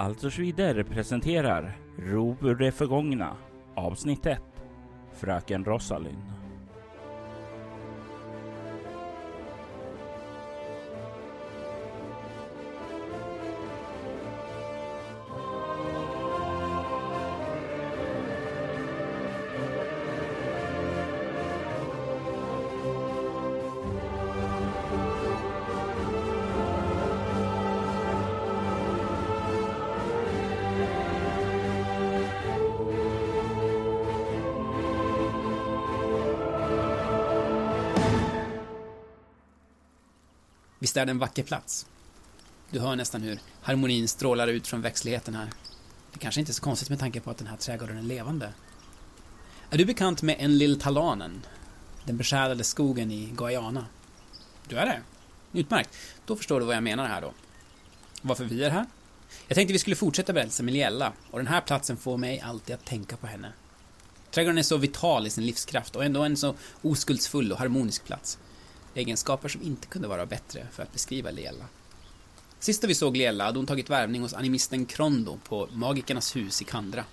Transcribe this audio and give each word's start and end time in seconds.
Alltså 0.00 0.28
vidare 0.42 0.84
presenterar 0.84 1.78
Rov 1.98 2.36
ur 2.40 2.54
det 2.54 2.72
förgångna 2.72 3.36
avsnitt 3.74 4.26
1 4.26 4.42
Fröken 5.12 5.64
Rosalind. 5.64 6.39
Visst 40.90 40.96
är 40.96 41.06
det 41.06 41.10
en 41.10 41.18
vacker 41.18 41.42
plats? 41.42 41.86
Du 42.70 42.80
hör 42.80 42.96
nästan 42.96 43.22
hur 43.22 43.38
harmonin 43.62 44.08
strålar 44.08 44.48
ut 44.48 44.66
från 44.66 44.82
växtligheten 44.82 45.34
här. 45.34 45.50
Det 46.12 46.18
kanske 46.18 46.40
inte 46.40 46.52
är 46.52 46.54
så 46.54 46.62
konstigt 46.62 46.88
med 46.88 46.98
tanke 46.98 47.20
på 47.20 47.30
att 47.30 47.38
den 47.38 47.46
här 47.46 47.56
trädgården 47.56 47.98
är 47.98 48.02
levande. 48.02 48.52
Är 49.70 49.78
du 49.78 49.84
bekant 49.84 50.22
med 50.22 50.36
Enlil 50.38 50.80
Talanen? 50.80 51.46
Den 52.04 52.16
beskärade 52.16 52.64
skogen 52.64 53.10
i 53.10 53.32
Guyana? 53.36 53.86
Du 54.68 54.76
är 54.76 54.86
det? 54.86 55.00
Utmärkt. 55.58 55.90
Då 56.26 56.36
förstår 56.36 56.60
du 56.60 56.66
vad 56.66 56.76
jag 56.76 56.82
menar 56.82 57.06
här 57.06 57.20
då. 57.20 57.32
Varför 58.22 58.44
vi 58.44 58.64
är 58.64 58.70
här? 58.70 58.86
Jag 59.48 59.54
tänkte 59.54 59.72
vi 59.72 59.78
skulle 59.78 59.96
fortsätta 59.96 60.32
berättelsen 60.32 60.64
med 60.66 60.74
Liella 60.74 61.12
och 61.30 61.38
den 61.38 61.46
här 61.46 61.60
platsen 61.60 61.96
får 61.96 62.16
mig 62.16 62.40
alltid 62.40 62.74
att 62.74 62.84
tänka 62.84 63.16
på 63.16 63.26
henne. 63.26 63.52
Trädgården 64.30 64.58
är 64.58 64.62
så 64.62 64.76
vital 64.76 65.26
i 65.26 65.30
sin 65.30 65.46
livskraft 65.46 65.96
och 65.96 66.04
ändå 66.04 66.22
en 66.22 66.36
så 66.36 66.54
oskuldsfull 66.82 67.52
och 67.52 67.58
harmonisk 67.58 68.04
plats. 68.04 68.38
Egenskaper 68.94 69.48
som 69.48 69.62
inte 69.62 69.86
kunde 69.86 70.08
vara 70.08 70.26
bättre 70.26 70.66
för 70.72 70.82
att 70.82 70.92
beskriva 70.92 71.30
Leela. 71.30 71.64
Sista 72.58 72.86
vi 72.86 72.94
såg 72.94 73.16
Leela 73.16 73.44
hade 73.44 73.58
hon 73.58 73.66
tagit 73.66 73.90
värvning 73.90 74.22
hos 74.22 74.34
animisten 74.34 74.86
Krondo 74.86 75.38
på 75.48 75.68
Magikernas 75.72 76.36
hus 76.36 76.62
i 76.62 76.64
Kandra. 76.64 77.04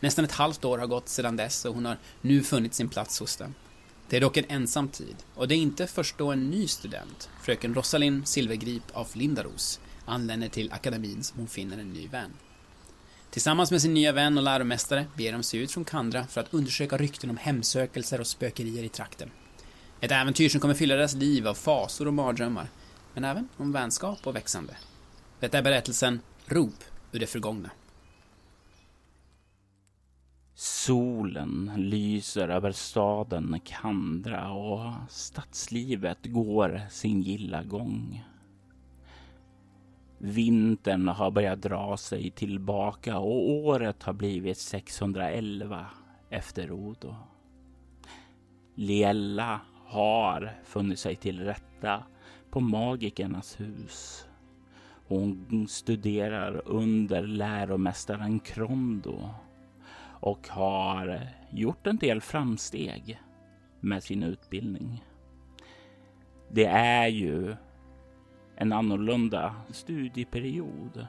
Nästan 0.00 0.24
ett 0.24 0.32
halvt 0.32 0.64
år 0.64 0.78
har 0.78 0.86
gått 0.86 1.08
sedan 1.08 1.36
dess 1.36 1.64
och 1.64 1.74
hon 1.74 1.84
har 1.84 1.98
nu 2.20 2.42
funnit 2.42 2.74
sin 2.74 2.88
plats 2.88 3.20
hos 3.20 3.36
dem. 3.36 3.54
Det 4.08 4.16
är 4.16 4.20
dock 4.20 4.36
en 4.36 4.44
ensam 4.48 4.88
tid 4.88 5.16
och 5.34 5.48
det 5.48 5.54
är 5.54 5.58
inte 5.58 5.86
först 5.86 6.18
då 6.18 6.32
en 6.32 6.50
ny 6.50 6.68
student, 6.68 7.28
fröken 7.42 7.74
Rosalind 7.74 8.28
Silvergrip 8.28 8.82
af 8.96 9.16
Lindaros, 9.16 9.80
anländer 10.04 10.48
till 10.48 10.72
akademin 10.72 11.22
som 11.22 11.38
hon 11.38 11.48
finner 11.48 11.78
en 11.78 11.92
ny 11.92 12.08
vän. 12.08 12.30
Tillsammans 13.30 13.70
med 13.70 13.82
sin 13.82 13.94
nya 13.94 14.12
vän 14.12 14.38
och 14.38 14.44
läromästare 14.44 15.06
beger 15.16 15.32
de 15.32 15.42
sig 15.42 15.60
ut 15.60 15.72
från 15.72 15.84
Kandra 15.84 16.26
för 16.26 16.40
att 16.40 16.54
undersöka 16.54 16.96
rykten 16.96 17.30
om 17.30 17.36
hemsökelser 17.36 18.20
och 18.20 18.26
spökerier 18.26 18.84
i 18.84 18.88
trakten. 18.88 19.30
Ett 20.02 20.12
äventyr 20.12 20.48
som 20.48 20.60
kommer 20.60 20.74
fylla 20.74 20.94
deras 20.94 21.14
liv 21.14 21.48
av 21.48 21.54
fasor 21.54 22.06
och 22.06 22.14
mardrömmar, 22.14 22.66
men 23.14 23.24
även 23.24 23.48
om 23.56 23.72
vänskap 23.72 24.26
och 24.26 24.36
växande. 24.36 24.76
Detta 25.40 25.58
är 25.58 25.62
berättelsen 25.62 26.20
Rop 26.46 26.84
ur 27.12 27.20
det 27.20 27.26
förgångna. 27.26 27.70
Solen 30.54 31.72
lyser 31.76 32.48
över 32.48 32.72
staden 32.72 33.60
Kandra 33.64 34.52
och 34.52 34.92
stadslivet 35.08 36.18
går 36.24 36.80
sin 36.90 37.22
gilla 37.22 37.62
gång. 37.62 38.24
Vintern 40.18 41.08
har 41.08 41.30
börjat 41.30 41.62
dra 41.62 41.96
sig 41.96 42.30
tillbaka 42.30 43.18
och 43.18 43.50
året 43.50 44.02
har 44.02 44.12
blivit 44.12 44.58
611 44.58 45.86
efter 46.30 46.72
Odo. 46.72 47.14
Liella 48.74 49.60
har 49.90 50.52
funnit 50.64 50.98
sig 50.98 51.16
till 51.16 51.40
rätta 51.40 52.02
på 52.50 52.60
Magikernas 52.60 53.60
hus. 53.60 54.26
Hon 55.06 55.66
studerar 55.68 56.62
under 56.64 57.22
läromästaren 57.22 58.40
Krondo 58.40 59.28
och 60.20 60.48
har 60.48 61.20
gjort 61.50 61.86
en 61.86 61.96
del 61.96 62.20
framsteg 62.20 63.20
med 63.80 64.02
sin 64.02 64.22
utbildning. 64.22 65.04
Det 66.48 66.66
är 66.66 67.08
ju 67.08 67.56
en 68.56 68.72
annorlunda 68.72 69.54
studieperiod. 69.70 71.06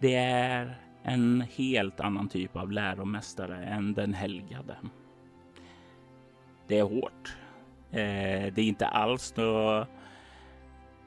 Det 0.00 0.14
är 0.14 0.80
en 1.02 1.40
helt 1.40 2.00
annan 2.00 2.28
typ 2.28 2.56
av 2.56 2.72
läromästare 2.72 3.64
än 3.64 3.94
den 3.94 4.14
helgade. 4.14 4.76
Det 6.66 6.78
är 6.78 6.82
hårt. 6.82 7.37
Eh, 7.90 8.52
det 8.52 8.58
är 8.58 8.68
inte 8.68 8.86
alls 8.86 9.36
något 9.36 9.88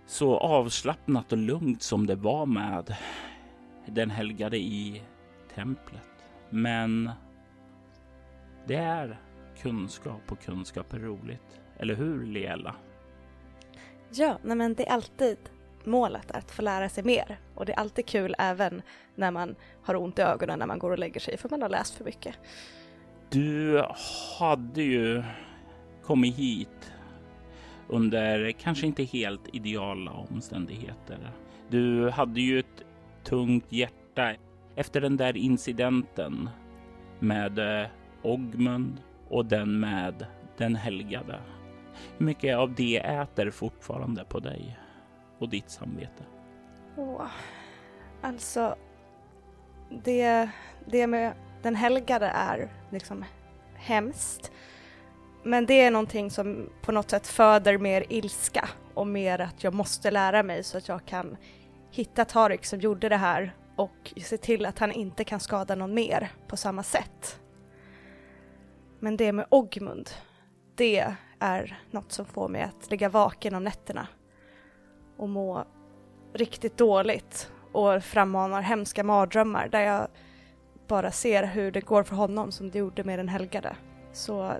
så 0.05 0.37
avslappnat 0.37 1.31
och 1.31 1.37
lugnt 1.37 1.81
som 1.81 2.07
det 2.07 2.15
var 2.15 2.45
med 2.45 2.95
den 3.85 4.09
helgade 4.09 4.57
i 4.57 5.01
templet. 5.55 6.01
Men 6.49 7.09
det 8.67 8.75
är 8.75 9.19
kunskap 9.61 10.31
och 10.31 10.41
kunskap 10.41 10.93
är 10.93 10.99
roligt. 10.99 11.61
Eller 11.77 11.95
hur, 11.95 12.25
Liela? 12.25 12.75
Ja, 14.11 14.37
nej 14.43 14.57
men 14.57 14.73
det 14.73 14.87
är 14.87 14.93
alltid 14.93 15.37
målet 15.83 16.31
att 16.31 16.51
få 16.51 16.61
lära 16.61 16.89
sig 16.89 17.03
mer. 17.03 17.39
Och 17.55 17.65
det 17.65 17.73
är 17.73 17.79
alltid 17.79 18.05
kul 18.05 18.35
även 18.37 18.81
när 19.15 19.31
man 19.31 19.55
har 19.83 19.95
ont 19.95 20.19
i 20.19 20.21
ögonen 20.21 20.59
när 20.59 20.65
man 20.65 20.79
går 20.79 20.91
och 20.91 20.99
lägger 20.99 21.19
sig 21.19 21.37
för 21.37 21.49
man 21.49 21.61
har 21.61 21.69
läst 21.69 21.93
för 21.93 22.03
mycket. 22.05 22.35
Du 23.29 23.85
hade 24.39 24.83
ju 24.83 25.23
kommit 26.03 26.35
hit 26.35 26.93
under 27.87 28.51
kanske 28.51 28.87
inte 28.87 29.03
helt 29.03 29.55
ideala 29.55 30.11
omständigheter. 30.11 31.31
Du 31.69 32.09
hade 32.09 32.41
ju 32.41 32.59
ett 32.59 32.83
tungt 33.23 33.71
hjärta 33.71 34.35
efter 34.75 35.01
den 35.01 35.17
där 35.17 35.37
incidenten 35.37 36.49
med 37.19 37.59
eh, 37.59 37.87
Ogmund 38.21 39.01
och 39.29 39.45
den 39.45 39.79
med 39.79 40.25
den 40.57 40.75
helgade. 40.75 41.39
Hur 42.17 42.25
mycket 42.25 42.57
av 42.57 42.75
det 42.75 42.97
äter 42.97 43.51
fortfarande 43.51 44.25
på 44.25 44.39
dig 44.39 44.77
och 45.39 45.49
ditt 45.49 45.69
samvete? 45.69 46.23
Åh, 46.97 47.27
alltså 48.21 48.75
det, 50.03 50.49
det 50.85 51.07
med 51.07 51.33
den 51.61 51.75
helgade 51.75 52.25
är 52.25 52.69
liksom 52.89 53.25
hemskt. 53.75 54.51
Men 55.43 55.65
det 55.65 55.81
är 55.81 55.91
någonting 55.91 56.31
som 56.31 56.69
på 56.81 56.91
något 56.91 57.09
sätt 57.09 57.27
föder 57.27 57.77
mer 57.77 58.05
ilska 58.09 58.69
och 58.93 59.07
mer 59.07 59.41
att 59.41 59.63
jag 59.63 59.73
måste 59.73 60.11
lära 60.11 60.43
mig 60.43 60.63
så 60.63 60.77
att 60.77 60.87
jag 60.87 61.05
kan 61.05 61.37
hitta 61.91 62.25
Tarik 62.25 62.65
som 62.65 62.79
gjorde 62.79 63.09
det 63.09 63.17
här 63.17 63.55
och 63.75 64.13
se 64.17 64.37
till 64.37 64.65
att 64.65 64.79
han 64.79 64.91
inte 64.91 65.23
kan 65.23 65.39
skada 65.39 65.75
någon 65.75 65.93
mer 65.93 66.31
på 66.47 66.57
samma 66.57 66.83
sätt. 66.83 67.39
Men 68.99 69.17
det 69.17 69.31
med 69.31 69.45
Ogmund, 69.49 70.09
det 70.75 71.05
är 71.39 71.83
något 71.91 72.11
som 72.11 72.25
får 72.25 72.49
mig 72.49 72.61
att 72.61 72.91
ligga 72.91 73.09
vaken 73.09 73.55
om 73.55 73.63
nätterna 73.63 74.07
och 75.17 75.29
må 75.29 75.65
riktigt 76.33 76.77
dåligt 76.77 77.51
och 77.71 78.03
frammanar 78.03 78.61
hemska 78.61 79.03
mardrömmar 79.03 79.67
där 79.67 79.81
jag 79.81 80.07
bara 80.87 81.11
ser 81.11 81.43
hur 81.43 81.71
det 81.71 81.81
går 81.81 82.03
för 82.03 82.15
honom 82.15 82.51
som 82.51 82.71
det 82.71 82.79
gjorde 82.79 83.03
med 83.03 83.19
den 83.19 83.29
helgade. 83.29 83.75
Så 84.13 84.53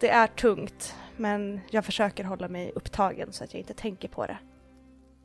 det 0.00 0.08
är 0.08 0.26
tungt, 0.26 0.94
men 1.16 1.60
jag 1.70 1.84
försöker 1.84 2.24
hålla 2.24 2.48
mig 2.48 2.72
upptagen 2.74 3.32
så 3.32 3.44
att 3.44 3.54
jag 3.54 3.60
inte 3.60 3.74
tänker 3.74 4.08
på 4.08 4.26
det. 4.26 4.38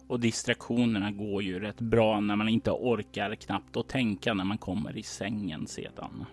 Och 0.07 0.19
distraktionerna 0.19 1.11
går 1.11 1.43
ju 1.43 1.59
rätt 1.59 1.81
bra 1.81 2.19
när 2.19 2.35
man 2.35 2.49
inte 2.49 2.71
orkar 2.71 3.35
knappt 3.35 3.77
att 3.77 3.87
tänka 3.87 4.33
när 4.33 4.43
man 4.43 4.57
kommer 4.57 4.97
i 4.97 5.03
sängen 5.03 5.67
sedan. 5.67 6.25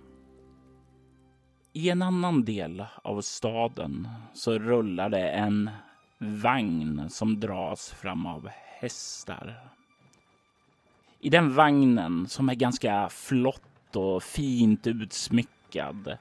I 1.73 1.91
en 1.91 2.03
annan 2.03 2.45
del 2.45 2.85
av 3.03 3.21
staden 3.21 4.09
så 4.35 4.59
rullar 4.59 5.09
det 5.09 5.31
en 5.31 5.71
vagn 6.19 7.11
som 7.11 7.41
dras 7.41 7.91
fram 7.91 8.27
av 8.27 8.49
hästar. 8.81 9.61
I 11.21 11.31
den 11.31 11.55
vagnen 11.55 12.29
som 12.29 12.49
är 12.49 12.55
ganska 12.55 13.09
flott 13.09 13.97
och 13.97 14.23
fint 14.23 14.87
utsmyckad 14.87 16.19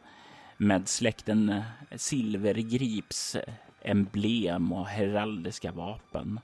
med 0.61 0.87
släkten 0.87 1.49
eh, 1.49 1.63
Silvergrips 1.95 3.35
eh, 3.35 3.53
emblem 3.81 4.73
och 4.73 4.87
heraldiska 4.87 5.71
vapen. 5.71 6.39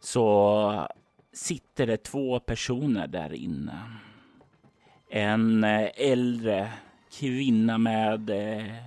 Så 0.00 0.88
sitter 1.32 1.86
det 1.86 1.96
två 1.96 2.40
personer 2.40 3.06
där 3.06 3.32
inne. 3.32 3.82
En 5.10 5.64
eh, 5.64 5.90
äldre 5.96 6.72
kvinna 7.18 7.78
med 7.78 8.30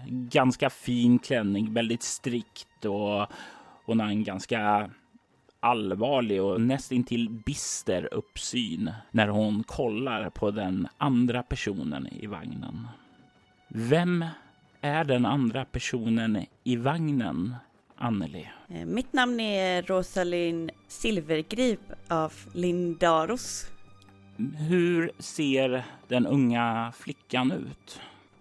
ganska 0.07 0.69
fin 0.69 1.19
klänning, 1.19 1.73
väldigt 1.73 2.03
strikt 2.03 2.85
och 2.85 3.27
hon 3.85 3.99
har 3.99 4.07
en 4.07 4.23
ganska 4.23 4.89
allvarlig 5.59 6.41
och 6.41 6.61
nästintill 6.61 7.29
bister 7.29 8.13
uppsyn 8.13 8.91
när 9.11 9.27
hon 9.27 9.63
kollar 9.63 10.29
på 10.29 10.51
den 10.51 10.87
andra 10.97 11.43
personen 11.43 12.07
i 12.07 12.27
vagnen. 12.27 12.87
Vem 13.67 14.25
är 14.81 15.03
den 15.03 15.25
andra 15.25 15.65
personen 15.65 16.45
i 16.63 16.75
vagnen, 16.75 17.55
Anneli? 17.95 18.49
Eh, 18.69 18.85
mitt 18.85 19.13
namn 19.13 19.39
är 19.39 19.81
Rosalind 19.81 20.71
Silvergrip 20.87 21.79
av 22.07 22.33
Lindaros. 22.53 23.65
Hur 24.69 25.11
ser 25.19 25.83
den 26.07 26.25
unga 26.25 26.93
flickan 26.97 27.51
ut? 27.51 27.99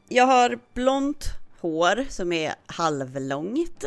Jag 0.09 0.27
har 0.27 0.59
blont 0.75 1.25
hår 1.61 2.05
som 2.09 2.33
är 2.33 2.55
halvlångt. 2.67 3.85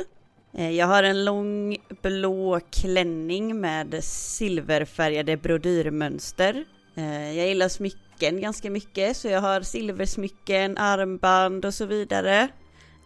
Eh, 0.54 0.72
jag 0.72 0.88
har 0.88 1.04
en 1.04 1.26
lång 1.26 1.78
blå 2.02 2.60
klänning 2.72 3.60
med 3.60 4.04
silverfärgade 4.04 5.38
brodyrmönster. 5.38 6.66
Eh, 6.96 7.38
jag 7.38 7.48
gillar 7.48 7.68
smycken 7.68 8.09
ganska 8.20 8.70
mycket 8.70 9.18
så 9.18 9.28
jag 9.28 9.42
har 9.42 9.62
silversmycken, 9.62 10.78
armband 10.78 11.66
och 11.66 11.74
så 11.74 11.86
vidare. 11.86 12.48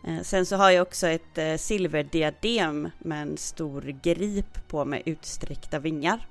Eh, 0.08 0.22
sen 0.22 0.46
så 0.46 0.56
har 0.56 0.70
jag 0.70 0.82
också 0.82 1.08
ett 1.08 1.62
silverdiadem 1.62 2.90
med 3.00 3.22
en 3.22 3.38
stor 3.38 3.82
grip 3.82 4.68
på 4.68 4.86
med 4.86 5.02
utsträckta 5.06 5.80
vingar. 5.80 6.28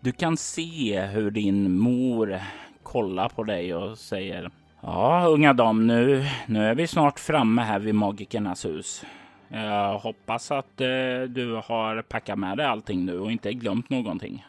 Du 0.00 0.12
kan 0.12 0.36
se 0.36 1.00
hur 1.00 1.30
din 1.30 1.78
mor 1.78 2.40
kollar 2.82 3.28
på 3.28 3.42
dig 3.44 3.74
och 3.74 3.98
säger 3.98 4.50
Ja, 4.80 5.26
unga 5.28 5.52
dam, 5.52 5.86
nu, 5.86 6.26
nu 6.46 6.66
är 6.66 6.74
vi 6.74 6.86
snart 6.86 7.18
framme 7.18 7.62
här 7.62 7.78
vid 7.78 7.94
magikernas 7.94 8.64
hus. 8.64 9.04
Jag 9.48 9.98
hoppas 9.98 10.50
att 10.50 10.80
eh, 10.80 11.20
du 11.28 11.60
har 11.64 12.02
packat 12.02 12.38
med 12.38 12.56
dig 12.56 12.66
allting 12.66 13.04
nu 13.04 13.18
och 13.18 13.32
inte 13.32 13.52
glömt 13.52 13.90
någonting. 13.90 14.46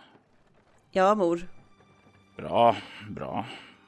Ja, 0.91 1.15
mor. 1.15 1.47
Bra, 2.37 2.75
bra. 3.09 3.45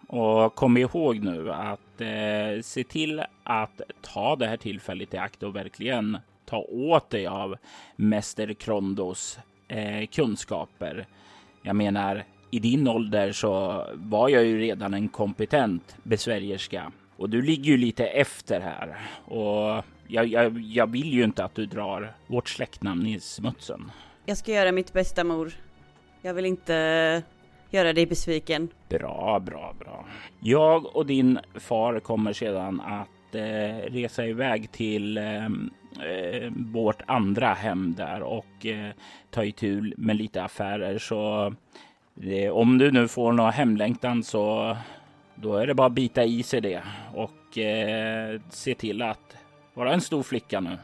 Och 0.08 0.56
kom 0.56 0.78
ihåg 0.78 1.20
nu 1.20 1.52
att 1.52 2.02
eh, 2.02 2.62
se 2.62 2.84
till 2.84 3.24
att 3.44 3.82
ta 4.02 4.36
det 4.36 4.48
här 4.48 4.58
tillfället 4.58 5.14
i 5.14 5.18
akt 5.18 5.44
och 5.44 5.56
verkligen 5.56 6.18
ta 6.46 6.58
åt 6.58 7.10
dig 7.10 7.28
av 7.28 7.56
Mäster 7.96 8.54
Krondos 8.54 9.40
eh, 9.68 10.08
kunskaper. 10.08 11.08
Jag 11.62 11.76
menar, 11.76 12.24
i 12.52 12.60
din 12.60 12.88
ålder 12.88 13.32
så 13.32 13.86
var 13.94 14.30
jag 14.30 14.46
ju 14.46 14.60
redan 14.60 14.94
en 14.94 15.10
kompetent 15.10 15.96
besvärjerska 16.04 16.92
och 17.18 17.30
du 17.30 17.42
ligger 17.42 17.72
ju 17.72 17.78
lite 17.78 18.08
efter 18.08 18.62
här 18.62 18.98
och 19.26 19.86
jag, 20.08 20.28
jag, 20.28 20.60
jag 20.60 20.88
vill 20.88 21.14
ju 21.14 21.24
inte 21.24 21.44
att 21.44 21.56
du 21.56 21.66
drar 21.66 22.14
vårt 22.28 22.50
släktnamn 22.50 23.08
i 23.08 23.20
smutsen. 23.20 23.92
Jag 24.26 24.38
ska 24.38 24.52
göra 24.52 24.72
mitt 24.72 24.94
bästa 24.94 25.24
mor. 25.24 25.54
Jag 26.22 26.34
vill 26.34 26.46
inte 26.46 27.24
göra 27.70 27.94
dig 27.94 28.06
besviken. 28.06 28.70
Bra, 28.90 29.40
bra, 29.40 29.74
bra. 29.80 30.06
Jag 30.40 30.96
och 30.96 31.06
din 31.06 31.40
far 31.56 32.00
kommer 32.00 32.34
sedan 32.34 32.82
att 32.82 33.36
eh, 33.36 33.92
resa 33.92 34.26
iväg 34.26 34.72
till 34.72 35.18
eh, 35.18 35.46
eh, 35.46 36.52
vårt 36.56 37.02
andra 37.08 37.54
hem 37.54 37.94
där 37.98 38.22
och 38.22 38.66
eh, 38.66 38.92
ta 39.30 39.44
itu 39.44 39.94
med 39.98 40.16
lite 40.16 40.44
affärer. 40.44 40.98
Så 40.98 41.54
det, 42.14 42.50
om 42.50 42.78
du 42.78 42.92
nu 42.92 43.08
får 43.08 43.32
någon 43.34 43.54
hemlängtan 43.54 44.24
så 44.24 44.78
då 45.36 45.56
är 45.56 45.68
det 45.68 45.74
bara 45.74 45.88
att 45.88 45.94
bita 45.94 46.24
i 46.24 46.44
sig 46.44 46.62
det 46.62 46.84
och 47.16 47.58
eh, 47.58 48.42
se 48.50 48.76
till 48.76 49.02
att 49.02 49.38
vara 49.74 49.94
en 49.94 50.02
stor 50.02 50.24
flicka 50.24 50.60
nu. 50.60 50.78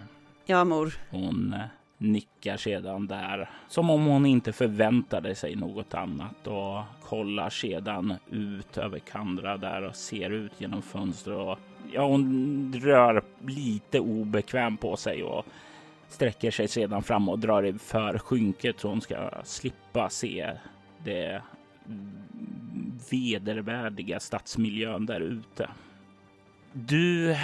Ja, 0.46 0.64
mor. 0.64 0.94
Hon 1.10 1.54
eh, 1.54 1.60
nickar 1.97 2.57
sedan 2.57 3.07
där 3.07 3.50
som 3.68 3.89
om 3.89 4.06
hon 4.06 4.25
inte 4.25 4.53
förväntade 4.53 5.36
sig 5.36 5.56
något 5.56 5.94
annat 5.94 6.47
och 6.47 6.83
kollar 7.03 7.50
sedan 7.50 8.13
ut 8.31 8.77
över 8.77 9.00
Kandra 9.00 9.57
där 9.57 9.81
och 9.81 9.95
ser 9.95 10.30
ut 10.30 10.51
genom 10.57 10.81
fönstret. 10.81 11.38
Och, 11.38 11.59
ja, 11.94 12.07
hon 12.07 12.74
rör 12.83 13.24
lite 13.47 14.00
obekväm 14.00 14.77
på 14.77 14.97
sig 14.97 15.24
och 15.24 15.45
sträcker 16.07 16.51
sig 16.51 16.68
sedan 16.68 17.03
fram 17.03 17.30
och 17.30 17.39
drar 17.39 17.77
för 17.77 18.18
skynket 18.18 18.80
så 18.80 18.89
hon 18.89 19.01
ska 19.01 19.30
slippa 19.44 20.09
se 20.09 20.51
det 21.03 21.41
vedervärdiga 23.12 24.19
stadsmiljön 24.19 25.06
där 25.06 25.21
ute. 25.21 25.69
Du 26.74 27.36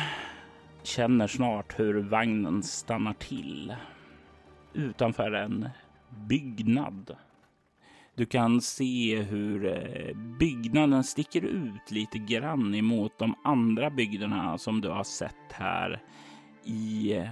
känner 0.84 1.28
snart 1.28 1.80
hur 1.80 1.94
vagnen 1.94 2.64
stannar 2.64 3.14
till 3.14 3.76
utanför 4.74 5.32
en 5.32 5.70
byggnad. 6.10 7.16
Du 8.16 8.26
kan 8.26 8.62
se 8.62 9.22
hur 9.22 9.66
eh, 9.66 10.18
byggnaden 10.40 11.04
sticker 11.04 11.42
ut 11.42 11.92
lite 11.92 12.18
grann 12.18 12.76
emot 12.76 13.20
de 13.20 13.36
andra 13.44 13.90
byggnaderna 13.90 14.58
som 14.58 14.82
du 14.82 14.90
har 14.90 15.04
sett 15.04 15.52
här 15.52 16.02
i 16.64 17.14
eh, 17.14 17.30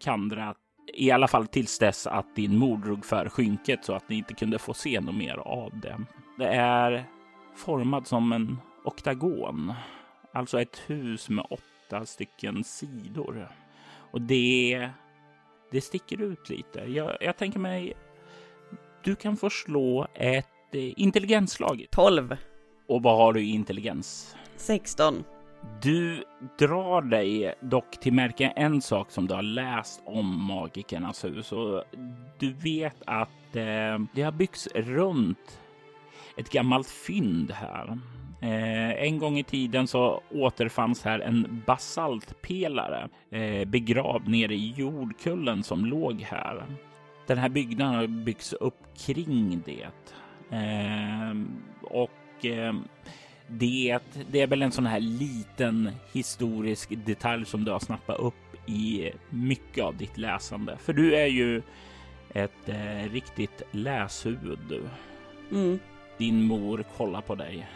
Kandra 0.00 0.54
i 0.94 1.10
alla 1.10 1.28
fall 1.28 1.46
tills 1.46 1.78
dess 1.78 2.06
att 2.06 2.36
din 2.36 2.58
mor 2.58 2.76
drog 2.76 3.04
för 3.04 3.28
skynket 3.28 3.84
så 3.84 3.94
att 3.94 4.08
ni 4.08 4.16
inte 4.16 4.34
kunde 4.34 4.58
få 4.58 4.74
se 4.74 5.00
något 5.00 5.14
mer 5.14 5.36
av 5.36 5.80
det. 5.80 5.98
Det 6.38 6.48
är 6.48 7.04
formad 7.56 8.06
som 8.06 8.32
en 8.32 8.58
oktagon, 8.84 9.72
alltså 10.32 10.60
ett 10.60 10.82
hus 10.86 11.28
med 11.28 11.46
åtta 11.50 12.06
stycken 12.06 12.64
sidor. 12.64 13.48
Och 14.10 14.20
det, 14.20 14.90
det 15.70 15.80
sticker 15.80 16.22
ut 16.22 16.50
lite. 16.50 16.80
Jag, 16.80 17.16
jag 17.20 17.36
tänker 17.36 17.58
mig, 17.58 17.94
du 19.04 19.14
kan 19.14 19.36
få 19.36 19.50
slå 19.50 20.06
ett 20.14 20.46
eh, 20.72 20.92
intelligensslag. 20.96 21.86
12. 21.90 22.36
Och 22.88 23.02
vad 23.02 23.16
har 23.16 23.32
du 23.32 23.40
i 23.40 23.50
intelligens? 23.50 24.36
16. 24.56 25.24
Du 25.82 26.24
drar 26.58 27.02
dig 27.02 27.54
dock 27.60 28.00
till 28.00 28.12
märka 28.12 28.50
en 28.50 28.82
sak 28.82 29.10
som 29.10 29.26
du 29.26 29.34
har 29.34 29.42
läst 29.42 30.02
om 30.04 30.44
magikernas 30.44 31.24
hus 31.24 31.52
och 31.52 31.84
du 32.38 32.52
vet 32.52 33.02
att 33.06 33.56
eh, 33.56 33.98
det 34.14 34.22
har 34.22 34.32
byggts 34.32 34.68
runt 34.74 35.60
ett 36.36 36.50
gammalt 36.50 36.88
fynd 36.88 37.50
här. 37.50 37.98
Eh, 38.40 38.90
en 38.90 39.18
gång 39.18 39.38
i 39.38 39.42
tiden 39.42 39.86
så 39.86 40.22
återfanns 40.30 41.04
här 41.04 41.20
en 41.20 41.62
basaltpelare 41.66 43.08
eh, 43.30 43.64
begravd 43.64 44.28
nere 44.28 44.54
i 44.54 44.74
jordkullen 44.76 45.62
som 45.62 45.86
låg 45.86 46.20
här. 46.20 46.62
Den 47.26 47.38
här 47.38 47.48
byggnaden 47.48 47.94
har 47.94 48.06
byggts 48.06 48.52
upp 48.52 48.96
kring 48.96 49.62
det 49.66 49.88
eh, 50.56 51.36
och 51.82 52.44
eh, 52.44 52.74
det, 53.48 53.98
det 54.30 54.40
är 54.40 54.46
väl 54.46 54.62
en 54.62 54.72
sån 54.72 54.86
här 54.86 55.00
liten 55.00 55.90
historisk 56.12 57.06
detalj 57.06 57.46
som 57.46 57.64
du 57.64 57.70
har 57.70 57.78
snappat 57.78 58.18
upp 58.18 58.68
i 58.68 59.10
mycket 59.30 59.84
av 59.84 59.96
ditt 59.96 60.18
läsande. 60.18 60.76
För 60.76 60.92
du 60.92 61.14
är 61.14 61.26
ju 61.26 61.62
ett 62.34 62.68
eh, 62.68 63.12
riktigt 63.12 63.62
läshuvud 63.70 64.58
du. 64.68 64.82
Mm. 65.52 65.78
Din 66.18 66.44
mor 66.44 66.84
kollar 66.96 67.20
på 67.20 67.34
dig. 67.34 67.66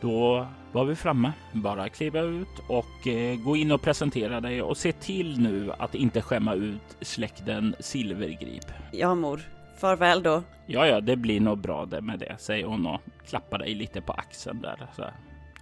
Då 0.00 0.46
var 0.72 0.84
vi 0.84 0.96
framme. 0.96 1.32
Bara 1.52 1.88
kliva 1.88 2.20
ut 2.20 2.58
och 2.68 3.06
eh, 3.06 3.40
gå 3.40 3.56
in 3.56 3.72
och 3.72 3.82
presentera 3.82 4.40
dig 4.40 4.62
och 4.62 4.76
se 4.76 4.92
till 4.92 5.40
nu 5.40 5.72
att 5.78 5.94
inte 5.94 6.22
skämma 6.22 6.54
ut 6.54 6.96
släkten 7.00 7.74
Silvergrip. 7.80 8.64
Ja, 8.92 9.14
mor. 9.14 9.40
Farväl 9.80 10.22
då. 10.22 10.42
Ja, 10.66 10.86
ja, 10.86 11.00
det 11.00 11.16
blir 11.16 11.40
nog 11.40 11.58
bra 11.58 11.86
det 11.86 12.00
med 12.00 12.18
det, 12.18 12.36
säger 12.38 12.66
hon 12.66 12.86
och 12.86 13.00
klappar 13.26 13.58
dig 13.58 13.74
lite 13.74 14.00
på 14.00 14.12
axeln 14.12 14.60
där. 14.60 14.86
Så 14.96 15.02
här. 15.02 15.12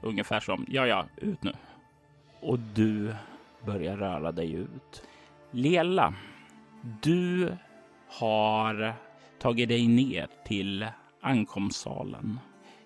Ungefär 0.02 0.40
som, 0.40 0.66
ja, 0.68 0.86
ja, 0.86 1.06
ut 1.16 1.42
nu. 1.42 1.52
Och 2.40 2.58
du 2.58 3.14
börjar 3.66 3.96
röra 3.96 4.32
dig 4.32 4.52
ut. 4.52 5.02
Lela, 5.50 6.14
du 7.02 7.52
har 8.08 8.92
tagit 9.38 9.68
dig 9.68 9.86
ner 9.86 10.28
till 10.44 10.86
ankomstsalen. 11.20 12.38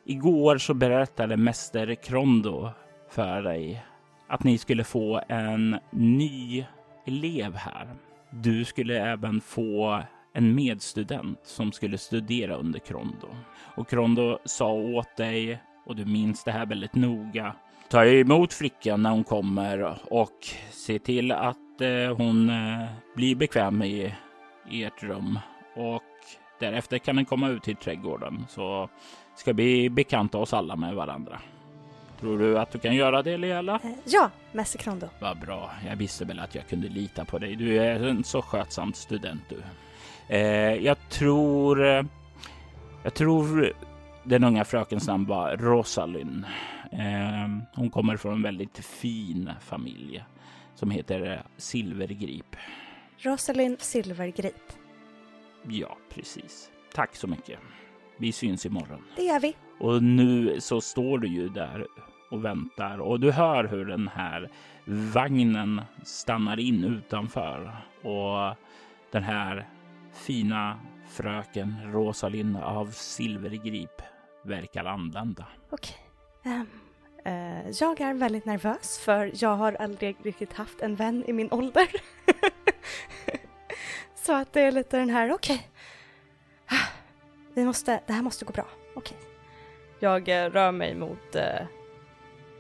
Igår 0.04 0.59
så 0.59 0.75
berättade 0.75 1.37
Mäster 1.37 1.95
Krondo 1.95 2.71
för 3.11 3.42
dig 3.42 3.85
att 4.28 4.45
ni 4.45 4.59
skulle 4.59 4.85
få 4.85 5.23
en 5.28 5.78
ny 5.90 6.64
elev 7.07 7.54
här. 7.54 7.88
Du 8.30 8.64
skulle 8.64 9.12
även 9.12 9.40
få 9.40 10.02
en 10.33 10.54
medstudent 10.54 11.40
som 11.42 11.73
skulle 11.73 11.99
studera 11.99 12.54
under 12.54 12.78
Krondo. 12.78 13.28
Och 13.76 13.88
Krondo 13.88 14.38
sa 14.45 14.73
åt 14.73 15.16
dig, 15.16 15.62
och 15.87 15.97
du 15.97 16.04
minns 16.04 16.45
det 16.45 16.52
här 16.52 16.66
väldigt 16.66 16.95
noga, 16.95 17.54
ta 17.88 18.04
emot 18.04 18.52
flickan 18.52 19.02
när 19.02 19.11
hon 19.11 19.25
kommer 19.25 19.99
och 20.11 20.47
se 20.71 20.99
till 20.99 21.33
att 21.33 21.80
eh, 21.80 22.16
hon 22.16 22.50
eh, 22.50 22.87
blir 23.16 23.35
bekväm 23.35 23.83
i, 23.83 24.14
i 24.71 24.85
ert 24.85 25.02
rum. 25.02 25.38
Och 25.76 26.02
därefter 26.61 26.99
kan 26.99 27.16
den 27.16 27.25
komma 27.25 27.49
ut 27.49 27.62
till 27.62 27.76
trädgården 27.76 28.45
så 28.49 28.90
ska 29.41 29.53
vi 29.53 29.91
bekanta 29.91 30.39
oss 30.39 30.53
alla 30.55 30.77
med 30.77 30.95
varandra. 30.95 31.41
Tror 32.21 32.39
du 32.39 32.59
att 32.59 32.71
du 32.73 32.79
kan 32.79 32.95
göra 32.95 33.23
det, 33.23 33.37
Leela? 33.37 33.75
Eh, 33.85 33.91
ja, 34.05 34.31
Mäster 34.53 34.79
Krondo. 34.79 35.09
Vad 35.21 35.39
bra. 35.41 35.71
Jag 35.89 35.97
visste 35.97 36.25
väl 36.25 36.39
att 36.39 36.55
jag 36.55 36.69
kunde 36.69 36.89
lita 36.89 37.25
på 37.25 37.39
dig. 37.39 37.57
Du 37.57 37.77
är 37.79 38.03
en 38.09 38.25
så 38.25 38.43
skötsam 38.43 38.93
student 38.93 39.43
du. 39.49 39.63
Eh, 40.37 40.75
jag 40.75 40.97
tror... 41.09 41.87
eh, 41.87 42.03
Jag 43.03 43.15
tror 43.15 43.73
den 44.25 44.45
unga 44.45 44.65
frökens 44.65 45.07
namn 45.07 45.27
var 45.27 45.57
Rosalind. 45.57 46.45
Eh, 46.93 47.49
hon 47.75 47.91
kommer 47.91 48.17
från 48.17 48.33
en 48.33 48.43
väldigt 48.43 48.79
fin 48.79 49.51
familj 49.61 50.25
som 50.75 50.91
heter 50.91 51.33
eh, 51.33 51.39
Silvergrip. 51.57 52.57
Rosalind 53.19 53.81
Silvergrip. 53.81 54.73
Ja, 55.69 55.97
precis. 56.15 56.71
Tack 56.95 57.17
så 57.17 57.27
mycket. 57.27 57.59
Vi 58.21 58.33
syns 58.33 58.67
imorgon. 58.67 59.05
Det 59.17 59.23
gör 59.23 59.41
vi. 59.41 59.57
Och 59.79 60.03
nu 60.03 60.61
så 60.61 60.81
står 60.81 61.19
du 61.19 61.29
ju 61.29 61.49
där 61.49 61.87
och 62.31 62.45
väntar 62.45 62.99
och 62.99 63.21
du 63.21 63.33
hör 63.33 63.65
hur 63.65 63.85
den 63.85 64.09
här 64.09 64.50
vagnen 64.85 65.83
stannar 66.05 66.61
in 66.61 66.85
utanför 66.85 67.77
och 68.03 68.57
den 69.11 69.23
här 69.23 69.69
fina 70.12 70.81
fröken 71.09 71.93
Rosalind 71.93 72.57
av 72.57 72.91
Silvergrip 72.91 74.03
verkar 74.45 74.85
anlända. 74.85 75.47
Okej. 75.71 75.97
Ehm, 76.45 76.67
eh, 77.25 77.71
jag 77.81 78.00
är 78.00 78.15
väldigt 78.15 78.45
nervös 78.45 78.99
för 78.99 79.33
jag 79.35 79.57
har 79.57 79.73
aldrig 79.73 80.17
riktigt 80.23 80.53
haft 80.53 80.81
en 80.81 80.97
vän 80.97 81.25
i 81.27 81.33
min 81.33 81.53
ålder. 81.53 81.89
Så 84.15 84.33
att 84.33 84.53
det 84.53 84.61
är 84.61 84.73
lite 84.73 84.97
den 84.97 85.11
här, 85.11 85.33
okej. 85.33 85.57
Ah, 85.57 85.80
Vi 87.54 87.64
måste, 87.64 88.00
det 88.07 88.12
här 88.12 88.23
måste 88.23 88.45
gå 88.45 88.52
bra. 88.52 88.66
Okej. 88.95 89.16
Jag 89.99 90.28
eh, 90.28 90.50
rör 90.50 90.73
mig 90.73 90.95
mot, 90.95 91.35
eh, 91.35 91.66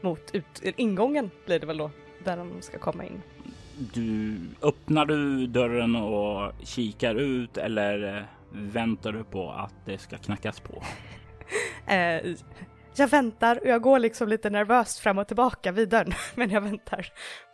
mot 0.00 0.34
ut, 0.34 0.62
ingången 0.62 1.30
blir 1.46 1.58
det 1.58 1.66
väl 1.66 1.78
då, 1.78 1.90
där 2.24 2.36
de 2.36 2.62
ska 2.62 2.78
komma 2.78 3.04
in. 3.04 3.22
Du 3.94 4.36
öppnar 4.62 5.06
du 5.06 5.46
dörren 5.46 5.96
och 5.96 6.52
kikar 6.64 7.14
ut 7.14 7.56
eller 7.56 8.16
eh, 8.16 8.24
väntar 8.52 9.12
du 9.12 9.24
på 9.24 9.50
att 9.50 9.74
det 9.84 9.98
ska 9.98 10.18
knackas 10.18 10.60
på? 10.60 10.82
Eh, 11.86 12.34
jag 12.94 13.08
väntar 13.08 13.60
och 13.60 13.66
jag 13.66 13.82
går 13.82 13.98
liksom 13.98 14.28
lite 14.28 14.50
nervöst 14.50 14.98
fram 14.98 15.18
och 15.18 15.26
tillbaka 15.26 15.72
vid 15.72 15.88
dörren. 15.88 16.12
Men 16.34 16.50
jag 16.50 16.60
väntar 16.60 17.06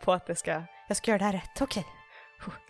på 0.03 0.13
att 0.13 0.25
det 0.25 0.35
ska, 0.35 0.63
jag 0.87 0.97
ska 0.97 1.11
göra 1.11 1.19
det 1.19 1.25
här 1.25 1.33
rätt. 1.33 1.61
Okej. 1.61 1.85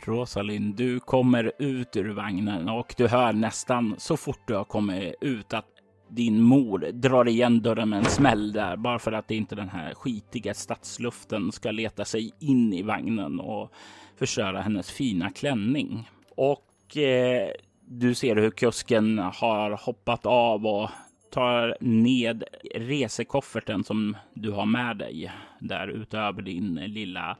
Rosalind, 0.05 0.75
du 0.75 0.99
kommer 0.99 1.51
ut 1.59 1.95
ur 1.95 2.09
vagnen 2.09 2.69
och 2.69 2.93
du 2.97 3.07
hör 3.07 3.33
nästan 3.33 3.95
så 3.97 4.17
fort 4.17 4.47
du 4.47 4.55
har 4.55 4.63
kommit 4.63 5.15
ut 5.21 5.53
att 5.53 5.65
din 6.09 6.41
mor 6.41 6.79
drar 6.93 7.27
igen 7.27 7.61
dörren 7.61 7.89
med 7.89 7.99
en 7.99 8.05
smäll 8.05 8.51
där 8.53 8.77
bara 8.77 8.99
för 8.99 9.11
att 9.11 9.31
inte 9.31 9.55
den 9.55 9.69
här 9.69 9.93
skitiga 9.93 10.53
stadsluften 10.53 11.51
ska 11.51 11.71
leta 11.71 12.05
sig 12.05 12.31
in 12.39 12.73
i 12.73 12.81
vagnen 12.81 13.39
och 13.39 13.71
förstöra 14.19 14.61
hennes 14.61 14.91
fina 14.91 15.29
klänning. 15.29 16.09
Och 16.35 16.97
eh, 16.97 17.51
du 17.85 18.15
ser 18.15 18.35
hur 18.35 18.49
kusken 18.49 19.19
har 19.19 19.85
hoppat 19.85 20.25
av 20.25 20.65
och 20.65 20.89
tar 21.31 21.77
ned 21.81 22.43
resekofferten 22.75 23.83
som 23.83 24.17
du 24.33 24.51
har 24.51 24.65
med 24.65 24.97
dig 24.97 25.31
där 25.59 25.87
utöver 25.87 26.41
din 26.41 26.75
lilla 26.75 27.37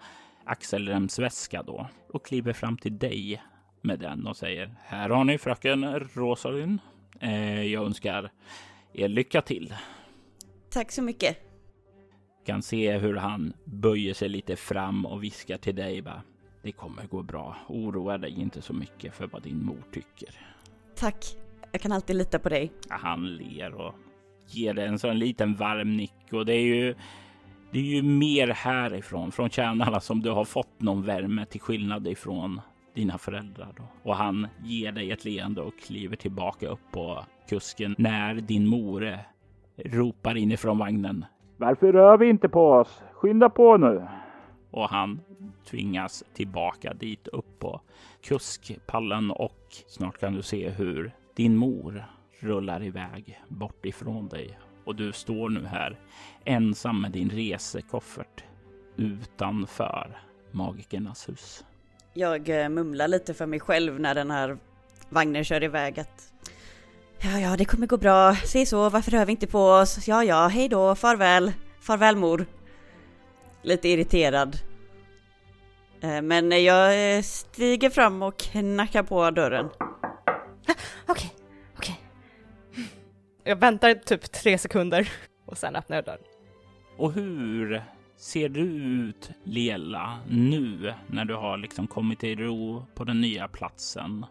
axelremsväska 0.48 1.64
då 1.64 1.88
och 2.10 2.26
kliver 2.26 2.54
fram 2.54 2.78
till 2.78 2.98
dig 2.98 3.42
med 3.82 4.00
den 4.00 4.28
och 4.28 4.38
säger 4.38 4.76
här 4.84 5.10
har 5.10 5.24
ni 5.24 5.38
fröken 5.38 6.00
Rosalind. 6.00 6.80
Eh, 7.20 7.64
jag 7.64 7.86
önskar 7.86 8.32
er 8.94 9.08
lycka 9.08 9.42
till. 9.42 9.74
Tack 10.70 10.92
så 10.92 11.02
mycket. 11.02 11.38
Kan 12.46 12.64
se 12.64 12.98
hur 12.98 13.16
han 13.16 13.54
böjer 13.66 14.14
sig 14.14 14.30
lite 14.30 14.56
fram 14.56 15.06
och 15.06 15.24
viskar 15.24 15.58
till 15.58 15.76
dig 15.76 16.02
bara. 16.02 16.22
Det 16.64 16.72
kommer 16.72 17.06
gå 17.06 17.24
bra. 17.24 17.56
Oroa 17.68 18.18
dig 18.18 18.42
inte 18.42 18.62
så 18.62 18.74
mycket 18.74 19.16
för 19.16 19.28
vad 19.28 19.44
din 19.44 19.66
mor 19.66 19.84
tycker. 19.92 20.30
Tack. 20.96 21.26
Jag 21.72 21.82
kan 21.82 21.92
alltid 21.92 22.16
lita 22.16 22.40
på 22.40 22.50
dig. 22.50 22.72
Han 22.90 23.36
ler 23.36 23.74
och 23.74 23.96
ger 24.48 24.74
dig 24.74 24.88
en 24.88 25.00
sån 25.00 25.20
liten 25.20 25.56
varm 25.56 25.98
nick 25.98 26.34
och 26.34 26.46
det 26.46 26.54
är 26.54 26.66
ju 26.66 26.96
det 27.72 27.80
är 27.80 27.84
ju 27.84 28.02
mer 28.02 28.48
härifrån, 28.48 29.32
från 29.32 29.50
tjänarna 29.50 30.00
som 30.00 30.22
du 30.22 30.30
har 30.30 30.46
fått 30.46 30.82
någon 30.82 31.04
värme 31.04 31.46
till 31.46 31.62
skillnad 31.62 32.08
ifrån 32.08 32.62
dina 32.94 33.18
föräldrar. 33.18 33.74
Då. 33.78 33.84
Och 34.04 34.16
han 34.16 34.48
ger 34.64 34.92
dig 34.92 35.12
ett 35.12 35.26
leende 35.26 35.62
och 35.62 35.80
kliver 35.80 36.16
tillbaka 36.16 36.68
upp 36.68 36.92
på 36.92 37.26
kusken 37.50 37.96
när 37.98 38.36
din 38.36 38.68
mor 38.68 39.18
ropar 39.86 40.38
inifrån 40.38 40.78
vagnen. 40.78 41.26
Varför 41.58 41.94
rör 41.94 42.18
vi 42.18 42.30
inte 42.30 42.50
på 42.50 42.72
oss? 42.72 43.02
Skynda 43.14 43.50
på 43.50 43.78
nu! 43.78 44.08
Och 44.72 44.90
han 44.90 45.20
tvingas 45.70 46.24
tillbaka 46.34 46.94
dit 46.94 47.28
upp 47.28 47.60
på 47.60 47.82
kuskpallen 48.22 49.32
och 49.32 49.66
snart 49.88 50.20
kan 50.20 50.34
du 50.34 50.42
se 50.42 50.70
hur 50.70 51.12
din 51.36 51.56
mor 51.56 52.06
rullar 52.40 52.84
iväg 52.84 53.42
bort 53.48 53.86
ifrån 53.86 54.28
dig 54.28 54.58
och 54.88 54.96
du 54.96 55.12
står 55.14 55.50
nu 55.50 55.66
här 55.66 56.00
ensam 56.46 57.02
med 57.02 57.12
din 57.12 57.30
resekoffert 57.30 58.44
utanför 58.96 60.22
magikernas 60.52 61.30
hus. 61.30 61.66
Jag 62.14 62.50
eh, 62.50 62.70
mumlar 62.70 63.08
lite 63.08 63.34
för 63.34 63.46
mig 63.46 63.60
själv 63.60 64.00
när 64.00 64.16
den 64.16 64.32
här 64.32 64.58
vagnen 65.10 65.44
kör 65.44 65.64
iväg 65.64 66.00
att 66.00 66.34
Ja, 67.22 67.40
ja, 67.40 67.58
det 67.58 67.66
kommer 67.66 67.88
gå 67.88 67.98
bra. 67.98 68.36
Se 68.36 68.66
så, 68.66 68.90
varför 68.90 69.12
rör 69.12 69.26
vi 69.26 69.32
inte 69.32 69.48
på 69.48 69.62
oss? 69.62 70.08
Ja, 70.08 70.24
ja, 70.24 70.48
hej 70.48 70.70
då, 70.70 70.96
farväl. 70.96 71.52
Farväl 71.80 72.16
mor. 72.16 72.46
Lite 73.62 73.90
irriterad. 73.90 74.58
Eh, 76.02 76.22
Men 76.22 76.64
jag 76.64 77.16
eh, 77.18 77.22
stiger 77.22 77.90
fram 77.90 78.22
och 78.22 78.38
knackar 78.38 79.04
på 79.04 79.32
dörren. 79.32 79.70
Okej. 80.66 80.76
Okej. 81.08 81.32
Jag 83.48 83.56
väntar 83.56 83.94
typ 83.94 84.32
tre 84.32 84.58
sekunder 84.58 85.10
och 85.46 85.58
sen 85.58 85.76
öppnar 85.76 85.98
jag 85.98 86.06
dörren. 86.06 86.24
Och 86.98 87.14
hur 87.14 87.84
ser 88.18 88.50
du 88.50 88.62
ut, 88.62 89.30
Lela, 89.44 90.20
nu 90.30 90.94
när 91.08 91.26
du 91.26 91.36
har 91.36 91.58
liksom 91.58 91.88
kommit 91.88 92.20
till 92.20 92.40
ro 92.40 92.86
på 92.96 93.04
den 93.04 93.22
nya 93.22 93.48
platsen? 93.48 94.26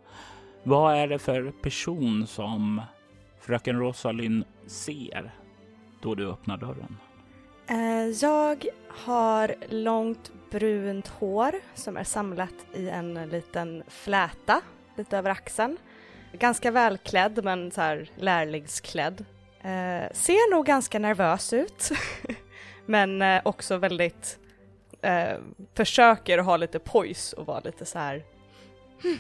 Vad 0.62 0.94
är 0.96 1.08
det 1.08 1.18
för 1.18 1.50
person 1.62 2.26
som 2.26 2.82
fröken 3.40 3.78
Rosalind 3.78 4.44
ser 4.66 5.34
då 6.02 6.14
du 6.14 6.30
öppnar 6.30 6.56
dörren? 6.56 6.96
Eh, 7.68 8.08
Jag 8.22 8.64
har 8.88 9.54
långt 9.68 10.32
brunt 10.50 11.08
hår 11.08 11.52
som 11.74 11.96
är 11.96 12.04
samlat 12.04 12.54
i 12.74 12.88
en 12.88 13.14
liten 13.14 13.82
fläta 13.88 14.60
lite 14.96 15.18
över 15.18 15.30
axeln. 15.30 15.76
Ganska 16.38 16.70
välklädd 16.70 17.44
men 17.44 17.70
så 17.70 17.80
här 17.80 18.10
lärlingsklädd. 18.16 19.24
Eh, 19.62 20.12
ser 20.12 20.50
nog 20.50 20.66
ganska 20.66 20.98
nervös 20.98 21.52
ut 21.52 21.90
men 22.86 23.22
eh, 23.22 23.40
också 23.44 23.76
väldigt 23.76 24.38
eh, 25.02 25.38
försöker 25.74 26.38
ha 26.38 26.56
lite 26.56 26.78
poise 26.78 27.36
och 27.36 27.46
vara 27.46 27.60
lite 27.60 27.84
så 27.84 27.98
här. 27.98 28.22
"Hmm." 29.02 29.18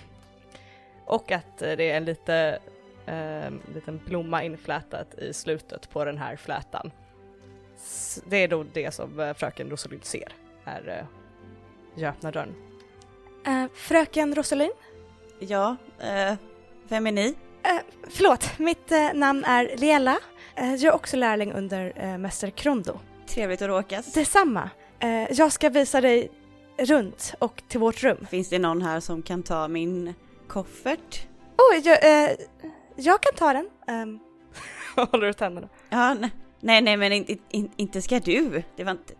Och 1.04 1.32
att 1.32 1.62
eh, 1.62 1.72
det 1.76 1.90
är 1.90 1.96
en 1.96 2.04
lite, 2.04 2.58
eh, 3.06 3.50
liten 3.74 4.00
blomma 4.06 4.42
inflätat 4.42 5.14
i 5.14 5.32
slutet 5.32 5.90
på 5.90 6.04
den 6.04 6.18
här 6.18 6.36
flätan. 6.36 6.90
S- 7.76 8.22
Det 8.26 8.36
är 8.36 8.48
då 8.48 8.64
det 8.72 8.94
som 8.94 9.20
eh, 9.20 9.34
fröken 9.34 9.70
Rosalind 9.70 10.04
ser 10.04 10.32
när 10.64 10.88
eh, 10.88 11.06
jag 12.02 12.08
öppnar 12.10 12.32
dörren. 12.32 12.54
Fröken 13.74 14.34
Rosalind? 14.34 14.72
Ja, 15.38 15.76
vem 16.88 17.06
är 17.06 17.12
ni? 17.12 17.34
Eh, 17.62 17.70
förlåt, 18.08 18.58
mitt 18.58 18.92
eh, 18.92 19.12
namn 19.14 19.44
är 19.44 19.76
Liela. 19.76 20.18
Eh, 20.54 20.74
jag 20.74 20.82
är 20.82 20.94
också 20.94 21.16
lärling 21.16 21.52
under 21.52 21.92
eh, 21.96 22.18
Mäster 22.18 22.50
Krondo. 22.50 22.98
Trevligt 23.26 23.62
att 23.62 23.68
råkas. 23.68 24.12
Detsamma. 24.12 24.70
Eh, 24.98 25.32
jag 25.32 25.52
ska 25.52 25.68
visa 25.68 26.00
dig 26.00 26.30
runt 26.78 27.34
och 27.38 27.62
till 27.68 27.80
vårt 27.80 28.02
rum. 28.02 28.26
Finns 28.30 28.48
det 28.48 28.58
någon 28.58 28.82
här 28.82 29.00
som 29.00 29.22
kan 29.22 29.42
ta 29.42 29.68
min 29.68 30.14
koffert? 30.48 31.26
Oj, 31.72 31.82
jag, 31.84 32.24
eh, 32.24 32.30
jag 32.96 33.20
kan 33.22 33.32
ta 33.38 33.52
den. 33.52 33.68
Um, 33.88 34.18
håller 35.10 35.26
ut 35.26 35.40
händerna. 35.40 35.68
Ja, 35.90 35.96
ne- 36.20 36.30
nej, 36.60 36.80
nej, 36.82 36.96
men 36.96 37.12
in, 37.12 37.38
in, 37.50 37.70
inte 37.76 38.02
ska 38.02 38.20
du. 38.20 38.62
Det 38.76 38.84
var 38.84 38.92
inte... 38.92 39.14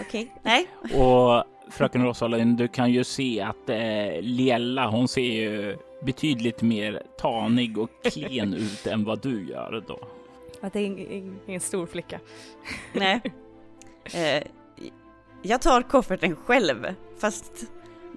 Okej, 0.00 0.34
nej. 0.42 0.66
Och 0.94 1.44
fröken 1.70 2.04
Rosalind, 2.04 2.58
du 2.58 2.68
kan 2.68 2.92
ju 2.92 3.04
se 3.04 3.40
att 3.40 3.68
eh, 3.68 4.20
Liella, 4.20 4.86
hon 4.86 5.08
ser 5.08 5.22
ju 5.22 5.76
betydligt 6.04 6.62
mer 6.62 7.02
tanig 7.18 7.78
och 7.78 7.90
klen 8.12 8.54
ut 8.54 8.86
än 8.86 9.04
vad 9.04 9.22
du 9.22 9.48
gör 9.48 9.84
då. 9.86 9.98
Att 10.60 10.72
det 10.72 10.80
är 10.80 10.84
ing- 10.86 11.08
ing- 11.10 11.36
ingen 11.46 11.60
stor 11.60 11.86
flicka. 11.86 12.20
nej. 12.92 13.20
Eh, 14.14 14.42
jag 15.42 15.60
tar 15.62 15.82
kofferten 15.82 16.36
själv, 16.36 16.86
fast 17.18 17.64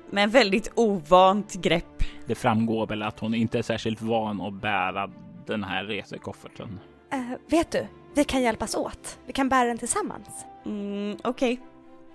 med 0.10 0.24
en 0.24 0.30
väldigt 0.30 0.72
ovant 0.76 1.54
grepp. 1.54 2.04
Det 2.26 2.36
framgår 2.36 2.88
väl 2.88 3.04
att 3.04 3.20
hon 3.20 3.34
inte 3.34 3.58
är 3.58 3.62
särskilt 3.62 4.02
van 4.02 4.42
att 4.42 4.54
bära 4.54 5.10
den 5.46 5.64
här 5.64 5.84
resekofferten. 5.84 6.80
Eh, 7.12 7.22
vet 7.48 7.72
du, 7.72 7.88
vi 8.14 8.24
kan 8.24 8.42
hjälpas 8.42 8.76
åt. 8.76 9.20
Vi 9.26 9.34
kan 9.34 9.50
bära 9.50 9.68
den 9.68 9.78
tillsammans. 9.78 10.28
Mm, 10.66 11.18
Okej. 11.24 11.60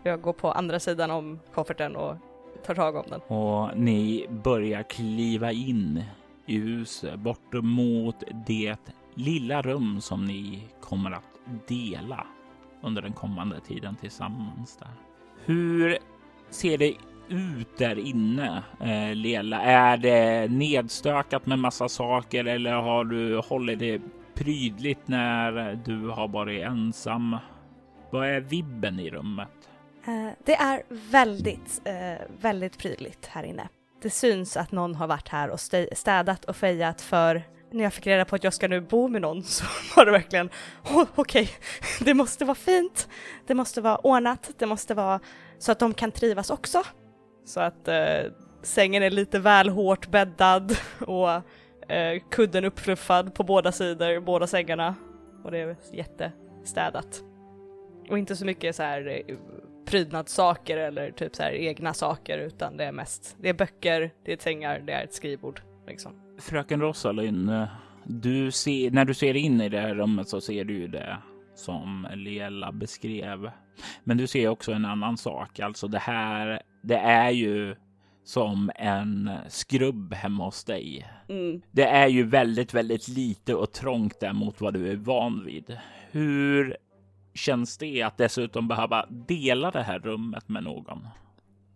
Jag 0.03 0.21
går 0.23 0.33
på 0.33 0.53
andra 0.53 0.81
sidan 0.81 1.11
om 1.11 1.41
kofferten 1.55 1.97
och 1.97 2.17
tar 2.65 2.75
tag 2.75 2.97
om 2.97 3.05
den. 3.09 3.21
Och 3.21 3.79
ni 3.79 4.27
börjar 4.31 4.83
kliva 4.83 5.53
in 5.53 6.05
i 6.47 6.59
huset 6.59 7.19
bort 7.19 7.53
mot 7.53 8.23
det 8.47 8.77
lilla 9.15 9.63
rum 9.63 10.01
som 10.01 10.25
ni 10.25 10.63
kommer 10.81 11.11
att 11.11 11.69
dela 11.69 12.27
under 12.83 13.03
den 13.03 13.13
kommande 13.13 13.61
tiden 13.61 13.97
tillsammans 13.97 14.77
där. 14.77 14.91
Hur 15.45 15.99
ser 16.51 16.79
det 16.79 16.95
ut 17.29 17.79
där 17.79 17.99
inne, 17.99 18.63
eh, 18.81 19.15
Lela? 19.15 19.61
Är 19.61 19.97
det 19.97 20.51
nedstökat 20.51 21.47
med 21.47 21.59
massa 21.59 21.89
saker 21.89 22.45
eller 22.45 22.73
har 22.73 23.05
du 23.05 23.39
hållit 23.39 23.79
det 23.79 24.03
prydligt 24.35 25.09
när 25.09 25.75
du 25.85 26.09
har 26.09 26.29
varit 26.29 26.63
ensam? 26.63 27.37
Vad 28.11 28.29
är 28.29 28.41
vibben 28.41 29.01
i 29.01 29.11
rummet? 29.11 29.62
Eh, 30.07 30.29
det 30.45 30.55
är 30.55 30.83
väldigt, 30.89 31.81
eh, 31.85 32.27
väldigt 32.41 32.79
prydligt 32.79 33.27
här 33.27 33.43
inne. 33.43 33.69
Det 34.03 34.11
syns 34.11 34.57
att 34.57 34.73
någon 34.73 34.95
har 34.95 35.07
varit 35.07 35.29
här 35.29 35.51
och 35.51 35.61
städat 35.93 36.45
och 36.45 36.57
fejat 36.57 37.01
för 37.01 37.43
när 37.71 37.85
jag 37.85 37.93
fick 37.93 38.07
reda 38.07 38.25
på 38.25 38.37
att 38.37 38.45
jag 38.45 38.55
ska 38.55 38.69
nu 38.69 38.81
bo 38.81 39.09
med 39.09 39.23
någon 39.23 39.43
så 39.43 39.65
var 39.97 40.05
det 40.07 40.13
verkligen 40.13 40.51
oh, 40.85 41.07
okej, 41.15 41.43
okay. 41.43 41.49
det 42.05 42.15
måste 42.15 42.45
vara 42.45 42.55
fint, 42.55 43.09
det 43.47 43.55
måste 43.55 43.81
vara 43.81 43.97
ordnat, 43.97 44.51
det 44.59 44.67
måste 44.67 44.95
vara 44.95 45.21
så 45.59 45.73
att 45.73 45.79
de 45.79 45.95
kan 45.95 46.13
trivas 46.13 46.51
också. 46.51 46.83
Så 47.45 47.61
att 47.61 47.89
eh, 47.89 48.23
sängen 48.63 49.03
är 49.03 49.11
lite 49.11 49.39
väl 49.39 49.69
hårt 49.69 50.11
bäddad 50.11 50.77
och 50.99 51.31
eh, 51.93 52.23
kudden 52.31 52.65
uppfluffad 52.65 53.35
på 53.35 53.45
båda 53.45 53.73
sidor, 53.73 54.21
båda 54.21 54.47
sängarna. 54.47 54.95
Och 55.45 55.51
det 55.51 55.59
är 55.59 55.77
jättestädat. 55.93 57.23
Och 58.11 58.19
inte 58.19 58.37
så 58.37 58.45
mycket 58.45 58.77
så 58.77 58.83
här 58.83 59.07
eh, 59.07 59.37
prydnadssaker 59.85 60.77
eller 60.77 61.11
typ 61.11 61.37
så 61.37 61.43
här 61.43 61.53
egna 61.53 61.95
saker 61.95 62.39
utan 62.39 62.77
det 62.77 62.85
är 62.85 62.93
mest, 62.93 63.37
det 63.41 63.49
är 63.49 63.55
böcker, 63.55 64.11
det 64.25 64.33
är 64.33 64.37
sängar, 64.37 64.83
det 64.87 64.93
är 64.93 65.05
ett 65.05 65.15
skrivbord 65.15 65.61
liksom. 65.87 66.13
Fröken 66.39 66.81
Rosalind, 66.81 67.51
du 68.05 68.51
ser, 68.51 68.91
när 68.91 69.05
du 69.05 69.15
ser 69.15 69.37
in 69.37 69.61
i 69.61 69.69
det 69.69 69.81
här 69.81 69.95
rummet 69.95 70.29
så 70.29 70.41
ser 70.41 70.65
du 70.65 70.89
det 70.89 71.17
som 71.55 72.09
Lela 72.15 72.73
beskrev. 72.73 73.51
Men 74.05 74.17
du 74.17 74.27
ser 74.27 74.49
också 74.49 74.73
en 74.73 74.85
annan 74.85 75.17
sak, 75.17 75.61
alltså 75.61 75.89
det 75.89 75.99
här, 75.99 76.63
det 76.83 76.99
är 76.99 77.31
ju 77.31 77.77
som 78.25 78.71
en 78.77 79.31
skrubb 79.49 80.15
hemma 80.15 80.45
hos 80.45 80.65
dig. 80.65 81.09
Mm. 81.29 81.63
Det 81.71 81.85
är 81.85 82.09
ju 82.09 82.25
väldigt, 82.25 82.75
väldigt 82.75 83.09
lite 83.09 83.55
och 83.55 83.73
trångt 83.73 84.21
där 84.21 84.33
mot 84.33 84.61
vad 84.61 84.75
du 84.75 84.91
är 84.91 84.97
van 84.97 85.45
vid. 85.45 85.79
Hur 86.11 86.77
känns 87.35 87.79
det 87.79 88.03
att 88.03 88.17
dessutom 88.17 88.69
behöva 88.69 89.07
dela 89.11 89.71
det 89.71 89.83
här 89.83 89.99
rummet 89.99 90.49
med 90.49 90.65
någon? 90.65 91.09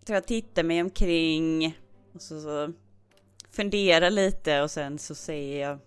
Jag 0.07 0.27
tittar 0.27 0.63
mig 0.63 0.83
omkring 0.83 1.79
och 2.15 2.23
så, 2.23 2.41
så 2.41 2.73
funderar 3.51 4.11
lite 4.11 4.63
och 4.63 4.71
sen 4.71 4.99
så 4.99 5.15
säger 5.15 5.69
jag 5.69 5.79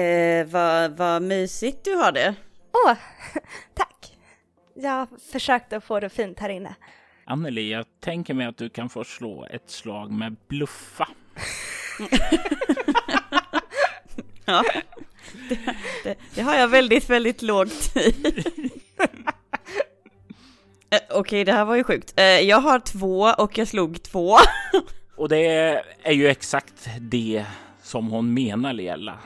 eh, 0.00 0.46
vad, 0.46 0.96
vad 0.96 1.22
mysigt 1.22 1.84
du 1.84 1.94
har 1.94 2.12
det. 2.12 2.34
Åh, 2.72 2.92
oh, 2.92 2.96
tack. 3.74 4.18
Jag 4.74 5.08
försökte 5.32 5.80
få 5.80 6.00
det 6.00 6.08
fint 6.08 6.38
här 6.38 6.48
inne. 6.48 6.74
Anneli, 7.24 7.70
jag 7.72 7.86
tänker 8.00 8.34
mig 8.34 8.46
att 8.46 8.56
du 8.56 8.68
kan 8.68 8.88
få 8.88 9.04
slå 9.04 9.46
ett 9.50 9.70
slag 9.70 10.12
med 10.12 10.36
bluffa. 10.48 11.08
ja, 14.44 14.64
det, 15.48 15.58
det, 16.04 16.16
det, 16.34 16.42
har 16.42 16.54
jag 16.54 16.68
väldigt, 16.68 17.10
väldigt 17.10 17.42
lågt 17.42 17.96
i. 17.96 18.14
Eh, 20.90 20.98
okej, 21.08 21.20
okay, 21.20 21.44
det 21.44 21.52
här 21.52 21.64
var 21.64 21.76
ju 21.76 21.84
sjukt. 21.84 22.14
Eh, 22.16 22.24
jag 22.24 22.60
har 22.60 22.78
två 22.78 23.20
och 23.38 23.58
jag 23.58 23.68
slog 23.68 24.02
två. 24.02 24.36
och 25.16 25.28
det 25.28 25.46
är 26.02 26.12
ju 26.12 26.28
exakt 26.28 26.88
det 27.00 27.46
som 27.82 28.10
hon 28.10 28.34
menar, 28.34 28.72
Lela. 28.72 29.18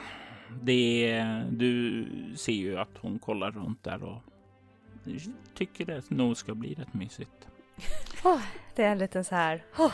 Det, 0.63 1.25
du 1.51 2.07
ser 2.37 2.53
ju 2.53 2.79
att 2.79 2.99
hon 3.01 3.19
kollar 3.19 3.51
runt 3.51 3.85
där 3.85 4.05
och 4.05 4.23
tycker 5.55 5.87
det 5.87 6.11
nog 6.11 6.37
ska 6.37 6.55
bli 6.55 6.75
rätt 6.75 6.95
mysigt. 6.95 7.49
Oh, 8.25 8.41
det 8.77 8.83
är 8.83 8.89
en 8.89 8.99
liten 8.99 9.25
så 9.25 9.35
här, 9.35 9.65
oh, 9.79 9.93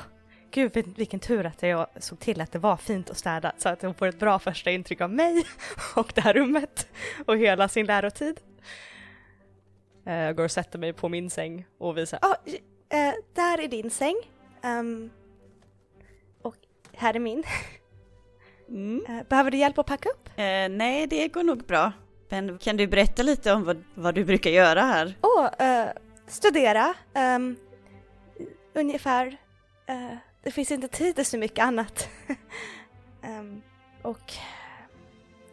gud 0.50 0.96
vilken 0.96 1.20
tur 1.20 1.46
att 1.46 1.62
jag 1.62 1.86
såg 1.96 2.18
till 2.18 2.40
att 2.40 2.52
det 2.52 2.58
var 2.58 2.76
fint 2.76 3.10
och 3.10 3.16
städat 3.16 3.60
så 3.60 3.68
att 3.68 3.82
hon 3.82 3.94
får 3.94 4.06
ett 4.06 4.18
bra 4.18 4.38
första 4.38 4.70
intryck 4.70 5.00
av 5.00 5.10
mig 5.10 5.44
och 5.96 6.12
det 6.14 6.20
här 6.20 6.34
rummet 6.34 6.88
och 7.26 7.36
hela 7.36 7.68
sin 7.68 7.86
lärotid. 7.86 8.40
Eh, 10.06 10.14
jag 10.14 10.36
går 10.36 10.44
och 10.44 10.50
sätter 10.50 10.78
mig 10.78 10.92
på 10.92 11.08
min 11.08 11.30
säng 11.30 11.66
och 11.78 11.98
visar, 11.98 12.18
oh, 12.22 12.54
eh, 12.98 13.14
där 13.34 13.60
är 13.60 13.68
din 13.68 13.90
säng. 13.90 14.16
Um, 14.62 15.10
och 16.42 16.56
här 16.96 17.14
är 17.14 17.18
min. 17.18 17.44
Mm. 18.68 19.04
Eh, 19.08 19.26
behöver 19.28 19.50
du 19.50 19.56
hjälp 19.56 19.78
att 19.78 19.86
packa 19.86 20.08
upp? 20.08 20.28
Eh, 20.28 20.68
nej, 20.70 21.06
det 21.06 21.28
går 21.28 21.42
nog 21.42 21.64
bra. 21.64 21.92
Men 22.28 22.58
kan 22.58 22.76
du 22.76 22.86
berätta 22.86 23.22
lite 23.22 23.52
om 23.52 23.64
vad, 23.64 23.84
vad 23.94 24.14
du 24.14 24.24
brukar 24.24 24.50
göra 24.50 24.82
här? 24.82 25.14
Åh, 25.20 25.46
oh, 25.46 25.66
uh, 25.66 25.88
studera. 26.26 26.94
Um, 27.14 27.56
ungefär. 28.74 29.26
Uh, 29.90 30.16
det 30.48 30.52
finns 30.52 30.70
inte 30.70 30.88
tid 30.88 31.16
till 31.16 31.26
så 31.26 31.38
mycket 31.38 31.64
annat. 31.64 32.08
um, 33.22 33.62
och 34.02 34.32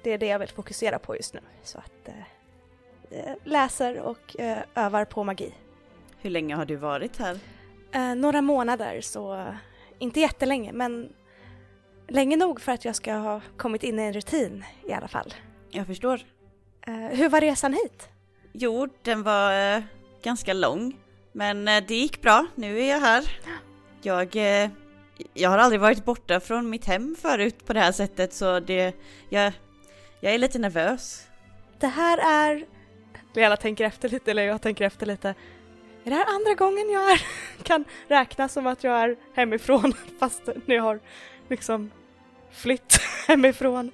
det 0.03 0.11
är 0.11 0.17
det 0.17 0.25
jag 0.25 0.39
vill 0.39 0.49
fokusera 0.49 0.99
på 0.99 1.15
just 1.15 1.33
nu. 1.33 1.39
Så 1.63 1.77
att 1.77 2.09
uh, 3.11 3.33
läser 3.43 3.99
och 3.99 4.35
uh, 4.39 4.57
övar 4.75 5.05
på 5.05 5.23
magi. 5.23 5.53
Hur 6.17 6.29
länge 6.29 6.55
har 6.55 6.65
du 6.65 6.75
varit 6.75 7.17
här? 7.17 7.39
Uh, 7.95 8.15
några 8.15 8.41
månader, 8.41 9.01
så 9.01 9.53
inte 9.99 10.19
jättelänge, 10.19 10.73
men 10.73 11.13
länge 12.07 12.35
nog 12.35 12.61
för 12.61 12.71
att 12.71 12.85
jag 12.85 12.95
ska 12.95 13.13
ha 13.13 13.41
kommit 13.57 13.83
in 13.83 13.99
i 13.99 14.01
en 14.01 14.13
rutin 14.13 14.65
i 14.83 14.93
alla 14.93 15.07
fall. 15.07 15.33
Jag 15.69 15.87
förstår. 15.87 16.21
hur 17.11 17.29
var 17.29 17.41
resan 17.41 17.73
hit? 17.73 18.09
Jo, 18.51 18.87
den 19.01 19.23
var 19.23 19.83
ganska 20.23 20.53
lång. 20.53 20.99
Men 21.31 21.65
det 21.65 21.95
gick 21.95 22.21
bra, 22.21 22.45
nu 22.55 22.79
är 22.79 22.89
jag 22.89 22.99
här. 22.99 23.23
Jag, 24.01 24.35
eh, 24.35 24.69
jag 25.33 25.49
har 25.49 25.57
aldrig 25.57 25.81
varit 25.81 26.05
borta 26.05 26.39
från 26.39 26.69
mitt 26.69 26.85
hem 26.85 27.15
förut 27.21 27.65
på 27.65 27.73
det 27.73 27.79
här 27.79 27.91
sättet 27.91 28.33
så 28.33 28.59
det, 28.59 28.95
jag, 29.29 29.53
jag 30.19 30.33
är 30.33 30.37
lite 30.37 30.59
nervös. 30.59 31.27
Det 31.79 31.87
här 31.87 32.17
är, 32.17 32.65
Lena 33.33 33.57
tänker 33.57 33.83
efter 33.83 34.09
lite, 34.09 34.31
eller 34.31 34.43
jag 34.43 34.61
tänker 34.61 34.85
efter 34.85 35.05
lite. 35.05 35.29
Är 36.03 36.09
det 36.09 36.15
här 36.15 36.35
andra 36.35 36.53
gången 36.53 36.89
jag 36.89 37.11
är, 37.11 37.21
kan 37.63 37.85
räkna 38.07 38.49
som 38.49 38.67
att 38.67 38.83
jag 38.83 38.97
är 38.97 39.15
hemifrån 39.33 39.93
fast 40.19 40.41
nu 40.65 40.75
jag 40.75 40.83
har 40.83 40.99
liksom 41.49 41.91
flytt 42.51 42.99
hemifrån? 43.27 43.91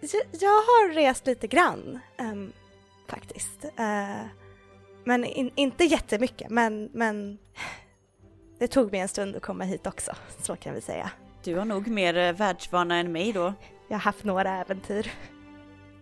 Jag, 0.00 0.22
jag 0.40 0.50
har 0.50 0.94
rest 0.94 1.26
lite 1.26 1.46
grann 1.46 2.00
um, 2.18 2.52
faktiskt. 3.08 3.64
Uh, 3.64 4.26
men 5.04 5.24
in, 5.24 5.50
inte 5.54 5.84
jättemycket, 5.84 6.50
men, 6.50 6.90
men 6.92 7.38
det 8.58 8.68
tog 8.68 8.92
mig 8.92 9.00
en 9.00 9.08
stund 9.08 9.36
att 9.36 9.42
komma 9.42 9.64
hit 9.64 9.86
också, 9.86 10.12
så 10.42 10.56
kan 10.56 10.74
vi 10.74 10.80
säga. 10.80 11.10
Du 11.44 11.54
har 11.54 11.64
nog 11.64 11.86
mer 11.86 12.16
eh, 12.16 12.32
världsvana 12.32 12.96
än 12.96 13.12
mig 13.12 13.32
då. 13.32 13.54
Jag 13.88 13.94
har 13.94 14.00
haft 14.00 14.24
några 14.24 14.60
äventyr. 14.60 15.10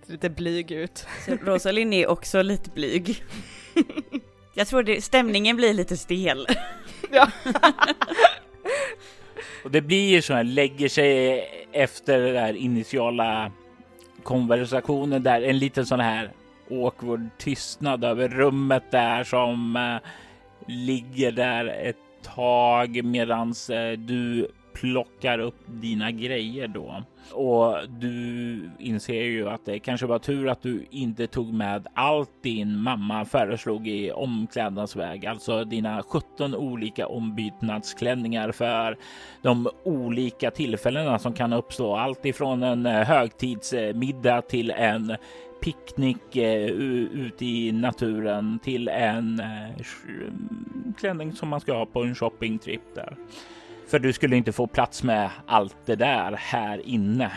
Lite 0.06 0.30
blyg 0.30 0.70
ut. 0.70 1.06
Så 1.26 1.36
Rosalind 1.36 1.94
är 1.94 2.06
också 2.06 2.42
lite 2.42 2.70
blyg. 2.70 3.24
Jag 4.54 4.66
tror 4.66 4.82
det, 4.82 5.04
stämningen 5.04 5.56
blir 5.56 5.74
lite 5.74 5.96
stel. 5.96 6.46
Ja. 7.10 7.28
Och 9.64 9.70
det 9.70 9.80
blir 9.80 10.20
så 10.20 10.34
här, 10.34 10.44
lägger 10.44 10.88
sig 10.88 11.40
efter 11.72 12.20
den 12.20 12.34
där 12.34 12.54
initiala 12.54 13.52
konversationen 14.22 15.22
där 15.22 15.42
en 15.42 15.58
liten 15.58 15.86
sån 15.86 16.00
här 16.00 16.32
awkward 16.70 17.28
tystnad 17.38 18.04
över 18.04 18.28
rummet 18.28 18.90
där 18.90 19.24
som 19.24 19.76
eh, 19.76 19.96
ligger 20.66 21.32
där 21.32 21.66
ett 21.66 21.96
tag 22.24 23.04
medans 23.04 23.70
eh, 23.70 23.92
du 23.98 24.48
plockar 24.74 25.38
upp 25.38 25.58
dina 25.66 26.10
grejer 26.10 26.68
då. 26.68 27.02
Och 27.32 27.76
du 27.88 28.70
inser 28.78 29.22
ju 29.22 29.48
att 29.48 29.64
det 29.64 29.78
kanske 29.78 30.06
var 30.06 30.18
tur 30.18 30.48
att 30.48 30.62
du 30.62 30.86
inte 30.90 31.26
tog 31.26 31.52
med 31.52 31.86
allt 31.94 32.42
din 32.42 32.78
mamma 32.78 33.24
föreslog 33.24 33.88
i 33.88 34.12
omklädnadsväg, 34.12 35.26
alltså 35.26 35.64
dina 35.64 36.02
17 36.02 36.54
olika 36.54 37.06
ombytnadsklänningar 37.06 38.52
för 38.52 38.96
de 39.42 39.68
olika 39.84 40.50
tillfällena 40.50 41.18
som 41.18 41.32
kan 41.32 41.52
uppstå. 41.52 41.96
Allt 41.96 42.26
ifrån 42.26 42.62
en 42.62 42.86
eh, 42.86 43.04
högtidsmiddag 43.04 44.42
till 44.42 44.70
en 44.70 45.16
picknick 45.64 46.36
eh, 46.36 46.70
ute 47.12 47.44
i 47.46 47.72
naturen 47.72 48.58
till 48.58 48.88
en 48.88 49.40
eh, 49.40 49.70
mm, 50.08 50.94
klänning 50.98 51.32
som 51.32 51.48
man 51.48 51.60
ska 51.60 51.72
ha 51.72 51.86
på 51.86 52.02
en 52.02 52.14
shoppingtrip 52.14 52.82
där. 52.94 53.16
För 53.86 53.98
du 53.98 54.12
skulle 54.12 54.36
inte 54.36 54.52
få 54.52 54.66
plats 54.66 55.02
med 55.02 55.30
allt 55.46 55.76
det 55.86 55.96
där 55.96 56.32
här 56.32 56.86
inne. 56.86 57.32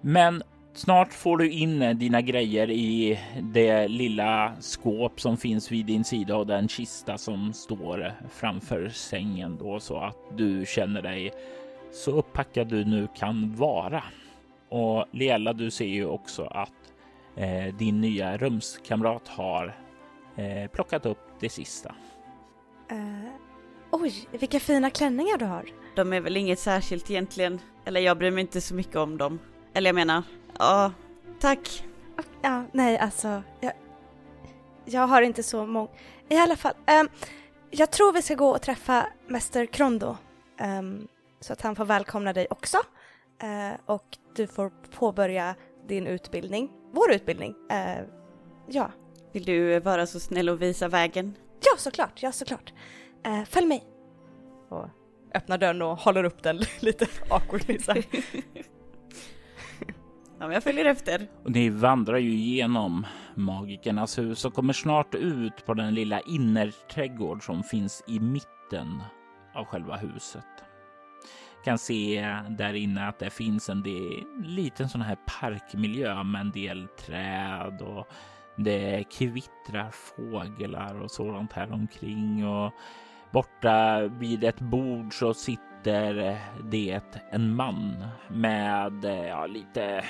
Men 0.00 0.42
Snart 0.74 1.12
får 1.12 1.36
du 1.36 1.50
in 1.50 1.82
eh, 1.82 1.96
dina 1.96 2.20
grejer 2.20 2.70
i 2.70 3.20
det 3.42 3.88
lilla 3.88 4.52
skåp 4.60 5.20
som 5.20 5.36
finns 5.36 5.72
vid 5.72 5.86
din 5.86 6.04
sida 6.04 6.36
och 6.36 6.46
den 6.46 6.68
kista 6.68 7.18
som 7.18 7.52
står 7.52 8.04
eh, 8.04 8.12
framför 8.30 8.88
sängen 8.88 9.56
då 9.60 9.80
så 9.80 9.96
att 9.96 10.16
du 10.36 10.64
känner 10.66 11.02
dig 11.02 11.30
så 11.92 12.10
upppackad 12.10 12.68
du 12.68 12.84
nu 12.84 13.08
kan 13.16 13.56
vara. 13.56 14.02
Och 14.68 15.04
Leela, 15.12 15.52
du 15.52 15.70
ser 15.70 15.86
ju 15.86 16.06
också 16.06 16.44
att 16.44 16.81
eh, 17.36 17.74
din 17.74 18.00
nya 18.00 18.36
rumskamrat 18.36 19.28
har 19.28 19.76
eh, 20.36 20.70
plockat 20.70 21.06
upp 21.06 21.18
det 21.40 21.48
sista. 21.48 21.94
Uh, 22.92 23.30
oj, 23.90 24.28
vilka 24.30 24.60
fina 24.60 24.90
klänningar 24.90 25.38
du 25.38 25.44
har. 25.44 25.64
De 25.96 26.12
är 26.12 26.20
väl 26.20 26.36
inget 26.36 26.58
särskilt 26.58 27.10
egentligen. 27.10 27.60
Eller 27.84 28.00
jag 28.00 28.18
bryr 28.18 28.30
mig 28.30 28.40
inte 28.40 28.60
så 28.60 28.74
mycket 28.74 28.96
om 28.96 29.18
dem. 29.18 29.38
Eller 29.74 29.88
jag 29.88 29.94
menar, 29.94 30.22
ja, 30.58 30.92
tack. 31.40 31.84
Ja, 32.42 32.64
nej 32.72 32.98
alltså, 32.98 33.42
jag, 33.60 33.72
jag 34.84 35.06
har 35.06 35.22
inte 35.22 35.42
så 35.42 35.66
många. 35.66 35.88
I 36.28 36.36
alla 36.36 36.56
fall, 36.56 36.72
um, 37.00 37.08
jag 37.70 37.90
tror 37.90 38.12
vi 38.12 38.22
ska 38.22 38.34
gå 38.34 38.50
och 38.50 38.62
träffa 38.62 39.06
Mäster 39.26 39.66
Krondo. 39.66 40.16
Um, 40.60 41.08
så 41.40 41.52
att 41.52 41.62
han 41.62 41.76
får 41.76 41.84
välkomna 41.84 42.32
dig 42.32 42.46
också. 42.50 42.78
Uh, 43.42 43.80
och 43.86 44.04
du 44.36 44.46
får 44.46 44.70
påbörja 44.98 45.54
din 45.88 46.06
utbildning, 46.06 46.70
vår 46.92 47.12
utbildning. 47.12 47.50
Uh, 47.50 48.06
ja. 48.68 48.90
Vill 49.32 49.44
du 49.44 49.80
vara 49.80 50.06
så 50.06 50.20
snäll 50.20 50.48
och 50.48 50.62
visa 50.62 50.88
vägen? 50.88 51.34
Ja, 51.60 51.76
såklart, 51.78 52.22
ja 52.22 52.32
såklart. 52.32 52.72
Uh, 53.26 53.44
följ 53.44 53.66
mig. 53.66 53.84
Och 54.68 54.88
öppnar 55.34 55.58
dörren 55.58 55.82
och 55.82 55.98
håller 55.98 56.24
upp 56.24 56.42
den 56.42 56.60
lite 56.80 57.06
awkwardly 57.30 57.78
så 57.78 57.92
Ja, 60.38 60.46
men 60.46 60.54
jag 60.54 60.62
följer 60.62 60.84
efter. 60.84 61.30
Och 61.44 61.50
ni 61.50 61.68
vandrar 61.68 62.18
ju 62.18 62.32
igenom 62.32 63.06
magikernas 63.34 64.18
hus 64.18 64.44
och 64.44 64.54
kommer 64.54 64.72
snart 64.72 65.14
ut 65.14 65.66
på 65.66 65.74
den 65.74 65.94
lilla 65.94 66.20
innerträdgård 66.20 67.46
som 67.46 67.62
finns 67.62 68.02
i 68.06 68.20
mitten 68.20 69.02
av 69.54 69.64
själva 69.64 69.96
huset. 69.96 70.44
Kan 71.64 71.78
se 71.78 72.36
där 72.48 72.74
inne 72.74 73.08
att 73.08 73.18
det 73.18 73.30
finns 73.30 73.68
en 73.68 73.82
del, 73.82 74.24
liten 74.44 74.88
sån 74.88 75.02
här 75.02 75.16
parkmiljö 75.40 76.22
med 76.22 76.40
en 76.40 76.50
del 76.50 76.88
träd 76.88 77.82
och 77.82 78.08
det 78.56 79.04
kvittrar 79.10 79.90
fåglar 79.90 81.02
och 81.02 81.10
sådant 81.10 81.52
här 81.52 81.72
omkring 81.72 82.46
och 82.46 82.72
borta 83.32 84.00
vid 84.00 84.44
ett 84.44 84.60
bord 84.60 85.14
så 85.14 85.34
sitter 85.34 86.38
det 86.70 87.00
en 87.30 87.54
man 87.54 88.04
med 88.28 89.04
ja, 89.28 89.46
lite, 89.46 90.04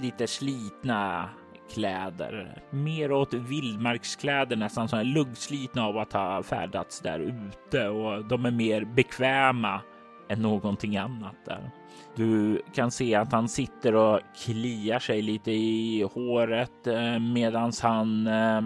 lite 0.00 0.26
slitna 0.26 1.28
kläder. 1.74 2.62
Mer 2.70 3.12
åt 3.12 3.34
vildmarkskläder, 3.34 4.56
nästan 4.56 4.88
så 4.88 4.96
här 4.96 5.04
luggslitna 5.04 5.86
av 5.86 5.98
att 5.98 6.12
ha 6.12 6.42
färdats 6.42 7.00
där 7.00 7.18
ute 7.18 7.88
och 7.88 8.24
de 8.24 8.46
är 8.46 8.50
mer 8.50 8.84
bekväma 8.84 9.80
än 10.28 10.42
någonting 10.42 10.96
annat 10.96 11.36
där. 11.44 11.70
Du 12.16 12.62
kan 12.74 12.90
se 12.90 13.14
att 13.14 13.32
han 13.32 13.48
sitter 13.48 13.94
och 13.94 14.20
kliar 14.44 14.98
sig 14.98 15.22
lite 15.22 15.50
i 15.50 16.08
håret 16.14 16.86
eh, 16.86 17.18
medan 17.18 17.72
han 17.82 18.26
eh, 18.26 18.60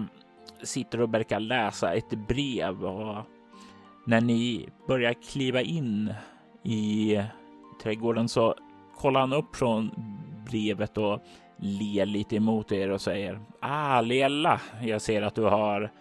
sitter 0.63 1.01
och 1.01 1.13
verkar 1.13 1.39
läsa 1.39 1.93
ett 1.93 2.09
brev. 2.09 2.85
Och 2.85 3.23
när 4.05 4.21
ni 4.21 4.69
börjar 4.87 5.13
kliva 5.13 5.61
in 5.61 6.13
i 6.63 7.19
trädgården 7.83 8.29
så 8.29 8.55
kollar 8.97 9.19
han 9.19 9.33
upp 9.33 9.55
från 9.55 9.91
brevet 10.49 10.97
och 10.97 11.19
ler 11.57 12.05
lite 12.05 12.35
emot 12.35 12.71
er 12.71 12.89
och 12.89 13.01
säger 13.01 13.39
Ah, 13.59 14.01
Lela, 14.01 14.61
jag 14.81 15.01
ser 15.01 15.21
att 15.21 15.35
du 15.35 15.43
har 15.43 15.91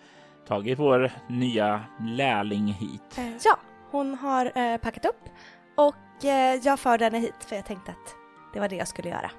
tagit 0.48 0.78
vår 0.78 1.10
nya 1.28 1.80
lärling 2.00 2.66
hit. 2.66 3.20
Ja, 3.44 3.58
hon 3.90 4.14
har 4.14 4.52
eh, 4.58 4.76
packat 4.76 5.04
upp 5.04 5.28
och 5.76 6.24
eh, 6.24 6.54
jag 6.54 6.80
förde 6.80 7.04
henne 7.04 7.18
hit 7.18 7.44
för 7.46 7.56
jag 7.56 7.66
tänkte 7.66 7.90
att 7.90 8.14
det 8.52 8.60
var 8.60 8.68
det 8.68 8.76
jag 8.76 8.88
skulle 8.88 9.08
göra. 9.08 9.30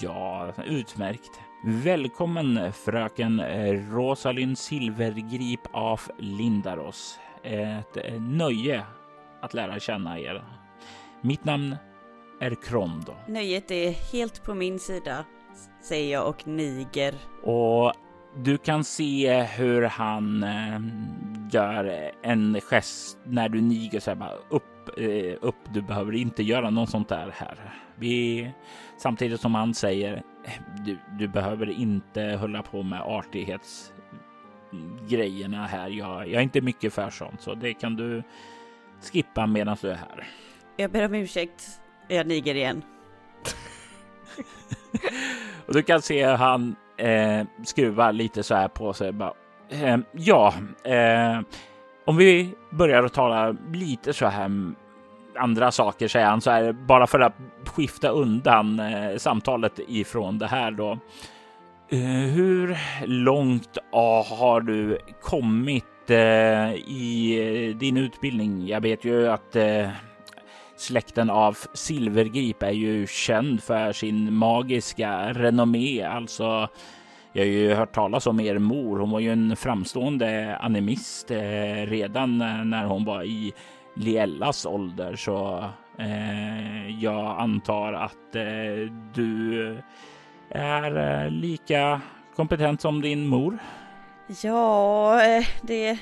Ja, 0.00 0.52
utmärkt. 0.64 1.40
Välkommen 1.64 2.72
fröken 2.72 3.40
eh, 3.40 3.72
Rosalind 3.90 4.58
Silvergrip 4.58 5.60
af 5.72 6.10
Lindaros. 6.18 7.18
Ett 7.42 7.96
eh, 7.96 8.20
nöje 8.20 8.86
att 9.40 9.54
lära 9.54 9.80
känna 9.80 10.18
er. 10.18 10.44
Mitt 11.20 11.44
namn 11.44 11.76
är 12.40 12.54
Krondo. 12.54 13.14
Nöjet 13.28 13.70
är 13.70 13.90
helt 13.90 14.44
på 14.44 14.54
min 14.54 14.78
sida, 14.78 15.24
säger 15.82 16.12
jag 16.12 16.28
och 16.28 16.46
niger. 16.46 17.14
Och 17.42 17.92
du 18.36 18.58
kan 18.58 18.84
se 18.84 19.42
hur 19.42 19.82
han 19.82 20.42
eh, 20.42 20.80
gör 21.50 22.10
en 22.22 22.60
gest 22.60 23.18
när 23.24 23.48
du 23.48 23.60
niger 23.60 24.00
så 24.00 24.10
här 24.10 24.16
bara 24.16 24.34
upp, 24.48 24.98
eh, 24.98 25.34
upp. 25.40 25.56
Du 25.74 25.82
behöver 25.82 26.12
inte 26.12 26.42
göra 26.42 26.70
något 26.70 26.90
sånt 26.90 27.08
där 27.08 27.30
här. 27.34 27.58
Vi, 27.94 28.50
samtidigt 28.96 29.40
som 29.40 29.54
han 29.54 29.74
säger 29.74 30.22
du, 30.84 30.98
du 31.18 31.28
behöver 31.28 31.70
inte 31.70 32.22
hålla 32.22 32.62
på 32.62 32.82
med 32.82 33.00
artighetsgrejerna 33.00 35.66
här. 35.66 35.88
Jag, 35.88 36.28
jag 36.28 36.34
är 36.34 36.40
inte 36.40 36.60
mycket 36.60 36.94
för 36.94 37.10
sånt, 37.10 37.40
så 37.40 37.54
det 37.54 37.74
kan 37.74 37.96
du 37.96 38.22
skippa 39.12 39.46
medan 39.46 39.76
du 39.80 39.90
är 39.90 39.94
här. 39.94 40.28
Jag 40.76 40.90
ber 40.90 41.04
om 41.04 41.14
ursäkt. 41.14 41.68
Jag 42.08 42.26
niger 42.26 42.54
igen. 42.54 42.82
och 45.66 45.74
du 45.74 45.82
kan 45.82 46.02
se 46.02 46.26
hur 46.26 46.36
han 46.36 46.76
eh, 47.02 47.46
skruvar 47.64 48.12
lite 48.12 48.42
så 48.42 48.54
här 48.54 48.68
på 48.68 48.92
sig. 48.92 49.12
Bara, 49.12 49.32
eh, 49.70 49.98
ja, 50.12 50.54
eh, 50.84 51.40
om 52.04 52.16
vi 52.16 52.54
börjar 52.70 53.02
att 53.02 53.12
tala 53.12 53.56
lite 53.72 54.12
så 54.12 54.26
här 54.26 54.72
andra 55.36 55.70
saker 55.70 56.08
säger 56.08 56.26
han 56.26 56.40
så 56.40 56.50
här 56.50 56.72
bara 56.72 57.06
för 57.06 57.20
att 57.20 57.34
skifta 57.66 58.08
undan 58.08 58.80
eh, 58.80 59.16
samtalet 59.16 59.80
ifrån 59.88 60.38
det 60.38 60.46
här 60.46 60.70
då. 60.70 60.98
Eh, 61.88 61.98
hur 62.34 62.78
långt 63.06 63.78
har 63.92 64.60
du 64.60 64.98
kommit 65.22 66.10
eh, 66.10 66.74
i 66.74 67.36
eh, 67.70 67.76
din 67.76 67.96
utbildning? 67.96 68.66
Jag 68.66 68.80
vet 68.80 69.04
ju 69.04 69.28
att 69.28 69.56
eh, 69.56 69.88
släkten 70.82 71.30
av 71.30 71.58
Silvergrip 71.74 72.62
är 72.62 72.70
ju 72.70 73.06
känd 73.06 73.62
för 73.62 73.92
sin 73.92 74.34
magiska 74.34 75.32
renommé. 75.32 76.02
Alltså, 76.02 76.68
jag 77.32 77.42
har 77.42 77.48
ju 77.48 77.74
hört 77.74 77.94
talas 77.94 78.26
om 78.26 78.40
er 78.40 78.58
mor. 78.58 78.98
Hon 78.98 79.10
var 79.10 79.20
ju 79.20 79.32
en 79.32 79.56
framstående 79.56 80.56
animist 80.56 81.30
eh, 81.30 81.86
redan 81.86 82.38
när 82.70 82.84
hon 82.84 83.04
var 83.04 83.22
i 83.22 83.52
Liellas 83.94 84.66
ålder, 84.66 85.16
så 85.16 85.64
eh, 85.98 87.02
jag 87.02 87.40
antar 87.40 87.92
att 87.92 88.36
eh, 88.36 88.92
du 89.14 89.78
är 90.50 91.24
eh, 91.24 91.30
lika 91.30 92.00
kompetent 92.36 92.80
som 92.80 93.02
din 93.02 93.26
mor. 93.26 93.58
Ja, 94.42 95.22
eh, 95.24 95.46
det, 95.62 95.98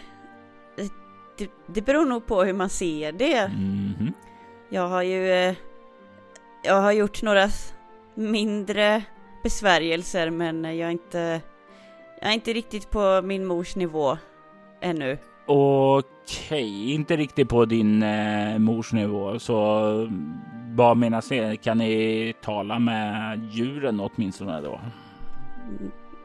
det, 1.38 1.50
det 1.66 1.82
beror 1.82 2.06
nog 2.06 2.26
på 2.26 2.42
hur 2.42 2.52
man 2.52 2.70
ser 2.70 3.12
det. 3.12 3.38
Mm 3.38 3.94
-hmm. 3.98 4.12
Jag 4.72 4.88
har 4.88 5.02
ju 5.02 5.32
eh, 5.32 5.54
jag 6.62 6.80
har 6.80 6.92
gjort 6.92 7.22
några 7.22 7.48
mindre 8.14 9.02
besvärjelser 9.42 10.30
men 10.30 10.64
jag 10.64 10.88
är 10.88 10.90
inte 10.90 11.40
jag 12.20 12.30
är 12.30 12.34
inte 12.34 12.52
riktigt 12.52 12.90
på 12.90 13.22
min 13.22 13.46
mors 13.46 13.76
nivå 13.76 14.18
ännu. 14.80 15.18
Okej, 15.46 16.04
okay. 16.46 16.92
inte 16.92 17.16
riktigt 17.16 17.48
på 17.48 17.64
din 17.64 18.02
eh, 18.02 18.58
mors 18.58 18.92
nivå 18.92 19.38
så 19.38 20.08
vad 20.74 20.96
menas 20.96 21.28
det? 21.28 21.56
Kan 21.56 21.78
ni 21.78 22.34
tala 22.42 22.78
med 22.78 23.40
djuren 23.52 24.00
åtminstone 24.00 24.60
då? 24.60 24.80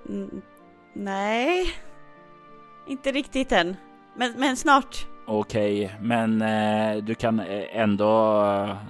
Mm, 0.09 0.41
nej, 0.93 1.73
inte 2.87 3.11
riktigt 3.11 3.51
än. 3.51 3.75
Men, 4.15 4.33
men 4.37 4.57
snart. 4.57 5.07
Okej, 5.27 5.85
okay, 5.85 5.97
men 6.01 6.41
eh, 6.41 7.03
du 7.03 7.15
kan 7.15 7.39
eh, 7.39 7.79
ändå 7.79 8.43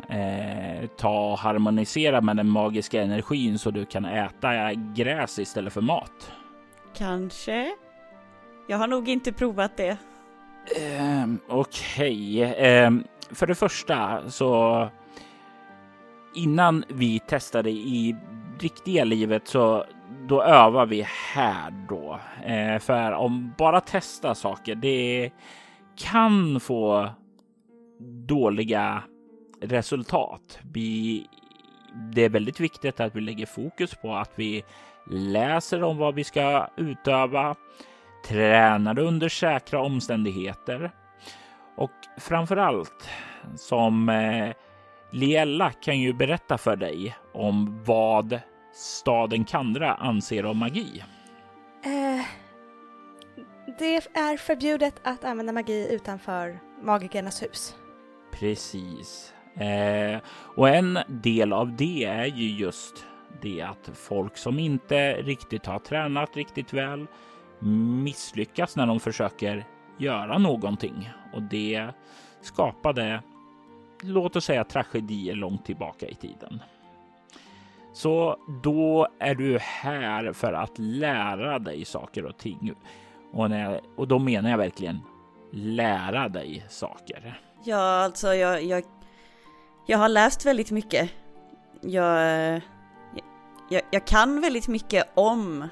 eh, 0.09 0.89
ta 0.97 1.31
och 1.31 1.37
harmonisera 1.37 2.21
med 2.21 2.37
den 2.37 2.49
magiska 2.49 3.01
energin 3.01 3.59
så 3.59 3.71
du 3.71 3.85
kan 3.85 4.05
äta 4.05 4.73
gräs 4.73 5.39
istället 5.39 5.73
för 5.73 5.81
mat. 5.81 6.31
Kanske. 6.97 7.75
Jag 8.67 8.77
har 8.77 8.87
nog 8.87 9.09
inte 9.09 9.31
provat 9.33 9.77
det. 9.77 9.97
Eh, 10.77 11.27
Okej, 11.47 12.45
okay. 12.45 12.67
eh, 12.67 12.91
för 13.31 13.47
det 13.47 13.55
första 13.55 14.29
så 14.29 14.87
innan 16.35 16.83
vi 16.87 17.19
testade 17.19 17.69
i 17.69 18.15
riktiga 18.59 19.03
livet 19.03 19.47
så 19.47 19.85
då 20.27 20.43
övar 20.43 20.85
vi 20.85 21.07
här 21.33 21.73
då. 21.89 22.19
Eh, 22.45 22.79
för 22.79 23.11
om 23.11 23.53
bara 23.57 23.81
testa 23.81 24.35
saker, 24.35 24.75
det 24.75 25.31
kan 25.97 26.59
få 26.59 27.09
dåliga 28.27 29.03
resultat. 29.61 30.59
Vi 30.73 31.27
det 32.13 32.21
är 32.21 32.29
väldigt 32.29 32.59
viktigt 32.59 32.99
att 32.99 33.15
vi 33.15 33.21
lägger 33.21 33.45
fokus 33.45 33.95
på 33.95 34.15
att 34.15 34.31
vi 34.35 34.63
läser 35.11 35.83
om 35.83 35.97
vad 35.97 36.15
vi 36.15 36.23
ska 36.23 36.67
utöva, 36.77 37.55
tränar 38.27 38.99
under 38.99 39.29
säkra 39.29 39.81
omständigheter 39.81 40.91
och 41.77 41.91
framför 42.17 42.57
allt 42.57 43.09
som 43.55 44.09
eh, 44.09 44.49
Liella 45.11 45.71
kan 45.71 45.99
ju 45.99 46.13
berätta 46.13 46.57
för 46.57 46.75
dig 46.75 47.15
om 47.33 47.83
vad 47.83 48.39
staden 48.73 49.45
Kandra 49.45 49.93
anser 49.93 50.45
om 50.45 50.57
magi. 50.57 51.03
Uh 51.85 52.44
det 53.79 53.95
är 53.95 54.37
förbjudet 54.37 54.95
att 55.03 55.23
använda 55.23 55.53
magi 55.53 55.87
utanför 55.91 56.59
magikernas 56.81 57.43
hus. 57.43 57.75
Precis. 58.31 59.33
Eh, 59.55 60.19
och 60.55 60.69
en 60.69 60.99
del 61.07 61.53
av 61.53 61.75
det 61.75 62.03
är 62.03 62.25
ju 62.25 62.49
just 62.49 63.05
det 63.41 63.61
att 63.61 63.89
folk 63.93 64.37
som 64.37 64.59
inte 64.59 65.13
riktigt 65.13 65.65
har 65.65 65.79
tränat 65.79 66.35
riktigt 66.35 66.73
väl 66.73 67.07
misslyckas 68.03 68.75
när 68.75 68.85
de 68.85 68.99
försöker 68.99 69.65
göra 69.97 70.37
någonting 70.37 71.09
och 71.33 71.41
det 71.41 71.87
skapade, 72.41 73.21
låt 74.01 74.35
oss 74.35 74.45
säga 74.45 74.63
tragedier 74.63 75.35
långt 75.35 75.65
tillbaka 75.65 76.07
i 76.07 76.15
tiden. 76.15 76.61
Så 77.93 78.37
då 78.63 79.07
är 79.19 79.35
du 79.35 79.59
här 79.59 80.33
för 80.33 80.53
att 80.53 80.79
lära 80.79 81.59
dig 81.59 81.85
saker 81.85 82.25
och 82.25 82.37
ting. 82.37 82.73
Och, 83.33 83.49
när, 83.49 83.81
och 83.97 84.07
då 84.07 84.19
menar 84.19 84.49
jag 84.49 84.57
verkligen 84.57 84.99
lära 85.51 86.29
dig 86.29 86.65
saker. 86.69 87.39
Ja, 87.63 88.03
alltså 88.03 88.33
jag, 88.33 88.63
jag, 88.63 88.83
jag 89.85 89.97
har 89.97 90.09
läst 90.09 90.45
väldigt 90.45 90.71
mycket. 90.71 91.11
Jag, 91.81 92.61
jag, 93.69 93.81
jag 93.91 94.07
kan 94.07 94.41
väldigt 94.41 94.67
mycket 94.67 95.07
om, 95.13 95.69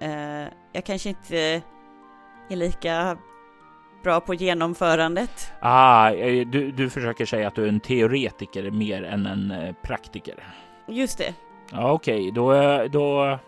eh, 0.00 0.44
jag 0.72 0.84
kanske 0.84 1.08
inte 1.08 1.62
är 2.48 2.56
lika 2.56 3.18
bra 4.02 4.20
på 4.20 4.34
genomförandet. 4.34 5.52
Ah, 5.60 6.10
eh, 6.10 6.46
du, 6.46 6.70
du 6.70 6.90
försöker 6.90 7.26
säga 7.26 7.48
att 7.48 7.54
du 7.54 7.64
är 7.64 7.68
en 7.68 7.80
teoretiker 7.80 8.70
mer 8.70 9.02
än 9.02 9.26
en 9.26 9.50
eh, 9.50 9.74
praktiker. 9.82 10.34
Just 10.88 11.18
det. 11.18 11.34
Ja, 11.72 11.92
Okej, 11.92 12.20
okay. 12.20 12.30
då, 12.30 12.52
då, 12.88 13.38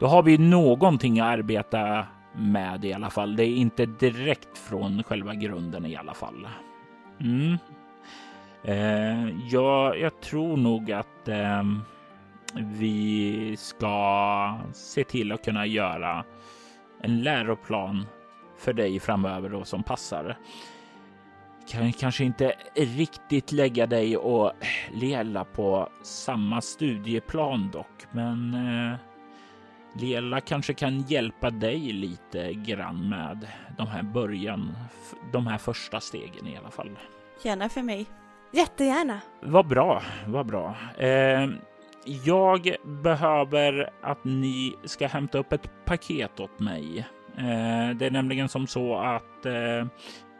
då 0.00 0.06
har 0.06 0.22
vi 0.22 0.38
någonting 0.38 1.20
att 1.20 1.26
arbeta 1.26 2.06
med 2.36 2.84
i 2.84 2.92
alla 2.92 3.10
fall. 3.10 3.36
Det 3.36 3.44
är 3.44 3.54
inte 3.54 3.86
direkt 3.86 4.58
från 4.58 5.02
själva 5.02 5.34
grunden 5.34 5.86
i 5.86 5.96
alla 5.96 6.14
fall. 6.14 6.48
Mm. 7.20 7.58
Eh, 8.64 9.28
ja, 9.50 9.94
jag 9.94 10.20
tror 10.20 10.56
nog 10.56 10.92
att 10.92 11.28
eh, 11.28 11.62
vi 12.54 13.56
ska 13.58 14.58
se 14.72 15.04
till 15.04 15.32
att 15.32 15.44
kunna 15.44 15.66
göra 15.66 16.24
en 17.00 17.22
läroplan 17.22 18.06
för 18.58 18.72
dig 18.72 19.00
framöver 19.00 19.48
då 19.48 19.64
som 19.64 19.82
passar. 19.82 20.36
Kan 21.68 21.92
kanske 21.92 22.24
inte 22.24 22.54
riktigt 22.74 23.52
lägga 23.52 23.86
dig 23.86 24.16
och 24.16 24.52
Lela 24.92 25.44
på 25.44 25.88
samma 26.02 26.60
studieplan 26.60 27.70
dock, 27.72 28.06
men 28.12 28.54
eh, 28.54 28.98
Lela 29.92 30.40
kanske 30.40 30.74
kan 30.74 31.00
hjälpa 31.00 31.50
dig 31.50 31.78
lite 31.78 32.52
grann 32.52 33.08
med 33.08 33.48
de 33.78 33.86
här 33.86 34.02
början, 34.02 34.76
de 35.32 35.46
här 35.46 35.58
första 35.58 36.00
stegen 36.00 36.46
i 36.46 36.56
alla 36.56 36.70
fall. 36.70 36.98
Gärna 37.42 37.68
för 37.68 37.82
mig. 37.82 38.06
Jättegärna. 38.52 39.20
Vad 39.42 39.68
bra, 39.68 40.02
vad 40.26 40.46
bra. 40.46 40.76
Eh, 40.98 41.48
jag 42.24 42.74
behöver 42.84 43.90
att 44.02 44.24
ni 44.24 44.74
ska 44.84 45.06
hämta 45.06 45.38
upp 45.38 45.52
ett 45.52 45.70
paket 45.84 46.40
åt 46.40 46.60
mig. 46.60 47.06
Eh, 47.36 47.96
det 47.96 48.06
är 48.06 48.10
nämligen 48.10 48.48
som 48.48 48.66
så 48.66 48.96
att 48.96 49.46
eh, 49.46 49.86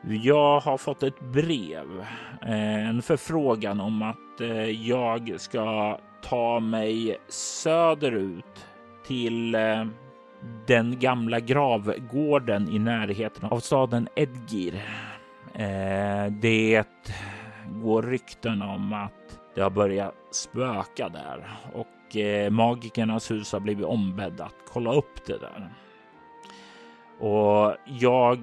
jag 0.02 0.60
har 0.60 0.78
fått 0.78 1.02
ett 1.02 1.20
brev, 1.20 2.06
eh, 2.42 2.88
en 2.88 3.02
förfrågan 3.02 3.80
om 3.80 4.02
att 4.02 4.40
eh, 4.40 4.88
jag 4.88 5.40
ska 5.40 5.98
ta 6.22 6.60
mig 6.60 7.18
söderut 7.28 8.66
till 9.06 9.54
eh, 9.54 9.84
den 10.66 10.98
gamla 10.98 11.40
gravgården 11.40 12.68
i 12.68 12.78
närheten 12.78 13.48
av 13.48 13.60
staden 13.60 14.08
Edgir. 14.14 14.74
Eh, 15.54 16.32
det 16.32 16.84
går 17.82 18.02
rykten 18.02 18.62
om 18.62 18.92
att 18.92 19.38
det 19.54 19.60
har 19.60 19.70
börjat 19.70 20.14
spöka 20.30 21.08
där 21.08 21.50
och 21.72 22.16
eh, 22.16 22.50
magikernas 22.50 23.30
hus 23.30 23.52
har 23.52 23.60
blivit 23.60 23.86
ombedd 23.86 24.40
att 24.40 24.56
kolla 24.72 24.94
upp 24.94 25.26
det 25.26 25.38
där. 25.38 25.70
Och 27.18 27.76
jag 27.84 28.40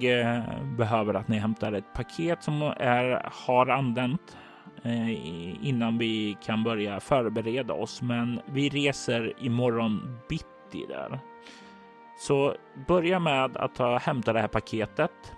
behöver 0.76 1.14
att 1.14 1.28
ni 1.28 1.38
hämtar 1.38 1.72
ett 1.72 1.92
paket 1.94 2.42
som 2.42 2.62
är, 2.62 3.28
har 3.46 3.66
använt 3.66 4.36
Eh, 4.82 5.66
innan 5.66 5.98
vi 5.98 6.36
kan 6.42 6.64
börja 6.64 7.00
förbereda 7.00 7.74
oss. 7.74 8.02
Men 8.02 8.40
vi 8.46 8.68
reser 8.68 9.32
imorgon 9.38 10.18
bitti 10.28 10.86
där. 10.88 11.20
Så 12.18 12.54
börja 12.86 13.18
med 13.18 13.56
att 13.56 13.74
ta, 13.74 13.98
hämta 13.98 14.32
det 14.32 14.40
här 14.40 14.48
paketet. 14.48 15.32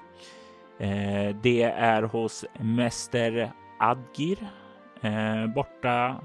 Eh, 0.78 1.36
det 1.42 1.62
är 1.62 2.02
hos 2.02 2.44
Mäster 2.60 3.52
Adgir 3.78 4.38
eh, 5.00 5.46
borta 5.46 6.16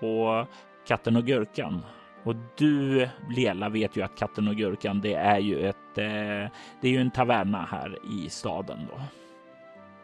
på 0.00 0.46
Katten 0.86 1.16
och 1.16 1.26
Gurkan. 1.26 1.84
Och 2.24 2.34
du, 2.56 3.08
Lela, 3.36 3.68
vet 3.68 3.96
ju 3.96 4.02
att 4.02 4.18
Katten 4.18 4.48
och 4.48 4.56
Gurkan, 4.56 5.00
det 5.00 5.14
är 5.14 5.38
ju 5.38 5.68
ett, 5.68 5.94
det 5.94 6.50
är 6.82 6.88
ju 6.88 7.00
en 7.00 7.10
taverna 7.10 7.68
här 7.70 7.98
i 8.10 8.30
staden 8.30 8.78
då. 8.90 9.00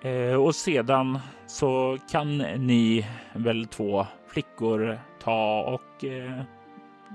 Eh, 0.02 0.34
och 0.34 0.54
sedan 0.54 1.18
så 1.46 1.98
kan 2.10 2.38
ni 2.38 3.06
väl 3.32 3.66
två 3.66 4.06
flickor 4.28 4.98
ta 5.22 5.62
och 5.62 6.04
eh, 6.04 6.42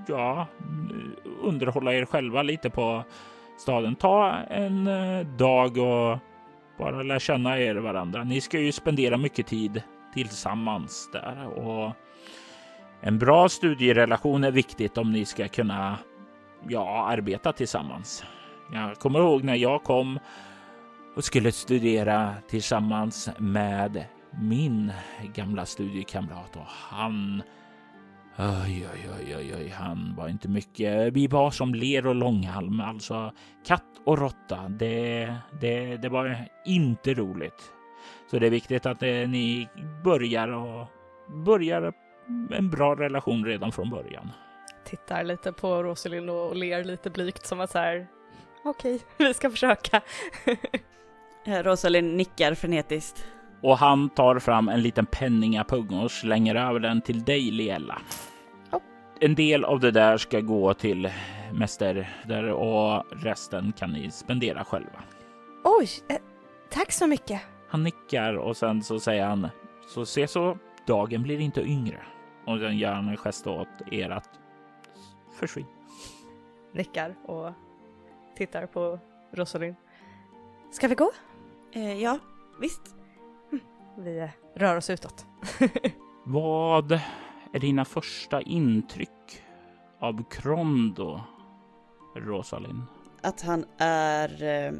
ja, 0.06 0.46
underhålla 1.42 1.94
er 1.94 2.04
själva 2.04 2.42
lite 2.42 2.70
på 2.70 3.04
staden. 3.58 3.94
Ta 3.94 4.32
en 4.32 4.86
eh, 4.86 5.26
dag 5.26 5.78
och 5.78 6.18
bara 6.78 7.02
lära 7.02 7.20
känna 7.20 7.58
er 7.58 7.74
varandra. 7.74 8.24
Ni 8.24 8.40
ska 8.40 8.58
ju 8.58 8.72
spendera 8.72 9.16
mycket 9.16 9.46
tid 9.46 9.82
tillsammans 10.14 11.10
där 11.12 11.46
och 11.46 11.92
en 13.00 13.18
bra 13.18 13.48
studierelation 13.48 14.44
är 14.44 14.50
viktigt 14.50 14.98
om 14.98 15.12
ni 15.12 15.24
ska 15.24 15.48
kunna 15.48 15.98
ja, 16.68 17.06
arbeta 17.06 17.52
tillsammans. 17.52 18.24
Jag 18.72 18.98
kommer 18.98 19.18
ihåg 19.18 19.44
när 19.44 19.54
jag 19.54 19.84
kom 19.84 20.18
och 21.16 21.24
skulle 21.24 21.52
studera 21.52 22.34
tillsammans 22.48 23.28
med 23.38 24.04
min 24.30 24.92
gamla 25.34 25.66
studiekamrat 25.66 26.56
och 26.56 26.66
han 26.66 27.42
Oj, 28.38 28.86
oj, 28.94 29.10
oj, 29.18 29.36
oj, 29.36 29.54
oj, 29.56 29.68
han 29.68 30.14
var 30.16 30.28
inte 30.28 30.48
mycket. 30.48 31.12
Vi 31.12 31.26
var 31.26 31.50
som 31.50 31.74
ler 31.74 32.06
och 32.06 32.14
långhalm, 32.14 32.80
alltså 32.80 33.32
katt 33.66 34.00
och 34.04 34.18
råtta. 34.18 34.68
Det, 34.68 35.34
det, 35.60 35.96
det 35.96 36.08
var 36.08 36.48
inte 36.66 37.14
roligt. 37.14 37.72
Så 38.30 38.38
det 38.38 38.46
är 38.46 38.50
viktigt 38.50 38.86
att 38.86 39.02
eh, 39.02 39.08
ni 39.08 39.68
börjar 40.04 40.48
och 40.48 40.86
börjar 41.44 41.92
en 42.50 42.70
bra 42.70 42.96
relation 42.96 43.44
redan 43.44 43.72
från 43.72 43.90
början. 43.90 44.30
Tittar 44.84 45.24
lite 45.24 45.52
på 45.52 45.82
Rosalind 45.82 46.30
och 46.30 46.56
ler 46.56 46.84
lite 46.84 47.10
blygt 47.10 47.46
som 47.46 47.60
att 47.60 47.70
så 47.70 47.78
här, 47.78 48.06
okej, 48.64 48.94
okay, 48.94 49.26
vi 49.28 49.34
ska 49.34 49.50
försöka. 49.50 50.00
Rosalind 51.46 52.16
nickar 52.16 52.54
frenetiskt. 52.54 53.26
Och 53.62 53.78
han 53.78 54.08
tar 54.08 54.38
fram 54.38 54.68
en 54.68 54.82
liten 54.82 55.06
penningapung 55.06 55.94
och 55.94 56.10
slänger 56.10 56.54
över 56.54 56.80
den 56.80 57.00
till 57.00 57.24
dig, 57.24 57.50
Liella. 57.50 57.98
Oh. 58.72 58.80
En 59.20 59.34
del 59.34 59.64
av 59.64 59.80
det 59.80 59.90
där 59.90 60.16
ska 60.16 60.40
gå 60.40 60.74
till 60.74 61.10
mäster 61.52 62.16
där 62.26 62.50
och 62.50 63.04
resten 63.10 63.72
kan 63.72 63.90
ni 63.90 64.10
spendera 64.10 64.64
själva. 64.64 65.02
Oj, 65.64 65.88
eh, 66.08 66.16
tack 66.70 66.92
så 66.92 67.06
mycket. 67.06 67.42
Han 67.68 67.82
nickar 67.82 68.34
och 68.34 68.56
sen 68.56 68.82
så 68.82 69.00
säger 69.00 69.26
han 69.26 69.48
så 69.88 70.06
se 70.06 70.28
så 70.28 70.58
dagen 70.86 71.22
blir 71.22 71.40
inte 71.40 71.60
yngre. 71.60 72.00
Och 72.46 72.58
sen 72.58 72.78
gör 72.78 72.92
han 72.92 73.08
en 73.08 73.16
gest 73.16 73.46
åt 73.46 73.68
er 73.90 74.10
att 74.10 74.30
försvinn. 75.38 75.66
Nickar 76.72 77.14
och 77.24 77.52
tittar 78.36 78.66
på 78.66 78.98
Rosalind. 79.32 79.76
Ska 80.70 80.88
vi 80.88 80.94
gå? 80.94 81.10
Eh, 81.72 82.02
ja, 82.02 82.18
visst. 82.60 82.94
Hm, 83.50 83.60
vi 83.98 84.30
rör 84.56 84.76
oss 84.76 84.90
utåt. 84.90 85.26
Vad 86.24 86.92
är 87.52 87.58
dina 87.60 87.84
första 87.84 88.42
intryck 88.42 89.42
av 90.00 90.24
Krondo, 90.30 91.20
Rosalind? 92.16 92.82
Att 93.22 93.42
han 93.42 93.64
är 93.78 94.42
eh, 94.42 94.72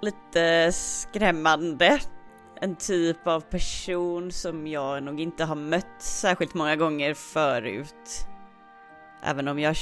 lite 0.00 0.72
skrämmande. 0.72 1.98
en 2.60 2.76
typ 2.76 3.26
av 3.26 3.40
person 3.40 4.32
som 4.32 4.66
jag 4.66 5.02
nog 5.02 5.20
inte 5.20 5.44
har 5.44 5.56
mött 5.56 6.02
särskilt 6.02 6.54
många 6.54 6.76
gånger 6.76 7.14
förut. 7.14 8.26
Även 9.22 9.48
om 9.48 9.58
jag 9.58 9.76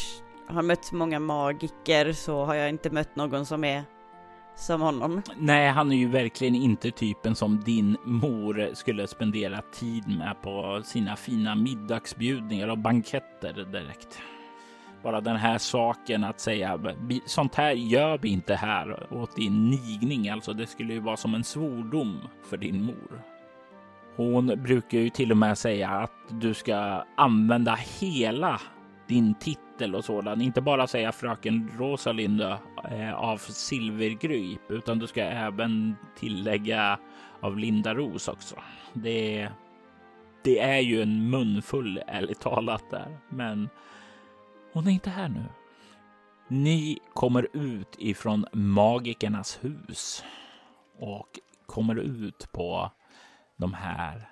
har 0.46 0.62
mött 0.62 0.92
många 0.92 1.18
magiker 1.20 2.12
så 2.12 2.44
har 2.44 2.54
jag 2.54 2.68
inte 2.68 2.90
mött 2.90 3.16
någon 3.16 3.46
som 3.46 3.64
är 3.64 3.84
som 4.60 4.80
honom. 4.80 5.22
Nej, 5.36 5.70
han 5.70 5.92
är 5.92 5.96
ju 5.96 6.08
verkligen 6.08 6.54
inte 6.54 6.90
typen 6.90 7.34
som 7.34 7.60
din 7.60 7.96
mor 8.04 8.70
skulle 8.74 9.06
spendera 9.06 9.62
tid 9.62 10.08
med 10.08 10.42
på 10.42 10.82
sina 10.84 11.16
fina 11.16 11.54
middagsbjudningar 11.54 12.68
och 12.68 12.78
banketter 12.78 13.52
direkt. 13.52 14.18
Bara 15.02 15.20
den 15.20 15.36
här 15.36 15.58
saken 15.58 16.24
att 16.24 16.40
säga 16.40 16.80
sånt 17.26 17.54
här 17.54 17.72
gör 17.72 18.18
vi 18.18 18.28
inte 18.28 18.54
här 18.54 19.12
åt 19.12 19.36
din 19.36 19.70
nigning. 19.70 20.28
Alltså, 20.28 20.52
det 20.52 20.66
skulle 20.66 20.92
ju 20.92 21.00
vara 21.00 21.16
som 21.16 21.34
en 21.34 21.44
svordom 21.44 22.18
för 22.50 22.56
din 22.56 22.82
mor. 22.82 23.22
Hon 24.16 24.46
brukar 24.46 24.98
ju 24.98 25.10
till 25.10 25.30
och 25.30 25.36
med 25.36 25.58
säga 25.58 25.90
att 25.90 26.12
du 26.28 26.54
ska 26.54 27.04
använda 27.16 27.78
hela 28.00 28.60
din 29.08 29.34
titel 29.80 29.94
och 29.94 30.04
sådan. 30.04 30.40
Inte 30.40 30.60
bara 30.60 30.86
säga 30.86 31.12
fröken 31.12 31.70
Rosalinda 31.78 32.58
eh, 32.90 33.14
av 33.14 33.38
Silvergryp, 33.38 34.70
utan 34.70 34.98
du 34.98 35.06
ska 35.06 35.22
även 35.22 35.96
tillägga 36.16 36.98
av 37.40 37.58
Linda 37.58 37.94
Ros 37.94 38.28
också. 38.28 38.56
Det, 38.92 39.48
det 40.44 40.60
är 40.60 40.80
ju 40.80 41.02
en 41.02 41.30
munfull, 41.30 42.02
ärligt 42.06 42.40
talat 42.40 42.90
där, 42.90 43.18
men 43.28 43.68
hon 44.72 44.86
är 44.86 44.90
inte 44.90 45.10
här 45.10 45.28
nu. 45.28 45.44
Ni 46.48 46.98
kommer 47.14 47.48
ut 47.52 47.96
ifrån 47.98 48.46
magikernas 48.52 49.58
hus 49.62 50.24
och 50.98 51.28
kommer 51.66 51.96
ut 51.96 52.52
på 52.52 52.90
de 53.56 53.74
här 53.74 54.28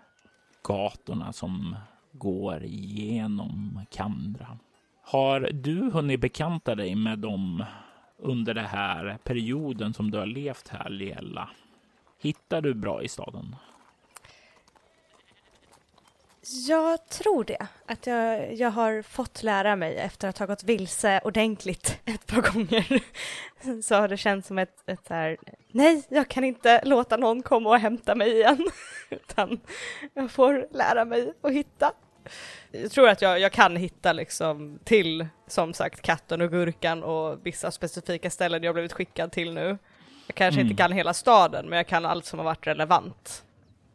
gatorna 0.63 1.33
som 1.33 1.77
går 2.13 2.65
genom 2.65 3.81
Kandra. 3.91 4.59
Har 5.11 5.41
du 5.53 5.91
hunnit 5.91 6.21
bekanta 6.21 6.75
dig 6.75 6.95
med 6.95 7.19
dem 7.19 7.65
under 8.19 8.55
den 8.55 8.65
här 8.65 9.19
perioden 9.25 9.95
som 9.95 10.11
du 10.11 10.19
har 10.19 10.27
levt 10.27 10.69
här, 10.69 10.89
Liella? 10.89 11.49
Hittar 12.19 12.61
du 12.61 12.75
bra 12.75 13.03
i 13.03 13.09
staden? 13.09 13.57
Jag 16.69 17.09
tror 17.09 17.45
det. 17.45 17.67
Att 17.87 18.07
jag, 18.07 18.55
jag 18.55 18.71
har 18.71 19.03
fått 19.03 19.43
lära 19.43 19.77
mig 19.77 19.97
efter 19.97 20.29
att 20.29 20.39
ha 20.39 20.47
gått 20.47 20.65
vilse 20.65 21.21
ordentligt 21.25 22.01
ett 22.05 22.27
par 22.27 22.53
gånger. 22.53 23.03
Så 23.83 23.95
har 23.95 24.09
det 24.09 24.17
känts 24.17 24.49
som 24.49 24.59
ett, 24.59 24.83
ett 24.87 25.07
så 25.07 25.15
här, 25.15 25.37
nej, 25.73 26.03
jag 26.09 26.29
kan 26.29 26.45
inte 26.45 26.85
låta 26.85 27.17
någon 27.17 27.43
komma 27.43 27.71
och 27.71 27.79
hämta 27.79 28.15
mig 28.15 28.33
igen. 28.33 28.67
Utan 29.11 29.61
jag 30.15 30.31
får 30.31 30.69
lära 30.71 31.05
mig 31.05 31.33
att 31.43 31.53
hitta. 31.53 31.93
Jag 32.71 32.91
tror 32.91 33.09
att 33.09 33.23
jag, 33.23 33.41
jag 33.41 33.53
kan 33.53 33.77
hitta 33.77 34.13
liksom 34.13 34.79
till, 34.85 35.27
som 35.47 35.73
sagt, 35.73 36.03
katten 36.03 36.41
och 36.41 36.51
gurkan 36.51 37.03
och 37.03 37.47
vissa 37.47 37.71
specifika 37.71 38.31
ställen 38.31 38.63
jag 38.63 38.75
blivit 38.75 38.93
skickad 38.93 39.33
till 39.33 39.55
nu. 39.55 39.79
Jag 40.27 40.35
kanske 40.35 40.61
mm. 40.61 40.71
inte 40.71 40.83
kan 40.83 40.93
hela 40.93 41.15
staden, 41.15 41.69
men 41.69 41.77
jag 41.77 41.87
kan 41.87 42.07
allt 42.07 42.25
som 42.25 42.39
har 42.39 42.45
varit 42.45 42.67
relevant 42.67 43.45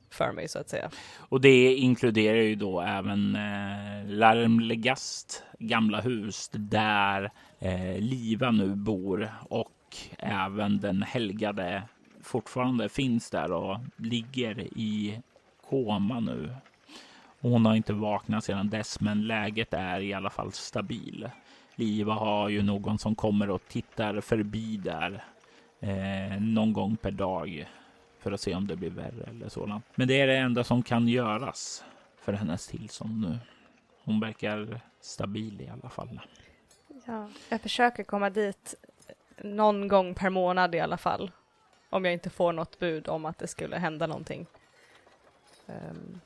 för 0.10 0.32
mig 0.32 0.48
så 0.48 0.60
att 0.60 0.70
säga. 0.70 0.90
Och 1.18 1.42
det 1.42 1.76
inkluderar 1.76 2.42
ju 2.42 2.56
då 2.56 2.82
även 2.82 3.36
eh, 3.36 4.08
Larmlegast 4.08 5.44
gamla 5.60 6.02
hus 6.02 6.50
där 6.54 7.32
eh, 7.60 8.00
Liva 8.00 8.52
nu 8.52 8.76
bor 8.76 9.34
och 9.50 9.70
även 10.18 10.80
den 10.80 11.04
helgade 11.04 11.84
fortfarande 12.22 12.90
finns 12.90 13.30
där 13.30 13.52
och 13.52 13.80
ligger 13.98 14.60
i 14.60 15.22
koma 15.70 16.20
nu. 16.20 16.56
Hon 17.44 17.66
har 17.66 17.76
inte 17.76 17.94
vaknat 17.94 18.44
sedan 18.44 18.70
dess, 18.70 19.00
men 19.00 19.28
läget 19.28 19.74
är 19.74 20.00
i 20.00 20.14
alla 20.14 20.30
fall 20.30 20.52
stabil. 20.52 21.30
Liva 21.76 22.14
har 22.14 22.50
ju 22.50 22.64
någon 22.64 23.00
som 23.00 23.16
kommer 23.16 23.50
och 23.50 23.68
tittar 23.68 24.22
förbi 24.22 24.78
där 24.78 25.24
eh, 25.80 26.42
någon 26.42 26.74
gång 26.74 26.98
per 26.98 27.12
dag 27.12 27.68
för 28.20 28.32
att 28.32 28.42
se 28.42 28.56
om 28.56 28.68
det 28.68 28.76
blir 28.76 28.90
värre 28.90 29.24
eller 29.30 29.50
sådant. 29.50 29.86
Men 29.96 30.08
det 30.08 30.22
är 30.22 30.28
det 30.28 30.38
enda 30.38 30.64
som 30.64 30.84
kan 30.84 31.08
göras 31.08 31.84
för 32.22 32.34
hennes 32.34 32.68
tillstånd 32.68 33.22
nu. 33.22 33.40
Hon 34.04 34.20
verkar 34.20 34.80
stabil 35.02 35.62
i 35.62 35.70
alla 35.70 35.90
fall. 35.90 36.20
Ja, 37.06 37.30
jag 37.50 37.62
försöker 37.62 38.04
komma 38.04 38.30
dit 38.30 38.76
någon 39.38 39.88
gång 39.88 40.16
per 40.16 40.30
månad 40.30 40.76
i 40.76 40.80
alla 40.80 40.98
fall. 40.98 41.32
Om 41.90 42.06
jag 42.06 42.14
inte 42.14 42.30
får 42.30 42.54
något 42.54 42.80
bud 42.80 43.08
om 43.08 43.26
att 43.26 43.38
det 43.38 43.48
skulle 43.48 43.78
hända 43.78 44.08
någonting. 44.08 44.46
Um, 45.66 46.20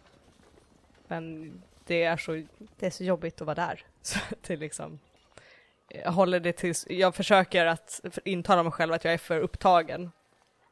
men 1.07 1.53
det 1.85 2.03
är, 2.03 2.17
så, 2.17 2.43
det 2.79 2.85
är 2.85 2.89
så 2.89 3.03
jobbigt 3.03 3.41
att 3.41 3.47
vara 3.47 3.55
där. 3.55 3.85
Så 4.01 4.19
det 4.47 4.55
liksom, 4.55 4.99
jag 5.89 6.11
håller 6.11 6.39
det 6.39 6.53
tills, 6.53 6.87
jag 6.89 7.15
försöker 7.15 7.65
att 7.65 8.01
intala 8.25 8.63
mig 8.63 8.71
själv 8.71 8.93
att 8.93 9.03
jag 9.03 9.13
är 9.13 9.17
för 9.17 9.39
upptagen. 9.39 10.11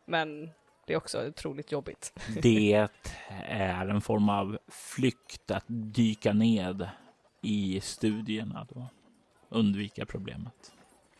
Men 0.06 0.50
det 0.86 0.93
är 0.93 0.98
också 0.98 1.28
otroligt 1.28 1.71
jobbigt. 1.71 2.13
Det 2.41 2.89
är 3.50 3.88
en 3.88 4.02
form 4.02 4.30
av 4.30 4.58
flykt 4.67 5.52
att 5.52 5.65
dyka 5.67 6.34
ned 6.34 6.89
i 7.41 7.82
studierna 7.82 8.67
då. 8.69 8.88
Undvika 9.50 10.06
problemet. 10.06 10.71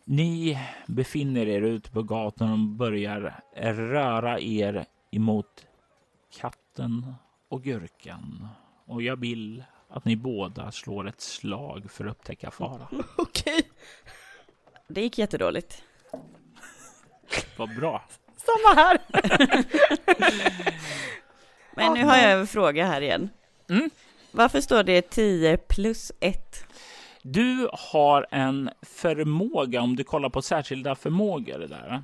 Ni 0.04 0.60
befinner 0.88 1.47
er 1.47 1.62
ute 1.62 1.91
på 1.91 2.04
gatan 2.04 2.51
och 2.51 2.60
börjar 2.60 3.41
röra 3.73 4.39
er 4.39 4.86
emot 5.12 5.65
katten 6.39 7.15
och 7.47 7.63
gurkan. 7.63 8.47
Och 8.86 9.02
jag 9.02 9.15
vill 9.15 9.63
att 9.89 10.06
ni 10.06 10.15
båda 10.15 10.71
slår 10.71 11.08
ett 11.08 11.21
slag 11.21 11.91
för 11.91 12.06
att 12.06 12.12
upptäcka 12.12 12.52
fara. 12.52 12.88
Okej. 13.17 13.62
Det 14.88 15.02
gick 15.02 15.17
jättedåligt. 15.17 15.84
Vad 17.58 17.76
bra. 17.76 18.04
Samma 18.38 18.82
här. 18.82 18.98
Men 21.76 21.93
nu 21.93 22.04
har 22.04 22.17
jag 22.17 22.32
en 22.32 22.48
fråga 22.48 22.86
här 22.86 23.02
igen. 23.02 23.30
Mm. 23.69 23.89
Varför 24.32 24.62
står 24.62 24.84
det 24.84 25.02
10 25.02 25.58
plus 25.58 26.12
1? 26.19 26.65
Du 27.21 27.69
har 27.74 28.28
en 28.32 28.69
förmåga, 28.82 29.82
om 29.82 29.95
du 29.95 30.04
kollar 30.04 30.30
på 30.30 30.41
särskilda 30.41 30.95
förmågor 30.95 31.60
där. 31.60 32.04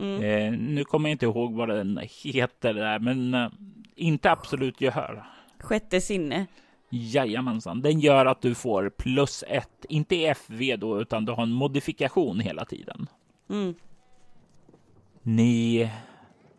Mm. 0.00 0.22
Eh, 0.22 0.60
nu 0.60 0.84
kommer 0.84 1.08
jag 1.08 1.14
inte 1.14 1.26
ihåg 1.26 1.54
vad 1.54 1.68
den 1.68 2.00
heter 2.02 2.74
där, 2.74 2.98
men 2.98 3.34
eh, 3.34 3.48
inte 3.96 4.30
absolut 4.30 4.80
gehör. 4.80 5.24
Sjätte 5.62 6.00
sinne. 6.00 6.46
Jajamensan, 6.90 7.82
den 7.82 8.00
gör 8.00 8.26
att 8.26 8.40
du 8.40 8.54
får 8.54 8.90
plus 8.90 9.44
ett, 9.48 9.84
inte 9.88 10.34
FV 10.34 10.76
då, 10.76 11.00
utan 11.00 11.24
du 11.24 11.32
har 11.32 11.42
en 11.42 11.52
modifikation 11.52 12.40
hela 12.40 12.64
tiden. 12.64 13.06
Mm. 13.48 13.74
Ni 15.22 15.90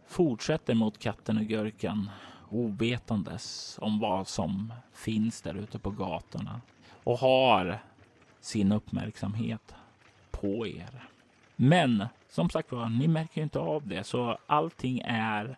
fortsätter 0.08 0.74
mot 0.74 1.00
katten 1.00 1.38
och 1.38 1.44
gurkan 1.44 2.10
ovetandes 2.50 3.78
om 3.82 4.00
vad 4.00 4.28
som 4.28 4.74
finns 4.94 5.42
där 5.42 5.56
ute 5.56 5.80
på 5.80 5.92
gatorna 5.92 6.62
och 7.04 7.18
har 7.18 7.80
sin 8.42 8.72
uppmärksamhet 8.72 9.76
på 10.32 10.68
er. 10.68 11.08
Men 11.56 12.06
som 12.30 12.50
sagt 12.50 12.72
var, 12.72 12.90
ni 12.90 13.08
märker 13.08 13.44
inte 13.44 13.60
av 13.60 13.88
det, 13.88 14.04
så 14.04 14.38
allting 14.48 15.02
är 15.06 15.58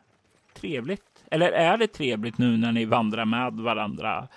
trevligt. 0.53 1.14
Eller 1.31 1.51
är 1.51 1.77
det 1.77 1.87
trevligt 1.87 2.37
nu 2.37 2.57
när 2.57 2.71
ni 2.71 2.85
vandrar 2.85 3.25
med 3.25 3.53
varandra 3.53 4.27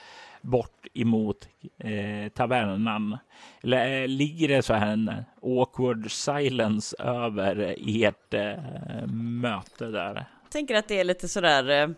bort 0.43 0.87
emot 0.95 1.49
eh, 1.79 2.33
tavernan? 2.35 3.19
Eller 3.63 4.03
eh, 4.03 4.09
ligger 4.09 4.49
det 4.49 4.63
så 4.63 4.75
här 4.75 4.93
en 4.93 5.13
awkward 5.43 6.11
silence 6.11 6.97
över 6.99 7.77
ert 7.79 8.35
eh, 8.35 9.07
möte 9.13 9.87
där? 9.87 10.15
Jag 10.15 10.51
tänker 10.51 10.75
att 10.75 10.89
det 10.89 11.01
är 11.01 11.05
lite 11.05 11.29
sådär 11.29 11.83
eh, 11.83 11.89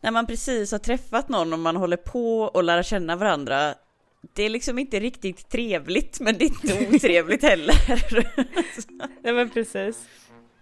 när 0.00 0.10
man 0.10 0.26
precis 0.26 0.72
har 0.72 0.78
träffat 0.78 1.28
någon 1.28 1.52
och 1.52 1.58
man 1.58 1.76
håller 1.76 1.96
på 1.96 2.40
och 2.40 2.64
lära 2.64 2.82
känna 2.82 3.16
varandra. 3.16 3.74
Det 4.34 4.42
är 4.42 4.50
liksom 4.50 4.78
inte 4.78 5.00
riktigt 5.00 5.48
trevligt, 5.48 6.20
men 6.20 6.38
det 6.38 6.44
är 6.44 6.46
inte 6.46 6.88
otrevligt 6.94 7.42
heller. 7.42 7.74
Nej 9.22 9.32
men 9.32 9.50
precis. 9.50 10.08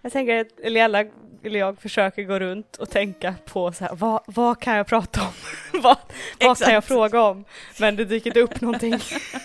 Jag 0.03 0.13
tänker 0.13 0.41
att 0.41 0.61
Eliella 0.61 1.05
eller 1.43 1.59
jag 1.59 1.79
försöker 1.79 2.23
gå 2.23 2.39
runt 2.39 2.77
och 2.77 2.91
tänka 2.91 3.35
på 3.45 3.73
så 3.73 3.85
här, 3.85 3.95
vad, 3.95 4.21
vad 4.27 4.61
kan 4.61 4.77
jag 4.77 4.87
prata 4.87 5.21
om? 5.21 5.33
vad 5.83 5.97
vad 6.41 6.59
kan 6.59 6.75
jag 6.75 6.85
fråga 6.85 7.23
om? 7.23 7.45
Men 7.81 7.97
det 7.97 8.05
dyker 8.05 8.31
inte 8.31 8.41
upp 8.41 8.61
någonting. 8.61 8.99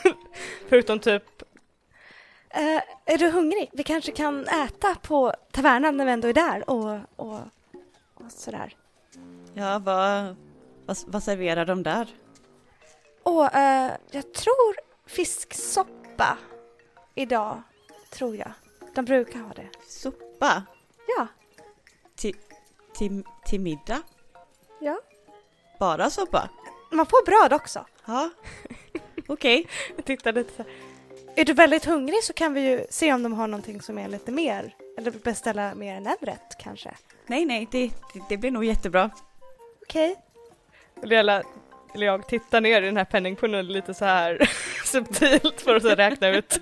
Förutom 0.69 0.99
typ 0.99 1.23
Uh, 2.57 2.81
är 3.05 3.17
du 3.17 3.29
hungrig? 3.29 3.69
Vi 3.73 3.83
kanske 3.83 4.11
kan 4.11 4.47
äta 4.47 4.95
på 5.01 5.33
tavernan 5.51 5.97
när 5.97 6.05
vi 6.05 6.11
ändå 6.11 6.27
är 6.27 6.33
där 6.33 6.69
och, 6.69 6.99
och, 7.15 7.39
och 8.13 8.31
sådär. 8.31 8.75
Ja, 9.53 9.79
vad, 9.79 10.35
vad, 10.85 10.97
vad 11.07 11.23
serverar 11.23 11.65
de 11.65 11.83
där? 11.83 12.07
Och 13.23 13.43
uh, 13.43 13.91
jag 14.11 14.33
tror 14.33 14.75
fisksoppa 15.07 16.37
idag, 17.15 17.61
tror 18.09 18.35
jag. 18.35 18.51
De 18.95 19.05
brukar 19.05 19.39
ha 19.39 19.53
det. 19.53 19.67
Soppa? 19.87 20.63
Ja. 21.17 21.27
Till, 22.22 22.36
till, 22.93 23.24
till 23.45 23.59
middag? 23.59 24.01
Ja. 24.80 24.99
Bara 25.80 26.09
soppa? 26.09 26.49
Man 26.91 27.05
får 27.05 27.26
bröd 27.26 27.53
också. 27.61 27.86
Ja. 28.05 28.30
Okej. 29.28 29.67
Jag 29.95 30.05
tittar 30.05 30.34
lite 30.34 30.55
så 30.55 30.63
här. 30.63 30.72
Är 31.36 31.45
du 31.45 31.53
väldigt 31.53 31.86
hungrig 31.86 32.24
så 32.24 32.34
kan 32.34 32.53
vi 32.53 32.61
ju 32.61 32.86
se 32.89 33.13
om 33.13 33.24
de 33.24 33.34
har 33.34 33.47
någonting 33.47 33.82
som 33.82 33.97
är 33.97 34.07
lite 34.07 34.32
mer. 34.32 34.76
Eller 34.97 35.11
beställa 35.11 35.76
mer 35.76 35.95
än 35.95 36.07
en 36.07 36.15
rätt 36.22 36.57
kanske. 36.59 36.91
Nej, 37.28 37.45
nej, 37.45 37.67
det, 37.72 37.88
det, 38.13 38.22
det 38.30 38.38
blir 38.38 38.51
nog 38.51 38.65
jättebra. 38.65 39.09
Okej. 39.82 40.15
Eller 41.03 41.43
eller 41.93 42.05
jag 42.05 42.28
tittar 42.28 42.61
ner 42.61 42.82
i 42.82 42.86
den 42.86 42.97
här 42.97 43.05
penningpungen 43.05 43.67
lite 43.67 43.93
så 43.93 44.05
här 44.05 44.49
subtilt 44.86 45.61
för 45.61 45.76
att 45.76 45.84
så 45.84 45.89
räkna 45.89 46.30
ut 46.30 46.59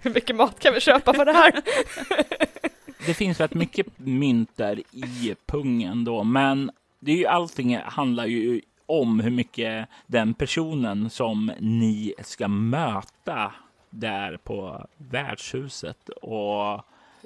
hur 0.00 0.14
mycket 0.14 0.36
mat 0.36 0.60
kan 0.60 0.74
vi 0.74 0.80
köpa 0.80 1.14
för 1.14 1.24
det 1.24 1.32
här. 1.32 1.62
Det 3.06 3.14
finns 3.14 3.40
rätt 3.40 3.54
mycket 3.54 3.86
mynt 3.98 4.56
där 4.56 4.78
i 4.92 5.34
pungen 5.46 6.04
då, 6.04 6.24
men 6.24 6.70
det 7.00 7.12
är 7.12 7.16
ju 7.16 7.26
allting 7.26 7.76
handlar 7.76 8.26
ju 8.26 8.60
om 8.86 9.20
hur 9.20 9.30
mycket 9.30 9.88
den 10.06 10.34
personen 10.34 11.10
som 11.10 11.52
ni 11.58 12.14
ska 12.22 12.48
möta 12.48 13.52
där 13.90 14.36
på 14.36 14.86
värdshuset 14.96 16.08
och 16.08 16.84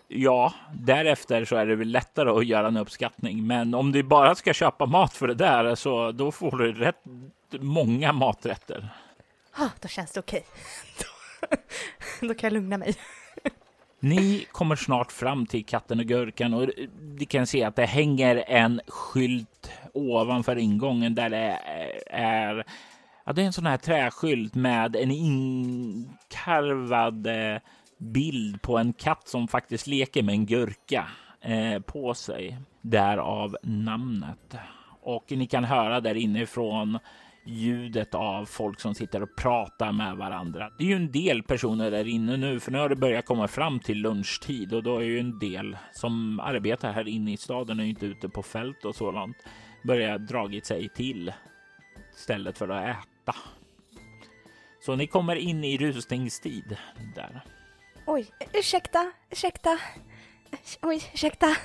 ja, 0.08 0.54
därefter 0.74 1.44
så 1.44 1.56
är 1.56 1.66
det 1.66 1.76
väl 1.76 1.88
lättare 1.88 2.30
att 2.30 2.46
göra 2.46 2.66
en 2.66 2.76
uppskattning. 2.76 3.46
Men 3.46 3.74
om 3.74 3.92
du 3.92 4.02
bara 4.02 4.34
ska 4.34 4.52
köpa 4.52 4.86
mat 4.86 5.14
för 5.14 5.28
det 5.28 5.34
där 5.34 5.74
så 5.74 6.12
då 6.12 6.32
får 6.32 6.58
du 6.58 6.72
rätt 6.72 7.02
många 7.50 8.12
maträtter. 8.12 8.88
Ah, 9.52 9.68
då 9.80 9.88
känns 9.88 10.12
det 10.12 10.20
okej. 10.20 10.44
Okay. 11.46 11.58
då 12.28 12.34
kan 12.34 12.46
jag 12.48 12.52
lugna 12.52 12.78
mig. 12.78 12.96
Ni 14.00 14.46
kommer 14.52 14.76
snart 14.76 15.12
fram 15.12 15.46
till 15.46 15.64
katten 15.64 16.00
och 16.00 16.06
gurkan 16.06 16.54
och 16.54 16.68
ni 17.18 17.24
kan 17.24 17.46
se 17.46 17.64
att 17.64 17.76
det 17.76 17.86
hänger 17.86 18.44
en 18.46 18.80
skylt 18.86 19.70
ovanför 19.92 20.56
ingången 20.56 21.14
där 21.14 21.30
det 21.30 21.58
är 22.10 22.64
Ja, 23.28 23.32
det 23.32 23.42
är 23.42 23.46
en 23.46 23.52
sån 23.52 23.66
här 23.66 23.76
träskylt 23.76 24.54
med 24.54 24.96
en 24.96 25.10
inkarvad 25.10 26.46
eh, 27.26 27.58
bild 27.98 28.62
på 28.62 28.78
en 28.78 28.92
katt 28.92 29.28
som 29.28 29.48
faktiskt 29.48 29.86
leker 29.86 30.22
med 30.22 30.32
en 30.32 30.46
gurka 30.46 31.08
eh, 31.40 31.80
på 31.80 32.14
sig. 32.14 32.58
Därav 32.80 33.56
namnet. 33.62 34.56
Och 35.02 35.24
ni 35.28 35.46
kan 35.46 35.64
höra 35.64 36.00
där 36.00 36.14
inifrån 36.14 36.98
ljudet 37.46 38.14
av 38.14 38.44
folk 38.44 38.80
som 38.80 38.94
sitter 38.94 39.22
och 39.22 39.36
pratar 39.36 39.92
med 39.92 40.16
varandra. 40.16 40.70
Det 40.78 40.84
är 40.84 40.88
ju 40.88 40.96
en 40.96 41.12
del 41.12 41.42
personer 41.42 41.90
där 41.90 42.08
inne 42.08 42.36
nu, 42.36 42.60
för 42.60 42.72
nu 42.72 42.78
har 42.78 42.88
det 42.88 42.96
börjat 42.96 43.26
komma 43.26 43.48
fram 43.48 43.80
till 43.80 43.98
lunchtid 43.98 44.72
och 44.74 44.82
då 44.82 44.98
är 44.98 45.04
ju 45.04 45.18
en 45.18 45.38
del 45.38 45.76
som 45.92 46.40
arbetar 46.40 46.92
här 46.92 47.08
inne 47.08 47.32
i 47.32 47.36
staden 47.36 47.80
och 47.80 47.86
inte 47.86 48.06
ute 48.06 48.28
på 48.28 48.42
fält 48.42 48.84
och 48.84 48.94
sådant 48.94 49.36
börjar 49.84 50.18
dragit 50.18 50.66
sig 50.66 50.88
till 50.88 51.32
stället 52.14 52.58
för 52.58 52.68
att 52.68 52.96
äta. 52.96 53.34
Så 54.80 54.96
ni 54.96 55.06
kommer 55.06 55.36
in 55.36 55.64
i 55.64 55.78
rusningstid 55.78 56.76
där. 57.14 57.40
Oj, 58.06 58.26
ursäkta, 58.52 59.12
ursäkta. 59.30 59.78
Oj, 60.82 61.02
ursäkta. 61.14 61.56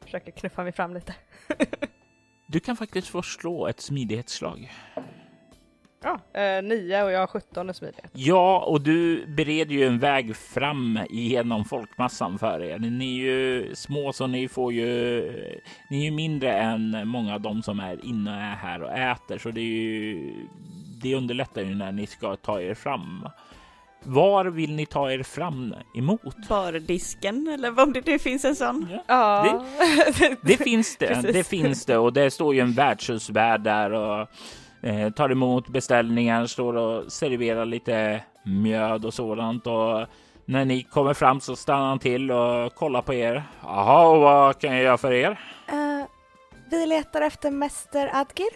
Försöker 0.00 0.32
knuffa 0.32 0.62
mig 0.62 0.72
fram 0.72 0.94
lite. 0.94 1.14
Du 2.52 2.60
kan 2.60 2.76
faktiskt 2.76 3.08
få 3.08 3.22
slå 3.22 3.66
ett 3.66 3.80
smidighetsslag. 3.80 4.72
Ja, 6.02 6.40
eh, 6.40 6.62
9 6.62 7.02
och 7.02 7.12
jag 7.12 7.20
har 7.20 7.26
17 7.26 7.70
i 7.70 7.74
smidighet. 7.74 8.10
Ja, 8.12 8.64
och 8.66 8.80
du 8.80 9.26
bereder 9.26 9.74
ju 9.74 9.86
en 9.86 9.98
väg 9.98 10.36
fram 10.36 10.98
genom 11.10 11.64
folkmassan 11.64 12.38
för 12.38 12.62
er. 12.62 12.78
Ni 12.78 13.18
är 13.18 13.24
ju 13.24 13.74
små 13.74 14.12
så 14.12 14.26
ni 14.26 14.48
får 14.48 14.72
ju. 14.72 14.86
Ni 15.90 16.00
är 16.00 16.04
ju 16.04 16.10
mindre 16.10 16.52
än 16.52 17.08
många 17.08 17.34
av 17.34 17.40
dem 17.40 17.62
som 17.62 17.80
är 17.80 18.04
inne 18.04 18.30
och 18.30 18.42
är 18.42 18.54
här 18.54 18.82
och 18.82 18.92
äter, 18.92 19.38
så 19.38 19.50
det 19.50 19.60
är 19.60 19.64
ju. 19.64 20.34
Det 21.02 21.14
underlättar 21.14 21.62
ju 21.62 21.74
när 21.74 21.92
ni 21.92 22.06
ska 22.06 22.36
ta 22.36 22.60
er 22.60 22.74
fram. 22.74 23.28
Var 24.04 24.44
vill 24.44 24.74
ni 24.74 24.86
ta 24.86 25.10
er 25.12 25.22
fram 25.22 25.74
emot? 25.94 26.48
Bardisken 26.48 27.48
eller 27.48 27.82
om 27.82 27.92
det 27.92 28.06
nu 28.06 28.18
finns 28.18 28.44
en 28.44 28.56
sån. 28.56 28.86
Ja, 29.06 29.60
Det, 30.18 30.36
det 30.42 30.56
finns 30.56 30.96
det. 30.96 31.20
Det 31.32 31.44
finns 31.44 31.86
det 31.86 31.98
och 31.98 32.12
det 32.12 32.30
står 32.30 32.54
ju 32.54 32.60
en 32.60 32.72
värdshusvärd 32.72 33.60
där 33.60 33.92
och 33.92 34.26
eh, 34.82 35.10
tar 35.10 35.30
emot 35.30 35.68
beställningar, 35.68 36.46
står 36.46 36.76
och 36.76 37.12
serverar 37.12 37.64
lite 37.64 38.20
mjöd 38.44 39.04
och 39.04 39.14
sådant 39.14 39.66
och 39.66 40.06
när 40.44 40.64
ni 40.64 40.82
kommer 40.82 41.14
fram 41.14 41.40
så 41.40 41.56
stannar 41.56 41.88
han 41.88 41.98
till 41.98 42.30
och 42.30 42.74
kollar 42.74 43.02
på 43.02 43.14
er. 43.14 43.42
Jaha, 43.62 44.18
vad 44.18 44.58
kan 44.58 44.72
jag 44.74 44.82
göra 44.82 44.98
för 44.98 45.12
er? 45.12 45.40
Eh, 45.68 45.74
vi 46.78 46.86
letar 46.86 47.20
efter 47.20 47.50
Mäster 47.50 48.10
Adgir. 48.14 48.50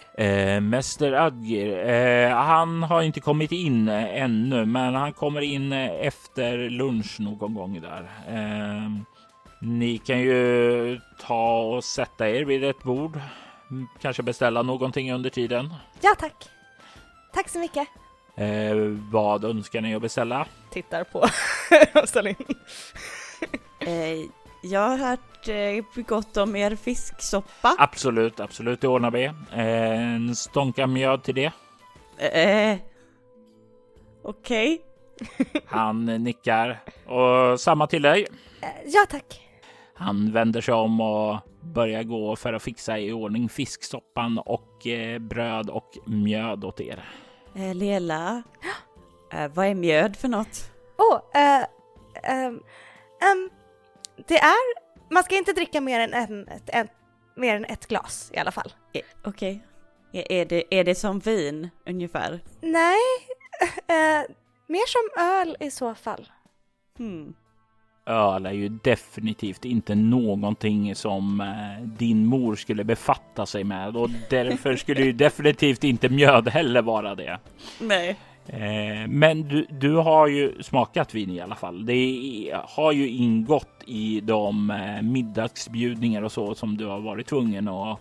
Eh, 0.54 0.60
Mäster 0.60 1.12
Adgir, 1.12 1.88
eh, 1.88 2.30
han 2.36 2.82
har 2.82 3.02
inte 3.02 3.20
kommit 3.20 3.52
in 3.52 3.88
ännu, 3.88 4.64
men 4.64 4.94
han 4.94 5.12
kommer 5.12 5.40
in 5.40 5.72
eh, 5.72 5.90
efter 6.06 6.70
lunch 6.70 7.20
någon 7.20 7.54
gång 7.54 7.80
där. 7.80 8.10
Eh, 8.28 8.90
ni 9.60 9.98
kan 9.98 10.20
ju 10.20 11.00
ta 11.20 11.60
och 11.60 11.84
sätta 11.84 12.28
er 12.28 12.44
vid 12.44 12.64
ett 12.64 12.82
bord. 12.82 13.20
Kanske 14.00 14.22
beställa 14.22 14.62
någonting 14.62 15.12
under 15.12 15.30
tiden. 15.30 15.74
Ja, 16.00 16.14
tack. 16.18 16.48
Tack 17.34 17.48
så 17.48 17.58
mycket. 17.58 17.88
Eh, 18.36 18.76
vad 19.12 19.44
önskar 19.44 19.80
ni 19.80 19.94
att 19.94 20.02
beställa? 20.02 20.46
Tittar 20.70 21.04
på 21.04 21.26
in. 22.28 22.36
Eh, 23.80 24.45
jag 24.62 24.80
har 24.80 24.96
hört 24.96 25.48
eh, 25.48 26.04
gott 26.06 26.36
om 26.36 26.56
er 26.56 26.76
fisksoppa. 26.76 27.76
Absolut, 27.78 28.40
absolut, 28.40 28.80
det 28.80 28.88
ordnar 28.88 29.10
vi. 29.10 29.24
Eh, 29.24 30.14
en 30.14 30.36
stånka 30.36 30.86
mjöd 30.86 31.22
till 31.22 31.34
det. 31.34 31.52
Eh, 32.18 32.78
Okej. 34.22 34.82
Han 35.66 36.06
nickar 36.06 36.82
och 37.06 37.60
samma 37.60 37.86
till 37.86 38.02
dig. 38.02 38.26
Eh, 38.62 38.68
ja, 38.86 39.06
tack. 39.10 39.40
Han 39.94 40.32
vänder 40.32 40.60
sig 40.60 40.74
om 40.74 41.00
och 41.00 41.36
börjar 41.60 42.02
gå 42.02 42.36
för 42.36 42.52
att 42.52 42.62
fixa 42.62 42.98
i 42.98 43.12
ordning 43.12 43.48
fisksoppan 43.48 44.38
och 44.38 44.86
eh, 44.86 45.18
bröd 45.18 45.70
och 45.70 45.98
mjöd 46.04 46.64
åt 46.64 46.80
er. 46.80 47.04
Eh, 47.54 47.74
Lela. 47.74 48.42
Eh, 49.32 49.48
vad 49.54 49.66
är 49.66 49.74
mjöd 49.74 50.16
för 50.16 50.28
något? 50.28 50.70
Åh, 50.98 51.42
eh, 51.42 51.64
ehm, 52.22 52.60
ehm, 53.20 53.50
det 54.26 54.38
är... 54.38 54.86
Man 55.10 55.22
ska 55.22 55.36
inte 55.36 55.52
dricka 55.52 55.80
mer 55.80 56.00
än, 56.00 56.14
en, 56.14 56.48
ett, 56.48 56.70
en, 56.72 56.88
mer 57.34 57.56
än 57.56 57.64
ett 57.64 57.86
glas 57.86 58.30
i 58.34 58.38
alla 58.38 58.50
fall. 58.50 58.72
Eh, 58.92 59.00
Okej. 59.24 59.62
Är, 60.12 60.32
är, 60.32 60.44
det, 60.44 60.74
är 60.74 60.84
det 60.84 60.94
som 60.94 61.18
vin 61.18 61.70
ungefär? 61.86 62.40
Nej, 62.60 62.98
eh, 63.86 64.30
mer 64.66 64.86
som 64.86 65.24
öl 65.24 65.56
i 65.60 65.70
så 65.70 65.94
fall. 65.94 66.28
Hmm. 66.98 67.34
Öl 68.06 68.46
är 68.46 68.52
ju 68.52 68.68
definitivt 68.68 69.64
inte 69.64 69.94
någonting 69.94 70.94
som 70.94 71.40
eh, 71.40 71.86
din 71.86 72.26
mor 72.26 72.56
skulle 72.56 72.84
befatta 72.84 73.46
sig 73.46 73.64
med 73.64 73.96
och 73.96 74.10
därför 74.30 74.76
skulle 74.76 75.04
ju 75.04 75.12
definitivt 75.12 75.84
inte 75.84 76.08
mjöd 76.08 76.48
heller 76.48 76.82
vara 76.82 77.14
det. 77.14 77.38
Nej. 77.80 78.16
Eh, 78.48 79.08
men 79.08 79.48
du, 79.48 79.66
du 79.70 79.94
har 79.94 80.26
ju 80.26 80.62
smakat 80.62 81.14
vin 81.14 81.30
i 81.30 81.40
alla 81.40 81.54
fall. 81.54 81.86
Det 81.86 82.60
har 82.64 82.92
ju 82.92 83.08
ingått 83.08 83.82
i 83.86 84.20
de 84.20 84.70
eh, 84.70 85.02
middagsbjudningar 85.02 86.22
och 86.22 86.32
så 86.32 86.54
som 86.54 86.76
du 86.76 86.86
har 86.86 87.00
varit 87.00 87.26
tvungen 87.26 87.68
att 87.68 87.98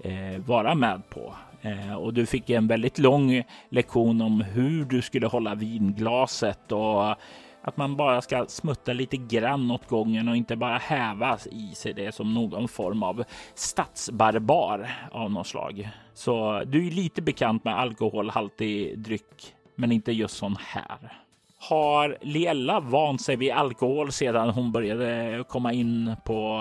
eh, 0.00 0.42
vara 0.46 0.74
med 0.74 1.02
på. 1.10 1.34
Eh, 1.62 1.94
och 1.94 2.14
du 2.14 2.26
fick 2.26 2.50
en 2.50 2.66
väldigt 2.66 2.98
lång 2.98 3.42
lektion 3.68 4.20
om 4.20 4.40
hur 4.40 4.84
du 4.84 5.02
skulle 5.02 5.26
hålla 5.26 5.54
vinglaset 5.54 6.72
och 6.72 7.14
att 7.62 7.76
man 7.76 7.96
bara 7.96 8.22
ska 8.22 8.46
smutta 8.48 8.92
lite 8.92 9.16
grann 9.16 9.70
åt 9.70 9.88
gången 9.88 10.28
och 10.28 10.36
inte 10.36 10.56
bara 10.56 10.78
häva 10.78 11.38
i 11.50 11.74
sig 11.74 11.92
det 11.92 12.14
som 12.14 12.34
någon 12.34 12.68
form 12.68 13.02
av 13.02 13.24
stadsbarbar 13.54 14.90
av 15.12 15.30
något 15.30 15.46
slag. 15.46 15.90
Så 16.14 16.62
du 16.66 16.86
är 16.86 16.90
lite 16.90 17.22
bekant 17.22 17.64
med 17.64 17.78
alkoholhaltig 17.78 18.98
dryck, 18.98 19.54
men 19.82 19.92
inte 19.92 20.12
just 20.12 20.36
sån 20.36 20.56
här. 20.60 21.18
Har 21.58 22.18
Liella 22.20 22.80
vant 22.80 23.22
sig 23.22 23.36
vid 23.36 23.52
alkohol 23.52 24.12
sedan 24.12 24.50
hon 24.50 24.72
började 24.72 25.44
komma 25.48 25.72
in 25.72 26.16
på 26.24 26.58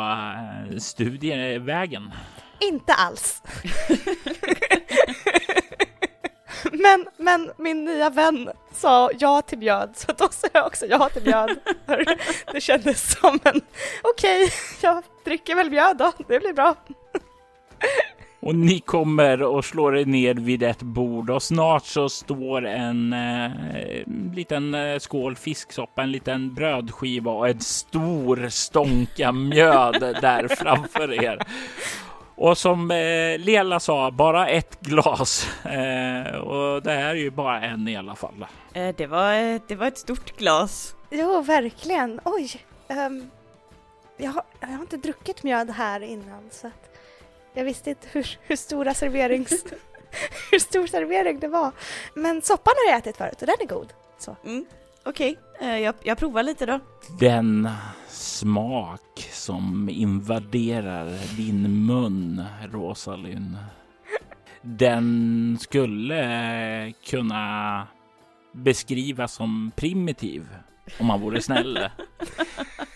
uh, 0.71 0.77
studievägen? 0.77 2.11
Inte 2.59 2.93
alls. 2.93 3.43
men, 6.71 7.07
men 7.17 7.51
min 7.57 7.85
nya 7.85 8.09
vän 8.09 8.49
sa 8.71 9.09
ja 9.19 9.41
till 9.41 9.57
mjöd, 9.57 9.89
så 9.95 10.11
då 10.17 10.27
sa 10.31 10.47
jag 10.53 10.67
också 10.67 10.85
ja 10.85 11.09
till. 11.09 11.23
För 11.85 12.05
det 12.53 12.61
kändes 12.61 13.19
som 13.19 13.39
en, 13.43 13.61
okej, 14.03 14.49
jag 14.81 15.03
dricker 15.25 15.55
väl 15.55 15.69
mjöd 15.69 15.97
då, 15.97 16.11
det 16.27 16.39
blir 16.39 16.53
bra. 16.53 16.75
Och 18.41 18.55
ni 18.55 18.79
kommer 18.79 19.43
och 19.43 19.65
slår 19.65 19.97
er 19.97 20.05
ner 20.05 20.33
vid 20.33 20.63
ett 20.63 20.81
bord 20.81 21.29
och 21.29 21.43
snart 21.43 21.85
så 21.85 22.09
står 22.09 22.65
en 22.65 23.13
eh, 23.13 23.51
liten 24.33 24.73
eh, 24.73 24.99
skål 24.99 25.35
fisksoppa, 25.35 26.01
en 26.01 26.11
liten 26.11 26.53
brödskiva 26.53 27.31
och 27.31 27.49
en 27.49 27.59
stor 27.59 28.49
stånka 28.49 29.31
mjöd 29.31 29.99
där 30.21 30.47
framför 30.47 31.23
er. 31.23 31.39
Och 32.35 32.57
som 32.57 32.91
eh, 32.91 33.39
Lela 33.39 33.79
sa, 33.79 34.11
bara 34.11 34.47
ett 34.47 34.79
glas. 34.79 35.47
Eh, 35.65 36.35
och 36.35 36.83
det 36.83 36.91
här 36.91 37.09
är 37.09 37.15
ju 37.15 37.31
bara 37.31 37.61
en 37.61 37.87
i 37.87 37.95
alla 37.97 38.15
fall. 38.15 38.45
Eh, 38.73 38.95
det, 38.97 39.07
var, 39.07 39.33
eh, 39.33 39.61
det 39.67 39.75
var 39.75 39.87
ett 39.87 39.97
stort 39.97 40.37
glas. 40.37 40.95
Jo, 41.09 41.41
verkligen. 41.41 42.19
Oj. 42.23 42.51
ehm, 42.87 43.29
jag, 44.17 44.31
har, 44.31 44.43
jag 44.59 44.67
har 44.67 44.81
inte 44.81 44.97
druckit 44.97 45.43
mjöd 45.43 45.69
här 45.69 46.03
innan 46.03 46.49
så 46.51 46.67
att 46.67 46.90
jag 47.53 47.63
visste 47.63 47.89
inte 47.89 48.07
hur, 48.11 48.37
hur 48.41 48.55
stora 48.55 48.93
serverings... 48.93 49.65
hur 50.51 50.59
stor 50.59 50.87
servering 50.87 51.39
det 51.39 51.47
var. 51.47 51.71
Men 52.13 52.41
soppan 52.41 52.73
har 52.77 52.91
jag 52.91 52.99
ätit 52.99 53.17
förut 53.17 53.41
och 53.41 53.47
den 53.47 53.55
är 53.59 53.65
god. 53.65 53.93
Så. 54.19 54.35
Mm, 54.45 54.65
Okej, 55.05 55.37
eh, 55.61 55.77
jag, 55.77 55.95
jag 56.03 56.17
provar 56.17 56.43
lite 56.43 56.65
då. 56.65 56.79
Den 57.19 57.69
smak 58.07 59.29
som 59.31 59.89
invaderar 59.89 61.35
din 61.37 61.85
mun, 61.85 62.43
Rosalind. 62.71 63.57
Den 64.61 65.57
skulle 65.61 66.93
kunna 67.05 67.87
beskrivas 68.51 69.33
som 69.33 69.71
primitiv 69.75 70.47
om 70.99 71.05
man 71.05 71.21
vore 71.21 71.41
snäll. 71.41 71.89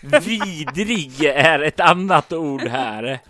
Vidrig 0.00 1.24
är 1.24 1.62
ett 1.62 1.80
annat 1.80 2.32
ord 2.32 2.62
här. 2.62 3.20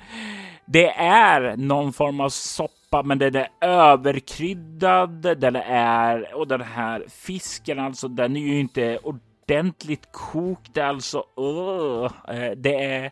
Det 0.66 0.90
är 0.98 1.56
någon 1.56 1.92
form 1.92 2.20
av 2.20 2.28
soppa, 2.28 3.02
men 3.02 3.18
den 3.18 3.34
är 3.34 3.48
överkryddad. 3.60 5.10
Den 5.40 5.56
är 5.56 6.34
och 6.34 6.48
den 6.48 6.60
här 6.60 7.04
fisken, 7.08 7.78
alltså, 7.78 8.08
den 8.08 8.36
är 8.36 8.40
ju 8.40 8.60
inte 8.60 8.98
ordentligt 8.98 10.12
kokt. 10.12 10.78
Alltså, 10.78 11.18
uh, 11.18 12.10
det 12.56 12.84
är. 12.84 13.10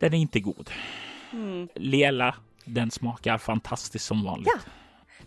Den 0.00 0.14
är 0.14 0.18
inte 0.18 0.40
god. 0.40 0.70
Mm. 1.32 1.68
Lela, 1.74 2.34
den 2.64 2.90
smakar 2.90 3.38
fantastiskt 3.38 4.04
som 4.04 4.24
vanligt. 4.24 4.48
Ja. 4.54 4.60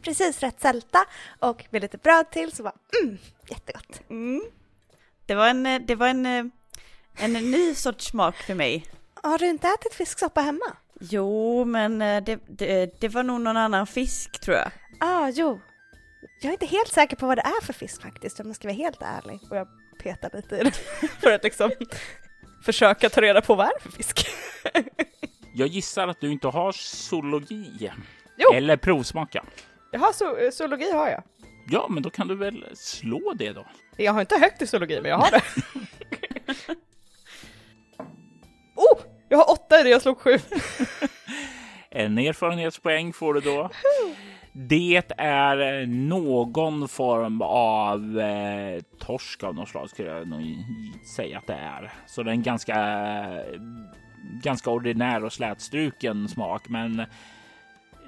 Precis 0.01 0.39
rätt 0.39 0.61
sälta 0.61 1.05
och 1.39 1.65
med 1.69 1.81
lite 1.81 1.97
bröd 1.97 2.31
till 2.31 2.51
så 2.51 2.63
var 2.63 2.73
mm, 3.03 3.17
jättegott. 3.49 4.01
Mm. 4.09 4.41
Det 5.25 5.35
var 5.35 5.47
en, 5.47 5.65
eh, 5.65 5.81
det 5.81 5.95
var 5.95 6.07
en, 6.07 6.25
eh, 6.25 6.45
en 7.15 7.33
ny 7.33 7.75
sorts 7.75 8.05
smak 8.05 8.35
för 8.35 8.55
mig. 8.55 8.85
Har 9.13 9.37
du 9.37 9.49
inte 9.49 9.67
ätit 9.67 9.93
fisksoppa 9.93 10.41
hemma? 10.41 10.65
Jo, 11.09 11.65
men 11.65 12.01
eh, 12.01 12.23
det, 12.23 12.39
det, 12.47 13.01
det 13.01 13.07
var 13.07 13.23
nog 13.23 13.41
någon 13.41 13.57
annan 13.57 13.87
fisk 13.87 14.39
tror 14.39 14.57
jag. 14.57 14.71
Ah, 14.99 15.29
jo. 15.29 15.61
Jag 16.41 16.49
är 16.49 16.53
inte 16.53 16.65
helt 16.65 16.93
säker 16.93 17.15
på 17.15 17.27
vad 17.27 17.37
det 17.37 17.41
är 17.41 17.65
för 17.65 17.73
fisk 17.73 18.01
faktiskt 18.01 18.39
om 18.39 18.47
jag 18.47 18.55
ska 18.55 18.67
vara 18.67 18.77
helt 18.77 19.01
ärlig. 19.01 19.39
Och 19.49 19.57
jag 19.57 19.67
petar 20.03 20.29
lite 20.33 20.55
i 20.55 20.63
det 20.63 20.71
för 21.21 21.31
att 21.31 21.43
liksom 21.43 21.71
försöka 22.65 23.09
ta 23.09 23.21
reda 23.21 23.41
på 23.41 23.55
vad 23.55 23.67
det 23.67 23.75
är 23.75 23.79
för 23.79 23.91
fisk. 23.91 24.27
Jag 25.55 25.67
gissar 25.67 26.07
att 26.07 26.21
du 26.21 26.31
inte 26.31 26.47
har 26.47 26.71
zoologi. 26.71 27.91
Jo. 28.37 28.53
Eller 28.53 28.77
provsmaka. 28.77 29.45
Jaha, 29.91 30.13
so 30.13 30.25
zoologi 30.51 30.91
har 30.91 31.09
jag. 31.09 31.23
Ja, 31.69 31.87
men 31.89 32.03
då 32.03 32.09
kan 32.09 32.27
du 32.27 32.35
väl 32.35 32.65
slå 32.73 33.33
det 33.33 33.51
då. 33.51 33.65
Jag 33.97 34.13
har 34.13 34.21
inte 34.21 34.37
högt 34.37 34.61
i 34.61 34.67
zoologi, 34.67 35.01
men 35.01 35.11
jag 35.11 35.17
har 35.17 35.31
det. 35.31 35.43
oh! 38.75 39.12
Jag 39.33 39.37
har 39.37 39.51
åtta 39.51 39.79
i 39.79 39.83
det, 39.83 39.89
jag 39.89 40.01
slog 40.01 40.17
sju. 40.17 40.37
En 41.89 42.17
erfarenhetspoäng 42.17 43.13
får 43.13 43.33
du 43.33 43.39
då. 43.41 43.69
Det 44.51 45.03
är 45.17 45.85
någon 45.85 46.87
form 46.87 47.41
av 47.41 48.19
eh, 48.19 48.81
torsk 48.99 49.43
av 49.43 49.55
något 49.55 49.69
slag 49.69 49.89
skulle 49.89 50.09
jag 50.09 50.27
nog 50.27 50.41
säga 51.15 51.37
att 51.37 51.47
det 51.47 51.53
är. 51.53 51.93
Så 52.07 52.23
den 52.23 52.39
är 52.39 52.43
ganska, 52.43 52.77
ganska 54.43 54.69
ordinär 54.69 55.23
och 55.23 55.33
slätstruken 55.33 56.27
smak. 56.29 56.69
Men 56.69 57.05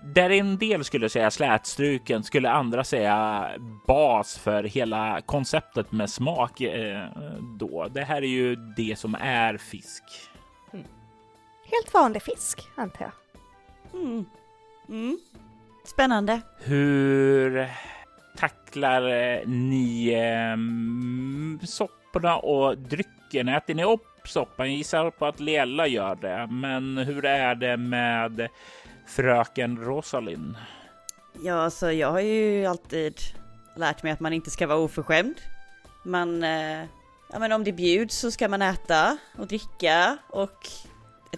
där 0.03 0.30
en 0.30 0.57
del 0.57 0.84
skulle 0.84 1.09
säga 1.09 1.32
slätstruken 1.32 2.23
skulle 2.23 2.49
andra 2.49 2.84
säga 2.84 3.49
bas 3.88 4.38
för 4.38 4.63
hela 4.63 5.21
konceptet 5.21 5.91
med 5.91 6.09
smak. 6.09 6.61
Eh, 6.61 7.05
då. 7.59 7.88
Det 7.93 8.03
här 8.03 8.21
är 8.21 8.28
ju 8.28 8.55
det 8.55 8.99
som 8.99 9.15
är 9.15 9.57
fisk. 9.57 10.03
Helt 11.72 11.93
vanlig 11.93 12.22
fisk, 12.22 12.70
antar 12.76 13.05
jag. 13.05 14.01
Mm. 14.01 14.26
Mm. 14.89 15.20
Spännande. 15.86 16.41
Hur 16.57 17.70
tacklar 18.38 19.09
eh, 19.09 19.47
ni 19.47 20.13
eh, 20.13 21.66
sopporna 21.68 22.38
och 22.38 22.78
drycken? 22.78 23.47
Äter 23.47 23.74
ni 23.74 23.84
upp 23.84 24.28
soppan? 24.28 24.68
Jag 24.68 24.78
gissar 24.78 25.09
på 25.09 25.26
att 25.26 25.39
Lela 25.39 25.88
gör 25.88 26.16
det. 26.16 26.47
Men 26.51 26.97
hur 26.97 27.26
är 27.26 27.55
det 27.55 27.78
med 27.78 28.47
fröken 29.07 29.78
Rosalind? 29.78 30.55
Ja, 31.41 31.53
alltså 31.63 31.91
jag 31.91 32.11
har 32.11 32.20
ju 32.20 32.66
alltid 32.66 33.20
lärt 33.76 34.03
mig 34.03 34.11
att 34.11 34.20
man 34.20 34.34
inte 34.34 34.49
ska 34.49 34.68
vara 34.68 34.78
oförskämd. 34.78 35.41
Man, 36.03 36.43
eh, 36.43 36.84
ja 37.32 37.39
men 37.39 37.51
om 37.51 37.63
det 37.63 37.72
bjuds 37.72 38.18
så 38.18 38.32
ska 38.32 38.47
man 38.47 38.61
äta 38.61 39.18
och 39.38 39.47
dricka 39.47 40.18
och 40.30 40.68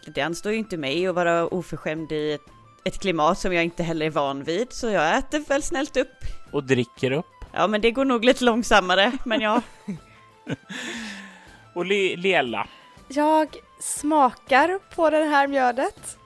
det 0.06 0.22
anstår 0.22 0.52
ju 0.52 0.58
inte 0.58 0.78
mig 0.78 1.08
att 1.08 1.16
vara 1.16 1.48
oförskämd 1.48 2.12
i 2.12 2.32
ett, 2.34 2.42
ett 2.86 3.00
klimat 3.00 3.40
som 3.40 3.54
jag 3.54 3.64
inte 3.64 3.84
heller 3.84 4.06
är 4.06 4.10
van 4.10 4.44
vid. 4.44 4.74
Så 4.74 4.90
jag 4.90 5.18
äter 5.18 5.40
väl 5.40 5.64
snällt 5.64 5.98
upp. 5.98 6.14
Och 6.52 6.64
dricker 6.64 7.12
upp? 7.12 7.26
Ja 7.54 7.68
men 7.68 7.82
det 7.82 7.92
går 7.92 8.06
nog 8.06 8.26
lite 8.26 8.44
långsammare, 8.44 9.12
men 9.26 9.42
ja. 9.42 9.62
Och 11.74 11.86
Le- 11.86 12.16
Lela? 12.16 12.68
Jag 13.08 13.48
smakar 13.80 14.80
på 14.96 15.10
det 15.10 15.24
här 15.26 15.48
mjödet 15.48 16.18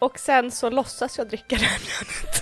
och 0.00 0.18
sen 0.18 0.50
så 0.50 0.70
låtsas 0.70 1.18
jag 1.18 1.28
dricka 1.28 1.56
det 1.56 1.64
här 1.64 1.80
mjödet. 1.80 2.35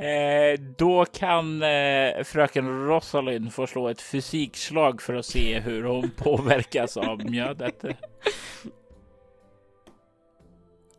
Eh, 0.00 0.60
då 0.76 1.04
kan 1.04 1.62
eh, 1.62 2.24
fröken 2.24 2.86
Rosalind 2.86 3.54
få 3.54 3.66
slå 3.66 3.88
ett 3.88 4.02
fysikslag 4.02 5.02
för 5.02 5.14
att 5.14 5.26
se 5.26 5.60
hur 5.60 5.84
hon 5.84 6.10
påverkas 6.16 6.96
av 6.96 7.30
mjödet. 7.30 7.84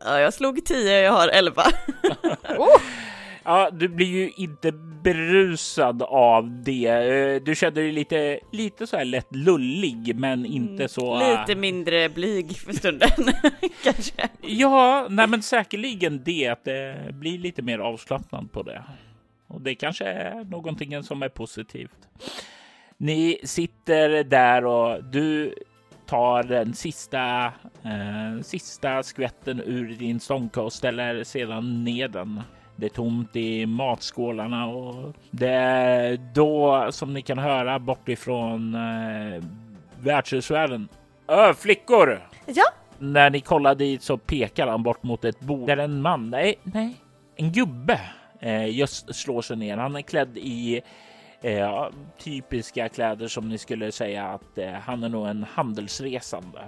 ja 0.04 0.20
jag 0.20 0.34
slog 0.34 0.64
10, 0.64 1.00
jag 1.00 1.12
har 1.12 1.28
11. 1.28 1.62
Ja, 3.44 3.70
du 3.72 3.88
blir 3.88 4.06
ju 4.06 4.30
inte 4.36 4.72
berusad 5.02 6.02
av 6.02 6.62
det. 6.62 6.86
Eh, 6.86 7.42
Du 7.42 7.54
känner 7.54 7.72
dig 7.74 7.92
lite, 7.92 8.40
lite 8.52 8.86
så 8.86 8.96
här 8.96 9.04
lätt 9.04 9.36
lullig, 9.36 10.16
men 10.16 10.46
inte 10.46 10.88
så. 10.88 11.14
Mm, 11.14 11.40
Lite 11.40 11.54
mindre 11.60 12.08
blyg 12.08 12.56
för 12.56 12.72
stunden, 12.72 13.08
kanske. 13.84 14.28
Ja, 14.40 15.06
nej, 15.10 15.26
men 15.26 15.42
säkerligen 15.42 16.22
det 16.24 16.48
att 16.48 16.64
det 16.64 17.10
blir 17.12 17.38
lite 17.38 17.62
mer 17.62 17.78
avslappnad 17.78 18.52
på 18.52 18.62
det. 18.62 18.82
Och 19.48 19.60
det 19.60 19.74
kanske 19.74 20.04
är 20.04 20.44
någonting 20.44 21.02
som 21.02 21.22
är 21.22 21.28
positivt. 21.28 22.08
Ni 22.96 23.38
sitter 23.44 24.24
där 24.24 24.64
och 24.66 25.04
du 25.04 25.54
tar 26.06 26.42
den 26.42 26.74
sista, 26.74 27.44
eh, 27.84 28.42
sista 28.42 29.02
skvätten 29.02 29.60
ur 29.66 29.88
din 29.94 30.20
stånka 30.20 30.60
och 30.62 30.72
ställer 30.72 31.24
sedan 31.24 31.84
ner 31.84 32.08
den. 32.08 32.40
Det 32.82 32.86
är 32.86 32.90
tomt 32.90 33.36
i 33.36 33.66
matskålarna 33.66 34.66
och 34.66 35.14
det 35.30 35.48
är 35.48 36.16
då 36.34 36.86
som 36.92 37.14
ni 37.14 37.22
kan 37.22 37.38
höra 37.38 37.78
bortifrån 37.78 38.74
eh, 38.74 39.42
värdshusvärlden. 40.00 40.88
Ö, 41.28 41.54
flickor! 41.54 42.28
Ja, 42.46 42.64
När 42.98 43.30
ni 43.30 43.40
kollar 43.40 43.74
dit 43.74 44.02
så 44.02 44.16
pekar 44.16 44.66
han 44.66 44.82
bort 44.82 45.02
mot 45.02 45.24
ett 45.24 45.40
bord 45.40 45.66
där 45.66 45.76
en 45.76 46.02
man, 46.02 46.30
nej, 46.30 46.54
nej, 46.62 46.96
en 47.36 47.52
gubbe 47.52 48.00
eh, 48.40 48.70
just 48.70 49.14
slår 49.14 49.42
sig 49.42 49.56
ner. 49.56 49.76
Han 49.76 49.96
är 49.96 50.02
klädd 50.02 50.38
i 50.38 50.80
eh, 51.42 51.86
typiska 52.18 52.88
kläder 52.88 53.28
som 53.28 53.48
ni 53.48 53.58
skulle 53.58 53.92
säga 53.92 54.24
att 54.26 54.58
eh, 54.58 54.72
han 54.72 55.04
är 55.04 55.08
nog 55.08 55.26
en 55.26 55.46
handelsresande. 55.54 56.60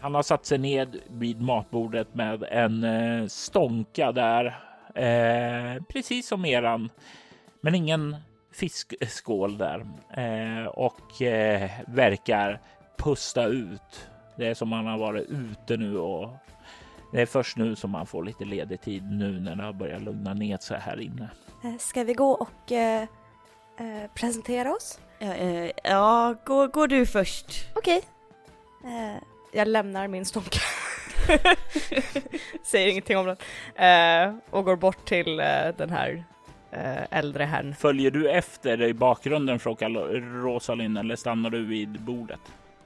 Han 0.00 0.14
har 0.14 0.22
satt 0.22 0.46
sig 0.46 0.58
ned 0.58 0.96
vid 1.10 1.40
matbordet 1.40 2.14
med 2.14 2.42
en 2.50 2.84
eh, 2.84 3.26
stånka 3.26 4.12
där, 4.12 4.58
eh, 4.98 5.82
precis 5.88 6.28
som 6.28 6.44
eran, 6.44 6.90
men 7.60 7.74
ingen 7.74 8.16
fiskskål 8.52 9.58
där 9.58 9.86
eh, 10.16 10.66
och 10.66 11.22
eh, 11.22 11.70
verkar 11.86 12.60
pusta 12.96 13.44
ut. 13.46 14.08
Det 14.36 14.46
är 14.46 14.54
som 14.54 14.72
han 14.72 14.86
har 14.86 14.98
varit 14.98 15.28
ute 15.28 15.76
nu 15.76 15.98
och 15.98 16.30
det 17.12 17.20
är 17.20 17.26
först 17.26 17.56
nu 17.56 17.76
som 17.76 17.90
man 17.90 18.06
får 18.06 18.24
lite 18.24 18.44
ledig 18.44 18.80
tid 18.80 19.10
nu 19.10 19.40
när 19.40 19.56
det 19.56 19.62
har 19.62 19.72
börjat 19.72 20.02
lugna 20.02 20.34
ner 20.34 20.58
sig 20.58 20.80
här 20.80 21.00
inne. 21.00 21.30
eh, 21.64 21.76
ska 21.78 22.04
vi 22.04 22.14
gå 22.14 22.30
och 22.30 22.72
eh, 22.72 23.02
eh, 23.78 24.10
presentera 24.14 24.74
oss? 24.74 25.00
Ja, 25.18 25.34
eh, 25.34 25.70
ja 25.84 26.34
gå, 26.44 26.66
gå 26.66 26.86
du 26.86 27.06
först. 27.06 27.68
Okej. 27.74 28.02
Eh, 28.84 29.22
jag 29.52 29.68
lämnar 29.68 30.08
min 30.08 30.24
stånka. 30.24 30.58
Säger 32.62 32.88
ingenting 32.88 33.16
om 33.16 33.26
den. 33.26 33.36
Eh, 33.74 34.34
och 34.50 34.64
går 34.64 34.76
bort 34.76 35.04
till 35.04 35.40
eh, 35.40 35.46
den 35.76 35.90
här 35.90 36.24
eh, 36.70 37.18
äldre 37.18 37.44
herrn. 37.44 37.74
Följer 37.78 38.10
du 38.10 38.30
efter 38.30 38.82
i 38.82 38.94
bakgrunden 38.94 39.58
frågar 39.58 39.90
Rosalind 40.42 40.98
eller 40.98 41.16
stannar 41.16 41.50
du 41.50 41.64
vid 41.64 42.00
bordet? 42.00 42.40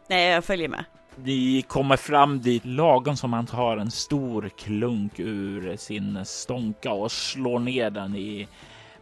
Nej, 0.09 0.31
jag 0.31 0.45
följer 0.45 0.69
med. 0.69 0.85
Ni 1.17 1.63
kommer 1.63 1.97
fram 1.97 2.41
dit 2.41 2.65
lagom 2.65 3.17
som 3.17 3.33
han 3.33 3.47
tar 3.47 3.77
en 3.77 3.91
stor 3.91 4.51
klunk 4.59 5.21
ur 5.21 5.77
sin 5.77 6.25
stånka 6.25 6.93
och 6.93 7.13
slår 7.13 7.59
ner 7.59 7.91
den 7.91 8.17
i 8.17 8.49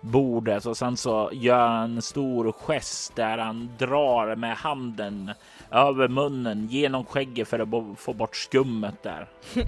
bordet 0.01 0.67
och 0.67 0.77
sen 0.77 0.97
så 0.97 1.31
gör 1.33 1.69
han 1.69 1.97
en 1.97 2.03
stor 2.03 2.53
gest 2.53 3.17
där 3.17 3.39
han 3.39 3.71
drar 3.79 4.37
med 4.37 4.57
handen 4.57 5.31
över 5.73 6.09
munnen 6.09 6.67
genom 6.71 7.05
skägget 7.05 7.49
för 7.49 7.59
att 7.59 7.99
få 7.99 8.13
bort 8.13 8.37
skummet 8.37 9.03
där. 9.03 9.29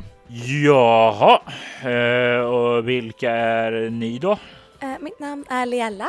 Jaha, 0.65 1.41
eh, 1.85 2.41
och 2.41 2.89
vilka 2.89 3.31
är 3.31 3.91
ni 3.91 4.19
då? 4.19 4.39
Eh, 4.81 4.95
mitt 5.01 5.19
namn 5.19 5.45
är 5.51 5.67
Liella 5.67 6.09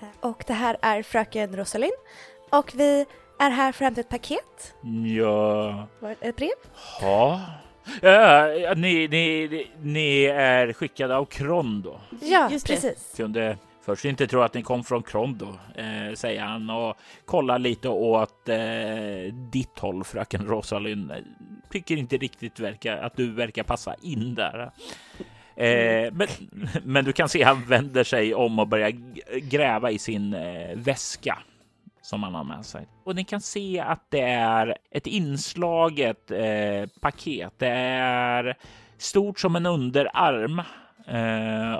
eh, 0.00 0.28
och 0.28 0.44
det 0.46 0.52
här 0.52 0.76
är 0.82 1.02
fröken 1.02 1.56
Rosalind 1.56 1.92
och 2.50 2.72
vi 2.74 3.06
är 3.38 3.50
här 3.50 3.72
för 3.72 3.84
att 3.84 3.86
hämta 3.86 4.00
ett 4.00 4.08
paket. 4.08 4.74
Ja. 5.16 5.86
Ett 6.20 6.36
brev. 6.36 6.50
Ja. 7.00 7.40
Uh, 8.04 8.76
ni, 8.76 9.08
ni, 9.08 9.66
ni 9.82 10.24
är 10.24 10.72
skickade 10.72 11.16
av 11.16 11.24
Krondo. 11.24 12.00
Ja, 12.20 12.48
Just 12.50 12.66
precis. 12.66 13.12
Kunde 13.16 13.58
först 13.84 14.04
inte 14.04 14.26
tro 14.26 14.40
att 14.40 14.54
ni 14.54 14.62
kom 14.62 14.84
från 14.84 15.02
Krondo, 15.02 15.48
eh, 15.74 16.14
säger 16.14 16.42
han 16.42 16.70
och 16.70 16.96
kollar 17.24 17.58
lite 17.58 17.88
åt 17.88 18.48
eh, 18.48 19.34
ditt 19.52 19.78
håll, 19.78 20.04
fröken 20.04 20.46
Rosalind. 20.46 21.12
Tycker 21.70 21.96
inte 21.96 22.16
riktigt 22.16 22.60
verkar 22.60 22.96
att 22.96 23.16
du 23.16 23.30
verkar 23.30 23.62
passa 23.62 23.94
in 24.02 24.34
där. 24.34 24.70
Eh, 25.56 26.12
men, 26.12 26.28
men 26.84 27.04
du 27.04 27.12
kan 27.12 27.28
se 27.28 27.42
han 27.42 27.64
vänder 27.64 28.04
sig 28.04 28.34
om 28.34 28.58
och 28.58 28.68
börjar 28.68 28.90
gräva 29.40 29.90
i 29.90 29.98
sin 29.98 30.34
eh, 30.34 30.76
väska 30.76 31.38
som 32.02 32.22
han 32.22 32.34
har 32.34 32.44
med 32.44 32.64
sig. 32.64 32.86
Och 33.04 33.16
ni 33.16 33.24
kan 33.24 33.40
se 33.40 33.80
att 33.80 34.10
det 34.10 34.20
är 34.30 34.76
ett 34.90 35.06
inslaget 35.06 36.30
eh, 36.30 36.88
paket. 37.00 37.52
Det 37.58 37.68
är 37.68 38.56
stort 38.98 39.38
som 39.38 39.56
en 39.56 39.66
underarm 39.66 40.58
eh, 41.08 41.74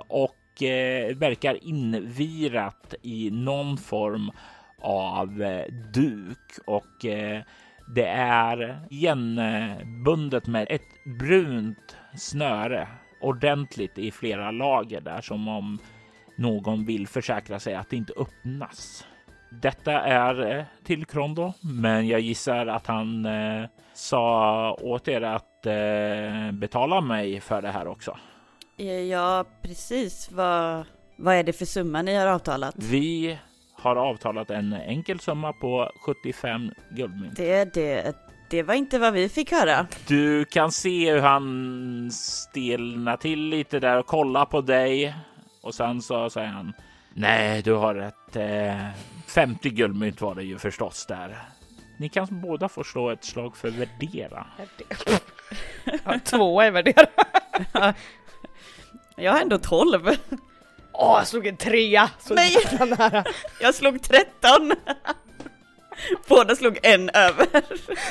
och 0.54 0.62
eh, 0.62 1.16
verkar 1.16 1.64
invirat 1.64 2.94
i 3.02 3.30
någon 3.30 3.76
form 3.76 4.30
av 4.80 5.42
eh, 5.42 5.66
duk 5.94 6.58
och 6.66 7.04
eh, 7.04 7.42
det 7.94 8.06
är 8.16 8.86
igenbundet 8.90 10.46
med 10.46 10.66
ett 10.70 11.04
brunt 11.18 11.96
snöre 12.16 12.88
ordentligt 13.20 13.98
i 13.98 14.10
flera 14.10 14.50
lager 14.50 15.00
där 15.00 15.20
som 15.20 15.48
om 15.48 15.78
någon 16.36 16.84
vill 16.84 17.08
försäkra 17.08 17.58
sig 17.58 17.74
att 17.74 17.90
det 17.90 17.96
inte 17.96 18.12
öppnas. 18.16 19.06
Detta 19.50 20.00
är 20.00 20.56
eh, 20.56 20.64
till 20.84 21.04
Krondo, 21.04 21.52
men 21.62 22.08
jag 22.08 22.20
gissar 22.20 22.66
att 22.66 22.86
han 22.86 23.26
eh, 23.26 23.64
sa 23.94 24.72
åt 24.74 25.08
er 25.08 25.22
att 25.22 25.66
eh, 25.66 26.52
betala 26.52 27.00
mig 27.00 27.40
för 27.40 27.62
det 27.62 27.70
här 27.70 27.86
också. 27.86 28.16
Ja, 28.76 29.44
precis. 29.62 30.28
Vad, 30.32 30.84
vad 31.16 31.34
är 31.34 31.42
det 31.42 31.52
för 31.52 31.64
summa 31.64 32.02
ni 32.02 32.14
har 32.14 32.26
avtalat? 32.26 32.74
Vi 32.78 33.38
har 33.72 33.96
avtalat 33.96 34.50
en 34.50 34.72
enkel 34.72 35.20
summa 35.20 35.52
på 35.52 35.90
75 36.06 36.70
guldmynt. 36.90 37.36
Det, 37.36 37.74
det, 37.74 38.16
det 38.50 38.62
var 38.62 38.74
inte 38.74 38.98
vad 38.98 39.12
vi 39.12 39.28
fick 39.28 39.52
höra. 39.52 39.86
Du 40.06 40.44
kan 40.44 40.72
se 40.72 41.12
hur 41.12 41.20
han 41.20 42.10
stelnar 42.12 43.16
till 43.16 43.40
lite 43.40 43.80
där 43.80 43.98
och 43.98 44.06
kollar 44.06 44.44
på 44.44 44.60
dig 44.60 45.14
och 45.62 45.74
sen 45.74 46.02
så 46.02 46.30
säger 46.30 46.48
han 46.48 46.72
Nej, 47.14 47.62
du 47.62 47.72
har 47.72 47.94
rätt. 47.94 48.36
Eh, 48.36 48.88
50 49.26 49.70
guldmynt 49.70 50.20
var 50.20 50.34
det 50.34 50.42
ju 50.42 50.58
förstås 50.58 51.06
där. 51.06 51.38
Ni 51.98 52.08
kan 52.08 52.26
båda 52.30 52.68
få 52.68 52.84
slå 52.84 53.10
ett 53.10 53.24
slag 53.24 53.56
för 53.56 53.70
värdera. 53.70 54.46
Ja, 56.04 56.18
två 56.24 56.60
är 56.60 56.70
värdera. 56.70 57.06
Jag 59.16 59.32
har 59.32 59.40
ändå 59.40 59.58
12. 59.58 60.10
Åh, 60.92 61.18
jag 61.18 61.26
slog 61.26 61.46
en 61.46 61.56
trea! 61.56 62.10
Så 62.18 62.34
Nej! 62.34 62.56
Jag 63.60 63.74
slog 63.74 64.02
13. 64.02 64.72
Båda 66.28 66.56
slog 66.56 66.78
en 66.82 67.10
över. 67.10 67.46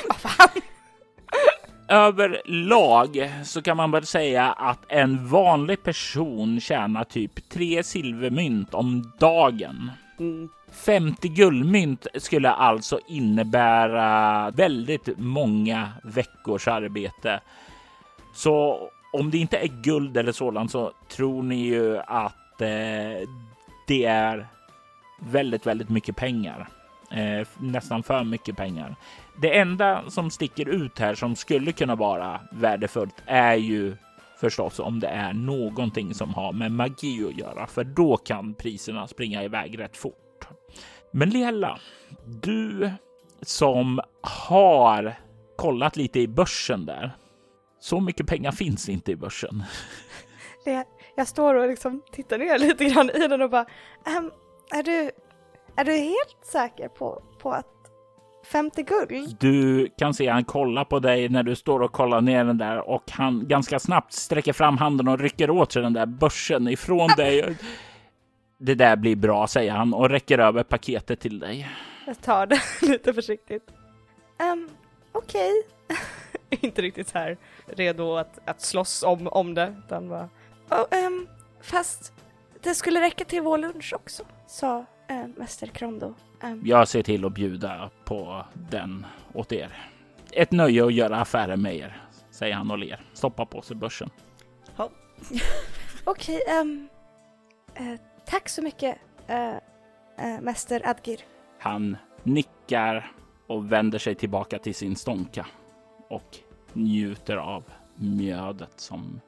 Vad 0.08 0.16
fan? 0.16 0.48
Överlag 1.88 3.32
så 3.44 3.62
kan 3.62 3.76
man 3.76 3.90
väl 3.90 4.06
säga 4.06 4.52
att 4.52 4.78
en 4.88 5.28
vanlig 5.28 5.82
person 5.82 6.60
tjänar 6.60 7.04
typ 7.04 7.48
tre 7.48 7.82
silvermynt 7.82 8.74
om 8.74 9.12
dagen. 9.18 9.90
Mm. 10.20 10.48
50 10.72 11.28
guldmynt 11.28 12.06
skulle 12.14 12.50
alltså 12.50 13.00
innebära 13.08 14.50
väldigt 14.50 15.08
många 15.16 15.88
veckors 16.04 16.68
arbete. 16.68 17.40
Så 18.34 18.88
om 19.14 19.30
det 19.30 19.38
inte 19.38 19.56
är 19.56 19.82
guld 19.82 20.16
eller 20.16 20.32
sådant 20.32 20.70
så 20.70 20.92
tror 21.08 21.42
ni 21.42 21.56
ju 21.56 21.98
att 21.98 22.60
eh, 22.60 23.28
det 23.86 24.04
är 24.04 24.46
väldigt, 25.18 25.66
väldigt 25.66 25.88
mycket 25.88 26.16
pengar. 26.16 26.68
Eh, 27.10 27.46
nästan 27.58 28.02
för 28.02 28.24
mycket 28.24 28.56
pengar. 28.56 28.96
Det 29.40 29.58
enda 29.58 30.10
som 30.10 30.30
sticker 30.30 30.68
ut 30.68 30.98
här 30.98 31.14
som 31.14 31.36
skulle 31.36 31.72
kunna 31.72 31.94
vara 31.94 32.40
värdefullt 32.52 33.22
är 33.26 33.54
ju 33.54 33.96
förstås 34.40 34.78
om 34.78 35.00
det 35.00 35.08
är 35.08 35.32
någonting 35.32 36.14
som 36.14 36.34
har 36.34 36.52
med 36.52 36.72
magi 36.72 37.26
att 37.28 37.38
göra, 37.38 37.66
för 37.66 37.84
då 37.84 38.16
kan 38.16 38.54
priserna 38.54 39.06
springa 39.06 39.44
iväg 39.44 39.78
rätt 39.78 39.96
fort. 39.96 40.48
Men 41.10 41.30
Liella, 41.30 41.78
du 42.26 42.90
som 43.42 44.00
har 44.22 45.14
kollat 45.56 45.96
lite 45.96 46.20
i 46.20 46.28
börsen 46.28 46.86
där. 46.86 47.10
Så 47.84 48.00
mycket 48.00 48.26
pengar 48.26 48.52
finns 48.52 48.88
inte 48.88 49.12
i 49.12 49.16
börsen. 49.16 49.62
Jag 51.16 51.28
står 51.28 51.54
och 51.54 51.68
liksom 51.68 52.02
tittar 52.12 52.38
ner 52.38 52.58
lite 52.58 52.84
grann 52.84 53.10
i 53.10 53.28
den 53.28 53.42
och 53.42 53.50
bara, 53.50 53.66
ehm, 54.06 54.30
är 54.70 54.82
du, 54.82 55.10
är 55.76 55.84
du 55.84 55.92
helt 55.92 56.36
säker 56.42 56.88
på, 56.88 57.22
på 57.38 57.52
att 57.52 57.66
50 58.44 58.82
guld? 58.82 59.36
Du 59.40 59.88
kan 59.98 60.14
se 60.14 60.28
han 60.28 60.44
kollar 60.44 60.84
på 60.84 60.98
dig 60.98 61.28
när 61.28 61.42
du 61.42 61.54
står 61.54 61.80
och 61.80 61.92
kollar 61.92 62.20
ner 62.20 62.44
den 62.44 62.58
där 62.58 62.88
och 62.88 63.10
han 63.10 63.48
ganska 63.48 63.78
snabbt 63.78 64.12
sträcker 64.12 64.52
fram 64.52 64.78
handen 64.78 65.08
och 65.08 65.18
rycker 65.18 65.50
åt 65.50 65.72
sig 65.72 65.82
den 65.82 65.92
där 65.92 66.06
börsen 66.06 66.68
ifrån 66.68 67.10
dig. 67.16 67.56
Det 68.58 68.74
där 68.74 68.96
blir 68.96 69.16
bra, 69.16 69.46
säger 69.46 69.72
han 69.72 69.94
och 69.94 70.10
räcker 70.10 70.38
över 70.38 70.62
paketet 70.62 71.20
till 71.20 71.38
dig. 71.38 71.70
Jag 72.06 72.22
tar 72.22 72.46
det 72.46 72.60
lite 72.82 73.14
försiktigt. 73.14 73.70
Um, 74.52 74.68
Okej. 75.12 75.52
Okay. 75.88 75.96
Inte 76.60 76.82
riktigt 76.82 77.08
så 77.08 77.18
här 77.18 77.36
redo 77.66 78.16
att, 78.16 78.38
att 78.44 78.60
slåss 78.60 79.02
om, 79.02 79.28
om 79.28 79.54
det, 79.54 79.74
utan 79.86 80.08
bara... 80.08 80.28
Oh, 80.70 81.06
um, 81.06 81.28
fast 81.60 82.12
det 82.62 82.74
skulle 82.74 83.00
räcka 83.00 83.24
till 83.24 83.42
vår 83.42 83.58
lunch 83.58 83.92
också, 83.96 84.22
sa 84.46 84.84
uh, 85.10 85.26
Mäster 85.36 85.66
Krondo. 85.66 86.14
Um. 86.42 86.62
Jag 86.64 86.88
ser 86.88 87.02
till 87.02 87.24
att 87.24 87.34
bjuda 87.34 87.90
på 88.04 88.46
den 88.54 89.06
åt 89.32 89.52
er. 89.52 89.90
Ett 90.32 90.52
nöje 90.52 90.86
att 90.86 90.94
göra 90.94 91.16
affärer 91.16 91.56
med 91.56 91.76
er, 91.76 92.02
säger 92.30 92.54
han 92.54 92.70
och 92.70 92.78
ler. 92.78 93.00
Stoppar 93.12 93.44
på 93.44 93.62
sig 93.62 93.76
börsen. 93.76 94.10
Okej, 96.04 96.40
okay, 96.46 96.60
um, 96.60 96.88
uh, 97.80 97.96
Tack 98.26 98.48
så 98.48 98.62
mycket, 98.62 98.98
äh, 99.26 99.54
äh, 100.18 100.40
Mäster 100.40 100.88
Adgir. 100.88 101.20
Han 101.58 101.96
nickar 102.22 103.12
och 103.46 103.72
vänder 103.72 103.98
sig 103.98 104.14
tillbaka 104.14 104.58
till 104.58 104.74
sin 104.74 104.96
stånka 104.96 105.46
och 106.08 106.38
njuter 106.74 107.36
av 107.36 107.64
mjödet 107.96 108.80
som 108.80 109.20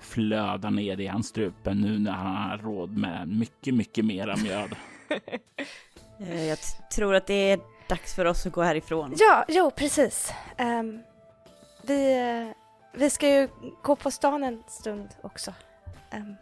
flödar 0.00 0.70
ner 0.70 1.00
i 1.00 1.06
hans 1.06 1.28
strupe 1.28 1.74
nu 1.74 1.98
när 1.98 2.12
han 2.12 2.50
har 2.50 2.58
råd 2.58 2.96
med 2.96 3.28
mycket, 3.28 3.74
mycket 3.74 4.04
mera 4.04 4.36
mjöd. 4.36 4.74
Eh, 6.20 6.44
jag 6.44 6.58
tror 6.94 7.14
att 7.14 7.26
det 7.26 7.50
är 7.50 7.60
dags 7.88 8.14
för 8.14 8.24
oss 8.24 8.46
att 8.46 8.52
gå 8.52 8.62
härifrån. 8.62 9.14
Ja, 9.18 9.44
jo, 9.48 9.70
precis. 9.70 10.32
Um, 10.58 11.02
vi, 11.82 12.52
vi 12.92 13.10
ska 13.10 13.28
ju 13.28 13.48
gå 13.82 13.96
på 13.96 14.10
stan 14.10 14.42
en 14.42 14.62
stund 14.66 15.08
också. 15.22 15.54
Um. 16.12 16.36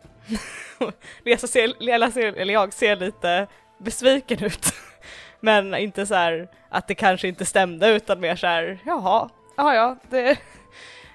Lesa 1.25 1.47
ser, 1.47 1.73
Lela 1.81 2.11
ser, 2.11 2.33
eller 2.33 2.55
jag 2.55 2.73
ser 2.73 2.97
lite 2.97 3.47
besviken 3.79 4.45
ut. 4.45 4.67
Men 5.41 5.75
inte 5.75 6.07
så 6.07 6.15
här 6.15 6.49
att 6.69 6.89
det 6.89 6.95
kanske 6.95 7.29
inte 7.29 7.45
stämde 7.45 7.89
utan 7.89 8.21
mer 8.21 8.37
så 8.37 8.47
här, 8.47 8.79
jaha, 8.87 9.29
ja 9.61 9.75
ja, 9.75 9.97
det, 10.11 10.39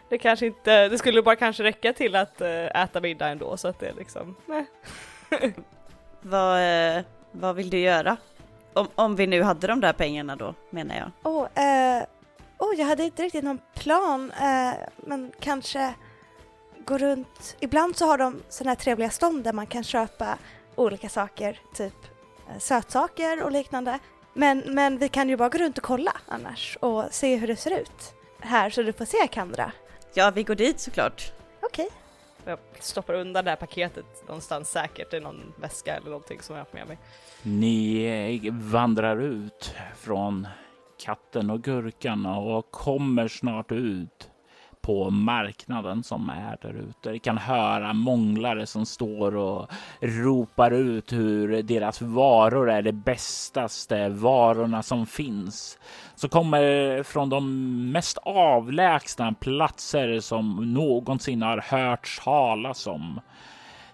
det 0.10 0.18
kanske 0.18 0.46
inte, 0.46 0.90
det 0.90 0.98
skulle 0.98 1.22
bara 1.22 1.36
kanske 1.36 1.64
räcka 1.64 1.94
till 1.94 2.16
att 2.16 2.42
uh, 2.42 2.48
äta 2.48 3.02
middag 3.02 3.28
ändå 3.28 3.58
så 3.58 3.68
att 3.68 3.80
det 3.80 3.88
är 3.88 3.94
liksom, 3.94 4.36
nej. 4.46 4.66
vad, 6.22 6.60
uh, 6.98 7.04
vad 7.32 7.56
vill 7.56 7.70
du 7.70 7.80
göra? 7.80 8.18
Om, 8.74 8.88
om 8.96 9.16
vi 9.16 9.28
nu 9.28 9.44
hade 9.44 9.68
de 9.68 9.82
där 9.82 9.94
pengarna 9.94 10.36
då, 10.36 10.54
menar 10.70 10.96
jag. 10.96 11.12
Åh, 11.24 11.34
oh, 11.34 11.44
uh, 11.44 12.04
oh 12.58 12.80
jag 12.80 12.86
hade 12.86 13.04
inte 13.04 13.24
riktigt 13.24 13.44
någon 13.44 13.60
plan, 13.74 14.32
eh, 14.32 14.74
men 14.98 15.32
kanske 15.40 15.94
gå 16.86 16.98
runt. 16.98 17.56
Ibland 17.60 17.96
så 17.96 18.06
har 18.06 18.18
de 18.18 18.42
sådana 18.50 18.72
här 18.72 18.76
trevliga 18.76 19.10
stånd 19.10 19.44
där 19.44 19.54
man 19.54 19.68
kan 19.68 19.84
köpa 19.84 20.38
olika 20.76 21.10
saker, 21.10 21.60
typ 21.74 21.94
eh, 22.50 22.60
sötsaker 22.60 23.44
och 23.44 23.52
liknande. 23.52 24.00
Men, 24.34 24.64
men 24.68 24.98
vi 24.98 25.10
kan 25.10 25.30
ju 25.30 25.38
bara 25.38 25.50
gå 25.50 25.58
runt 25.58 25.78
och 25.78 25.84
kolla 25.84 26.12
annars 26.28 26.78
och 26.82 27.04
se 27.12 27.36
hur 27.36 27.48
det 27.48 27.56
ser 27.56 27.80
ut 27.80 28.15
här 28.46 28.70
så 28.70 28.84
du 28.84 28.94
får 28.94 29.06
se 29.06 29.28
Kandra. 29.32 29.72
Ja, 30.14 30.32
vi 30.36 30.44
går 30.44 30.56
dit 30.56 30.80
såklart. 30.80 31.32
Okej. 31.62 31.90
Jag 32.46 32.60
stoppar 32.80 33.14
undan 33.14 33.46
det 33.46 33.52
här 33.52 33.58
paketet 33.58 34.06
någonstans 34.28 34.70
säkert 34.70 35.14
i 35.14 35.20
någon 35.20 35.54
väska 35.58 35.96
eller 35.96 36.10
någonting 36.10 36.42
som 36.42 36.56
jag 36.56 36.60
har 36.60 36.66
haft 36.66 36.74
med 36.74 36.88
mig. 36.88 36.98
Ni 37.42 38.50
vandrar 38.52 39.22
ut 39.22 39.76
från 39.98 40.48
katten 41.06 41.50
och 41.50 41.62
gurkan 41.62 42.26
och 42.26 42.72
kommer 42.72 43.28
snart 43.28 43.72
ut 43.72 44.30
på 44.86 45.10
marknaden 45.10 46.04
som 46.04 46.30
är 46.30 46.58
där 46.62 46.74
ute. 46.74 47.12
Ni 47.12 47.20
kan 47.20 47.38
höra 47.38 47.94
månglare 47.94 48.66
som 48.66 48.86
står 48.86 49.36
och 49.36 49.72
ropar 50.00 50.72
ut 50.72 51.14
hur 51.14 51.64
deras 51.64 52.02
varor 52.02 52.70
är 52.70 52.82
de 52.82 52.92
bästaste 52.92 54.10
varorna 54.10 54.84
som 54.84 55.06
finns. 55.06 55.80
Så 56.16 56.30
kommer 56.30 57.04
från 57.04 57.30
de 57.30 57.92
mest 57.92 58.18
avlägsna 58.18 59.34
platser 59.34 60.20
som 60.20 60.74
någonsin 60.74 61.42
har 61.42 61.58
hörts 61.58 62.20
talas 62.24 62.88
om. 62.88 63.20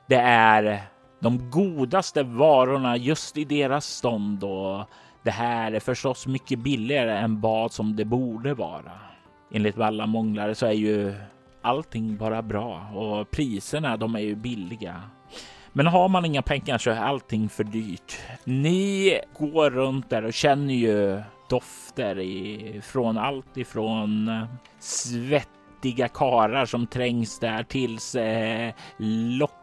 Det 0.07 0.19
är 0.25 0.81
de 1.19 1.49
godaste 1.49 2.23
varorna 2.23 2.97
just 2.97 3.37
i 3.37 3.45
deras 3.45 3.85
stånd 3.85 4.43
och 4.43 4.89
det 5.23 5.31
här 5.31 5.71
är 5.71 5.79
förstås 5.79 6.27
mycket 6.27 6.59
billigare 6.59 7.17
än 7.17 7.41
vad 7.41 7.71
som 7.71 7.95
det 7.95 8.05
borde 8.05 8.53
vara. 8.53 9.10
Enligt 9.51 9.79
alla 9.79 10.05
månglare 10.05 10.55
så 10.55 10.65
är 10.65 10.71
ju 10.71 11.13
allting 11.61 12.17
bara 12.17 12.41
bra 12.41 12.89
och 12.93 13.31
priserna 13.31 13.97
de 13.97 14.15
är 14.15 14.19
ju 14.19 14.35
billiga. 14.35 15.01
Men 15.73 15.87
har 15.87 16.09
man 16.09 16.25
inga 16.25 16.41
pengar 16.41 16.77
så 16.77 16.91
är 16.91 16.95
allting 16.95 17.49
för 17.49 17.63
dyrt. 17.63 18.19
Ni 18.43 19.19
går 19.37 19.69
runt 19.69 20.09
där 20.09 20.25
och 20.25 20.33
känner 20.33 20.73
ju 20.73 21.21
dofter 21.49 22.81
från 22.81 23.17
allt 23.17 23.57
ifrån 23.57 24.27
eh, 24.27 24.45
svettiga 24.79 26.07
karar 26.07 26.65
som 26.65 26.87
trängs 26.87 27.39
där 27.39 27.63
tills 27.63 28.15
eh, 28.15 28.73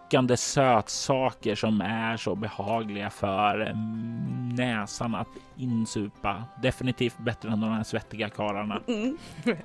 lockande 0.09 0.37
sötsaker 0.37 1.55
som 1.55 1.81
är 1.81 2.17
så 2.17 2.35
behagliga 2.35 3.11
för 3.11 3.61
mm, 3.61 4.49
näsan 4.49 5.15
att 5.15 5.29
insupa. 5.57 6.45
Definitivt 6.63 7.19
bättre 7.19 7.49
än 7.51 7.61
de 7.61 7.73
här 7.73 7.83
svettiga 7.83 8.29
kararna. 8.29 8.83
Mm. 8.89 9.19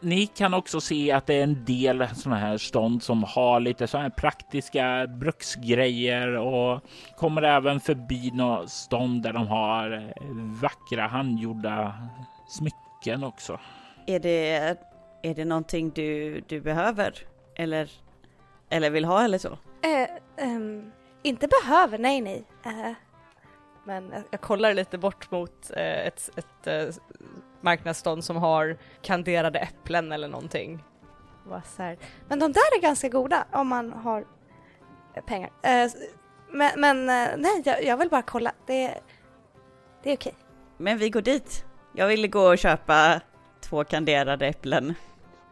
Ni 0.00 0.26
kan 0.26 0.54
också 0.54 0.80
se 0.80 1.12
att 1.12 1.26
det 1.26 1.34
är 1.34 1.42
en 1.42 1.64
del 1.64 2.08
sådana 2.14 2.40
här 2.40 2.58
stånd 2.58 3.02
som 3.02 3.24
har 3.24 3.60
lite 3.60 3.86
så 3.86 3.98
här 3.98 4.10
praktiska 4.10 5.06
bruksgrejer 5.06 6.36
och 6.36 6.80
kommer 7.16 7.42
även 7.42 7.80
förbi 7.80 8.30
några 8.34 8.66
stånd 8.66 9.22
där 9.22 9.32
de 9.32 9.46
har 9.46 9.92
eh, 9.92 10.34
vackra 10.62 11.06
handgjorda 11.06 11.94
smycken 12.48 13.24
också. 13.24 13.58
Är 14.06 14.20
det, 14.20 14.76
är 15.22 15.34
det 15.34 15.44
någonting 15.44 15.90
du, 15.90 16.40
du 16.48 16.60
behöver? 16.60 17.14
Eller, 17.56 17.90
eller 18.68 18.90
vill 18.90 19.04
ha 19.04 19.24
eller 19.24 19.38
så? 19.38 19.58
Eh, 19.82 20.08
ehm, 20.36 20.92
inte 21.22 21.48
behöver, 21.48 21.98
nej 21.98 22.20
nej. 22.20 22.44
Uh. 22.66 22.92
Men 23.84 24.10
jag- 24.12 24.22
jag 24.30 24.40
kollar 24.40 24.74
lite 24.74 24.98
bort 24.98 25.30
mot 25.30 25.70
eh, 25.76 26.06
ett, 26.06 26.30
ett 26.36 26.66
eh, 26.66 26.94
marknadsstånd 27.60 28.24
som 28.24 28.36
har 28.36 28.76
kanderade 29.02 29.58
äpplen 29.58 30.12
eller 30.12 30.28
någonting. 30.28 30.84
Men 32.28 32.38
de 32.38 32.52
där 32.52 32.76
är 32.78 32.80
ganska 32.82 33.08
goda 33.08 33.44
om 33.52 33.68
man 33.68 33.92
har 33.92 34.24
pengar. 35.26 35.50
Eh, 35.62 35.90
men 36.50 36.70
men 36.80 36.98
eh, 37.10 37.28
nej, 37.36 37.62
jag, 37.64 37.84
jag 37.84 37.96
vill 37.96 38.08
bara 38.08 38.22
kolla. 38.22 38.52
Det, 38.66 38.94
det 40.02 40.10
är 40.10 40.16
okej. 40.16 40.34
Men 40.76 40.98
vi 40.98 41.10
går 41.10 41.22
dit. 41.22 41.64
Jag 41.94 42.06
ville 42.08 42.28
gå 42.28 42.48
och 42.48 42.58
köpa 42.58 43.20
två 43.60 43.84
kanderade 43.84 44.46
äpplen. 44.46 44.94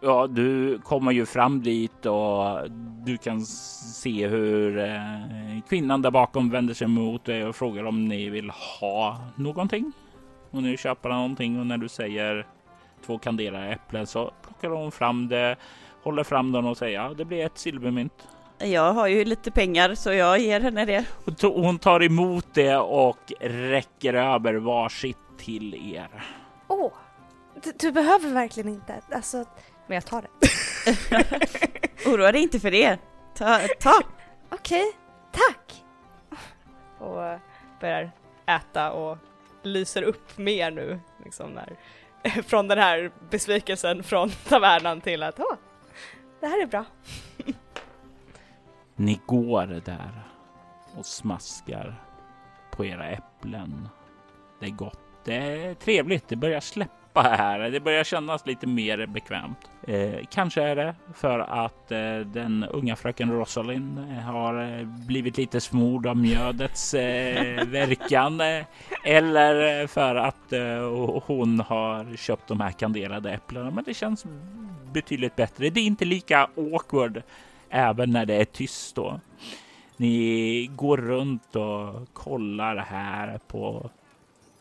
Ja, 0.01 0.26
du 0.26 0.78
kommer 0.78 1.12
ju 1.12 1.26
fram 1.26 1.62
dit 1.62 2.07
och 2.07 2.70
du 3.05 3.16
kan 3.16 3.40
se 3.40 4.26
hur 4.28 4.78
eh, 4.78 5.61
kvinnan 5.68 6.03
där 6.03 6.11
bakom 6.11 6.51
vänder 6.51 6.74
sig 6.74 6.86
mot 6.86 7.24
dig 7.24 7.44
och 7.44 7.57
frågar 7.57 7.84
om 7.84 8.05
ni 8.05 8.30
vill 8.30 8.51
ha 8.80 9.18
någonting. 9.36 9.92
Och 10.51 10.62
ni 10.62 10.76
köper 10.76 11.09
någonting 11.09 11.61
och 11.61 11.66
när 11.66 11.78
du 11.78 11.88
säger 11.88 12.46
två 13.07 13.18
kanderade 13.18 13.68
äpplen 13.68 14.07
så 14.07 14.30
plockar 14.42 14.68
hon 14.70 14.92
fram 14.92 15.28
det, 15.28 15.57
håller 16.03 16.24
fram 16.24 16.53
den 16.53 16.66
och 16.66 16.76
säger 16.76 17.01
ja, 17.03 17.14
det 17.16 17.24
blir 17.24 17.46
ett 17.46 17.59
silvermynt. 17.59 18.28
Jag 18.59 18.92
har 18.92 19.07
ju 19.07 19.24
lite 19.24 19.51
pengar 19.51 19.94
så 19.94 20.12
jag 20.12 20.38
ger 20.38 20.61
henne 20.61 20.84
det. 20.84 21.05
Och 21.24 21.32
to- 21.32 21.62
Hon 21.62 21.78
tar 21.78 22.03
emot 22.03 22.46
det 22.55 22.76
och 22.76 23.32
räcker 23.40 24.14
över 24.14 24.55
varsitt 24.55 25.16
till 25.38 25.94
er. 25.94 26.09
Åh, 26.68 26.92
du, 27.64 27.72
du 27.80 27.92
behöver 27.92 28.30
verkligen 28.30 28.68
inte. 28.68 28.94
Alltså, 29.12 29.44
Men 29.89 29.95
jag 29.95 30.07
tar 30.07 30.22
det. 30.22 30.28
Oroa 32.07 32.32
dig 32.32 32.43
inte 32.43 32.61
för 32.61 32.70
det. 32.70 32.99
Ta, 33.34 33.61
ta. 33.80 34.03
okej, 34.49 34.93
tack. 35.32 35.84
Och 36.99 37.39
börjar 37.80 38.11
äta 38.47 38.93
och 38.93 39.18
lyser 39.62 40.03
upp 40.03 40.39
mer 40.39 40.70
nu. 40.70 41.01
Liksom 41.24 41.51
när, 41.51 41.76
från 42.43 42.68
den 42.68 42.78
här 42.78 43.11
besvikelsen 43.30 44.03
från 44.03 44.30
tavernan 44.49 45.01
till 45.01 45.22
att 45.22 45.41
åh, 45.41 45.57
Det 46.41 46.47
här 46.47 46.62
är 46.62 46.66
bra. 46.66 46.84
Ni 48.97 49.20
går 49.26 49.66
där 49.84 50.22
och 50.97 51.07
smaskar 51.07 52.03
på 52.70 52.84
era 52.84 53.09
äpplen. 53.09 53.89
Det 54.61 54.66
är 54.66 54.70
gott. 54.70 55.01
Det 55.24 55.34
är 55.34 55.74
trevligt. 55.74 56.28
Det 56.28 56.36
börjar 56.36 56.61
släppa 56.61 56.93
här. 57.22 57.70
Det 57.70 57.80
börjar 57.80 58.04
kännas 58.04 58.46
lite 58.46 58.66
mer 58.66 59.06
bekvämt. 59.06 59.58
Eh, 59.82 60.14
kanske 60.30 60.62
är 60.62 60.76
det 60.76 60.94
för 61.14 61.38
att 61.38 61.92
eh, 61.92 62.18
den 62.18 62.64
unga 62.64 62.96
fröken 62.96 63.32
Rosalind 63.32 63.98
eh, 63.98 64.04
har 64.04 64.78
eh, 64.78 64.84
blivit 64.86 65.36
lite 65.36 65.60
smord 65.60 66.06
av 66.06 66.16
mjödets 66.16 66.94
eh, 66.94 67.64
verkan. 67.66 68.40
Eh, 68.40 68.64
eller 69.04 69.86
för 69.86 70.14
att 70.14 70.34
hon 71.26 71.60
har 71.60 72.16
köpt 72.16 72.48
de 72.48 72.60
här 72.60 72.70
kanderade 72.72 73.32
äpplena. 73.32 73.70
Men 73.70 73.84
det 73.84 73.94
känns 73.94 74.24
betydligt 74.92 75.36
bättre. 75.36 75.70
Det 75.70 75.80
är 75.80 75.84
inte 75.84 76.04
lika 76.04 76.48
awkward 76.56 77.22
även 77.70 78.10
när 78.10 78.26
det 78.26 78.34
är 78.34 78.44
tyst 78.44 78.94
då. 78.94 79.20
Ni 79.96 80.70
går 80.76 80.96
runt 80.96 81.56
och 81.56 82.08
kollar 82.12 82.76
här 82.76 83.40
på 83.48 83.90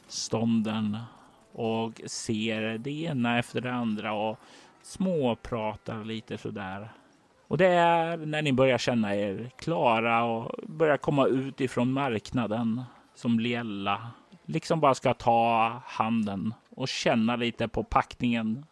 stånden 0.07 0.97
och 1.57 2.01
ser 2.05 2.77
det 2.77 2.91
ena 2.91 3.39
efter 3.39 3.61
det 3.61 3.73
andra 3.73 4.13
och 4.13 4.39
småpratar 4.81 6.03
lite 6.03 6.37
sådär. 6.37 6.91
Och 7.47 7.57
det 7.57 7.67
är 7.67 8.17
när 8.17 8.41
ni 8.41 8.53
börjar 8.53 8.77
känna 8.77 9.15
er 9.15 9.51
klara 9.57 10.23
och 10.23 10.51
börjar 10.67 10.97
komma 10.97 11.27
ut 11.27 11.61
ifrån 11.61 11.91
marknaden 11.91 12.83
som 13.15 13.39
Liella 13.39 14.11
liksom 14.45 14.79
bara 14.79 14.95
ska 14.95 15.13
ta 15.13 15.81
handen 15.85 16.53
och 16.69 16.87
känna 16.87 17.35
lite 17.35 17.67
på 17.67 17.83
packningen. 17.83 18.65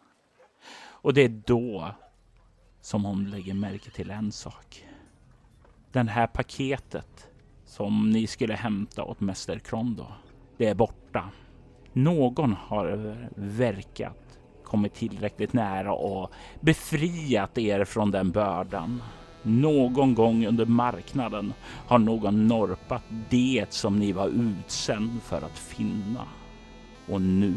Och 0.84 1.14
det 1.14 1.20
är 1.20 1.42
då 1.46 1.94
som 2.80 3.04
hon 3.04 3.30
lägger 3.30 3.54
märke 3.54 3.90
till 3.90 4.10
en 4.10 4.32
sak. 4.32 4.84
Den 5.92 6.08
här 6.08 6.26
paketet 6.26 7.28
som 7.64 8.10
ni 8.10 8.26
skulle 8.26 8.54
hämta 8.54 9.02
åt 9.04 9.20
Mäster 9.20 9.58
Krondo, 9.58 10.06
det 10.56 10.66
är 10.68 10.74
borta. 10.74 11.30
Någon 11.96 12.52
har 12.52 13.16
verkat 13.34 14.38
kommit 14.64 14.94
tillräckligt 14.94 15.52
nära 15.52 15.92
och 15.92 16.30
befriat 16.60 17.58
er 17.58 17.84
från 17.84 18.10
den 18.10 18.30
bördan. 18.30 19.02
Någon 19.42 20.14
gång 20.14 20.46
under 20.46 20.66
marknaden 20.66 21.52
har 21.86 21.98
någon 21.98 22.46
norpat 22.46 23.02
det 23.30 23.66
som 23.68 23.98
ni 23.98 24.12
var 24.12 24.28
utsänd 24.28 25.22
för 25.22 25.36
att 25.36 25.58
finna. 25.58 26.24
Och 27.08 27.20
nu 27.20 27.54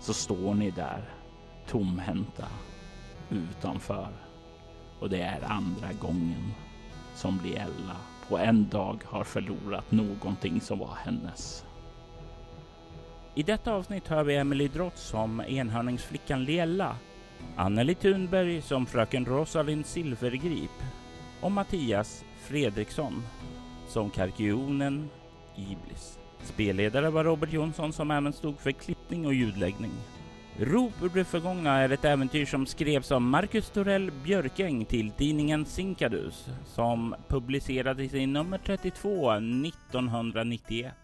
så 0.00 0.14
står 0.14 0.54
ni 0.54 0.70
där 0.70 1.08
tomhänta 1.68 2.46
utanför. 3.30 4.08
Och 5.00 5.10
det 5.10 5.20
är 5.20 5.42
andra 5.44 5.92
gången 6.00 6.52
som 7.14 7.40
Liella 7.44 7.96
på 8.28 8.38
en 8.38 8.68
dag 8.68 9.02
har 9.04 9.24
förlorat 9.24 9.92
någonting 9.92 10.60
som 10.60 10.78
var 10.78 10.94
hennes. 11.04 11.65
I 13.38 13.42
detta 13.42 13.72
avsnitt 13.72 14.08
hör 14.08 14.24
vi 14.24 14.36
Emily 14.36 14.68
Drott 14.68 14.98
som 14.98 15.40
enhörningsflickan 15.40 16.44
Liella, 16.44 16.96
Anneli 17.56 17.94
Thunberg 17.94 18.62
som 18.62 18.86
fröken 18.86 19.24
Rosalind 19.24 19.86
Silvergrip 19.86 20.70
och 21.40 21.52
Mattias 21.52 22.24
Fredriksson 22.40 23.22
som 23.88 24.10
Karkionen 24.10 25.08
Iblis. 25.56 26.18
Spelledare 26.42 27.10
var 27.10 27.24
Robert 27.24 27.52
Jonsson 27.52 27.92
som 27.92 28.10
även 28.10 28.32
stod 28.32 28.58
för 28.58 28.72
klippning 28.72 29.26
och 29.26 29.34
ljudläggning. 29.34 29.92
Rop 30.58 31.02
ur 31.02 31.10
det 31.14 31.24
förgångna 31.24 31.78
är 31.78 31.88
ett 31.88 32.04
äventyr 32.04 32.46
som 32.46 32.66
skrevs 32.66 33.12
av 33.12 33.22
Marcus 33.22 33.70
Torell 33.70 34.10
Björkäng 34.24 34.84
till 34.84 35.10
tidningen 35.10 35.64
Sinkadus 35.64 36.48
som 36.64 37.14
publicerades 37.28 38.14
i 38.14 38.26
nummer 38.26 38.58
32 38.58 39.30
1991. 39.32 40.94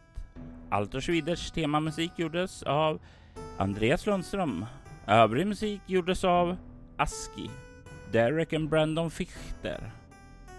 Alto 0.73 1.01
Schwiders 1.01 1.51
temamusik 1.51 2.13
gjordes 2.17 2.63
av 2.63 3.01
Andreas 3.59 4.07
Lundström. 4.07 4.67
Övrig 5.07 5.47
musik 5.47 5.81
gjordes 5.87 6.25
av 6.25 6.57
Aski, 6.97 7.51
Derek 8.13 8.53
and 8.53 8.69
Brandon 8.69 9.11
Fichter, 9.11 9.93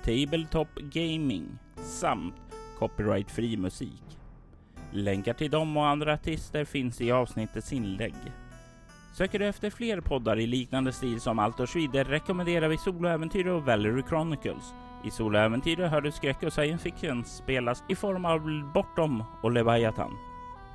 Tabletop 0.05 0.68
Gaming 0.76 1.57
samt 1.76 2.36
copyright-fri 2.80 3.57
musik. 3.57 4.18
Länkar 4.91 5.34
till 5.34 5.51
dem 5.51 5.78
och 5.78 5.88
andra 5.88 6.14
artister 6.14 6.66
finns 6.66 7.01
i 7.01 7.11
avsnittets 7.11 7.74
inlägg. 7.74 8.16
Söker 9.14 9.39
du 9.39 9.47
efter 9.47 9.70
fler 9.70 10.01
poddar 10.01 10.39
i 10.39 10.47
liknande 10.47 10.91
stil 10.91 11.22
som 11.22 11.39
Alto 11.39 11.68
Schwider 11.68 12.03
rekommenderar 12.05 12.68
vi 12.68 12.78
Soloäventyr 12.78 13.47
och 13.47 13.66
Valerie 13.66 14.03
Chronicles. 14.09 14.74
I 15.04 15.12
Soläventyret 15.12 15.91
hör 15.91 16.01
du 16.01 16.12
skräck 16.12 16.43
och 16.43 16.54
science 16.54 16.84
fiction 16.84 17.24
spelas 17.24 17.84
i 17.88 17.95
form 17.95 18.26
av 18.26 18.72
Bortom 18.74 19.24
och 19.41 19.51
Leviathan. 19.51 20.12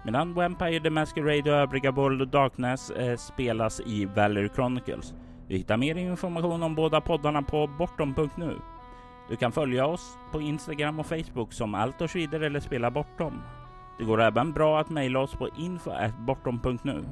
Medan 0.04 0.34
Vampire 0.34 0.80
the 0.80 0.90
Masquerade 0.90 1.52
och 1.52 1.58
övriga 1.58 1.90
World 1.90 2.22
of 2.22 2.28
Darkness 2.28 2.90
eh, 2.90 3.16
spelas 3.16 3.80
i 3.80 4.04
Valerie 4.04 4.48
Chronicles. 4.54 5.14
Du 5.48 5.56
hittar 5.56 5.76
mer 5.76 5.94
information 5.94 6.62
om 6.62 6.74
båda 6.74 7.00
poddarna 7.00 7.42
på 7.42 7.66
bortom.nu. 7.66 8.56
Du 9.28 9.36
kan 9.36 9.52
följa 9.52 9.86
oss 9.86 10.18
på 10.32 10.40
Instagram 10.40 11.00
och 11.00 11.06
Facebook 11.06 11.52
som 11.52 11.74
Allt 11.74 12.00
och 12.00 12.16
eller 12.16 12.60
Spela 12.60 12.90
Bortom. 12.90 13.42
Det 13.98 14.04
går 14.04 14.20
även 14.20 14.52
bra 14.52 14.80
att 14.80 14.90
mejla 14.90 15.20
oss 15.20 15.34
på 15.34 15.48
info.bortom.nu. 15.56 17.04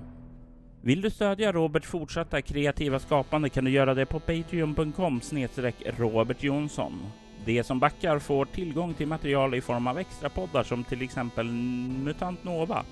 Vill 0.86 1.00
du 1.00 1.10
stödja 1.10 1.52
Roberts 1.52 1.88
fortsatta 1.88 2.42
kreativa 2.42 2.98
skapande 2.98 3.48
kan 3.48 3.64
du 3.64 3.70
göra 3.70 3.94
det 3.94 4.06
på 4.06 4.20
patreon.com 4.20 5.20
Robert 5.96 6.42
Jonsson. 6.42 6.92
De 7.44 7.62
som 7.62 7.80
backar 7.80 8.18
får 8.18 8.44
tillgång 8.44 8.94
till 8.94 9.06
material 9.06 9.54
i 9.54 9.60
form 9.60 9.86
av 9.86 9.98
extra 9.98 10.28
poddar 10.28 10.62
som 10.62 10.84
till 10.84 11.02
exempel 11.02 11.46
Mutant 12.04 12.44
Nova, 12.44 12.84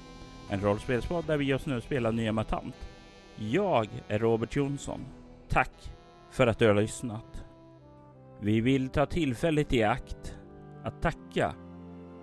en 0.50 0.60
rollspelspodd 0.60 1.26
där 1.26 1.36
vi 1.36 1.44
just 1.44 1.66
nu 1.66 1.80
spelar 1.80 2.12
nya 2.12 2.32
MUTANT. 2.32 2.74
Jag 3.36 3.88
är 4.08 4.18
Robert 4.18 4.56
Jonsson. 4.56 5.00
Tack 5.48 5.92
för 6.30 6.46
att 6.46 6.58
du 6.58 6.66
har 6.66 6.74
lyssnat. 6.74 7.44
Vi 8.40 8.60
vill 8.60 8.88
ta 8.88 9.06
tillfället 9.06 9.72
i 9.72 9.82
akt 9.82 10.36
att 10.84 11.02
tacka, 11.02 11.54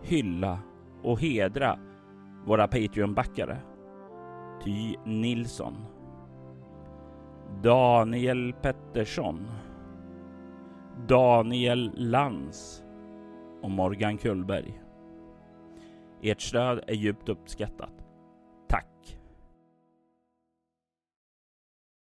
hylla 0.03 0.59
och 1.03 1.21
hedra 1.21 1.79
våra 2.45 2.67
Patreon-backare. 2.67 3.70
Ty 4.63 4.95
Nilsson. 5.05 5.77
Daniel 7.63 8.53
Pettersson. 8.61 9.47
Daniel 11.07 11.91
Lans 11.95 12.83
och 13.61 13.71
Morgan 13.71 14.17
Kullberg. 14.17 14.81
Ert 16.21 16.41
stöd 16.41 16.83
är 16.87 16.93
djupt 16.93 17.29
uppskattat. 17.29 18.00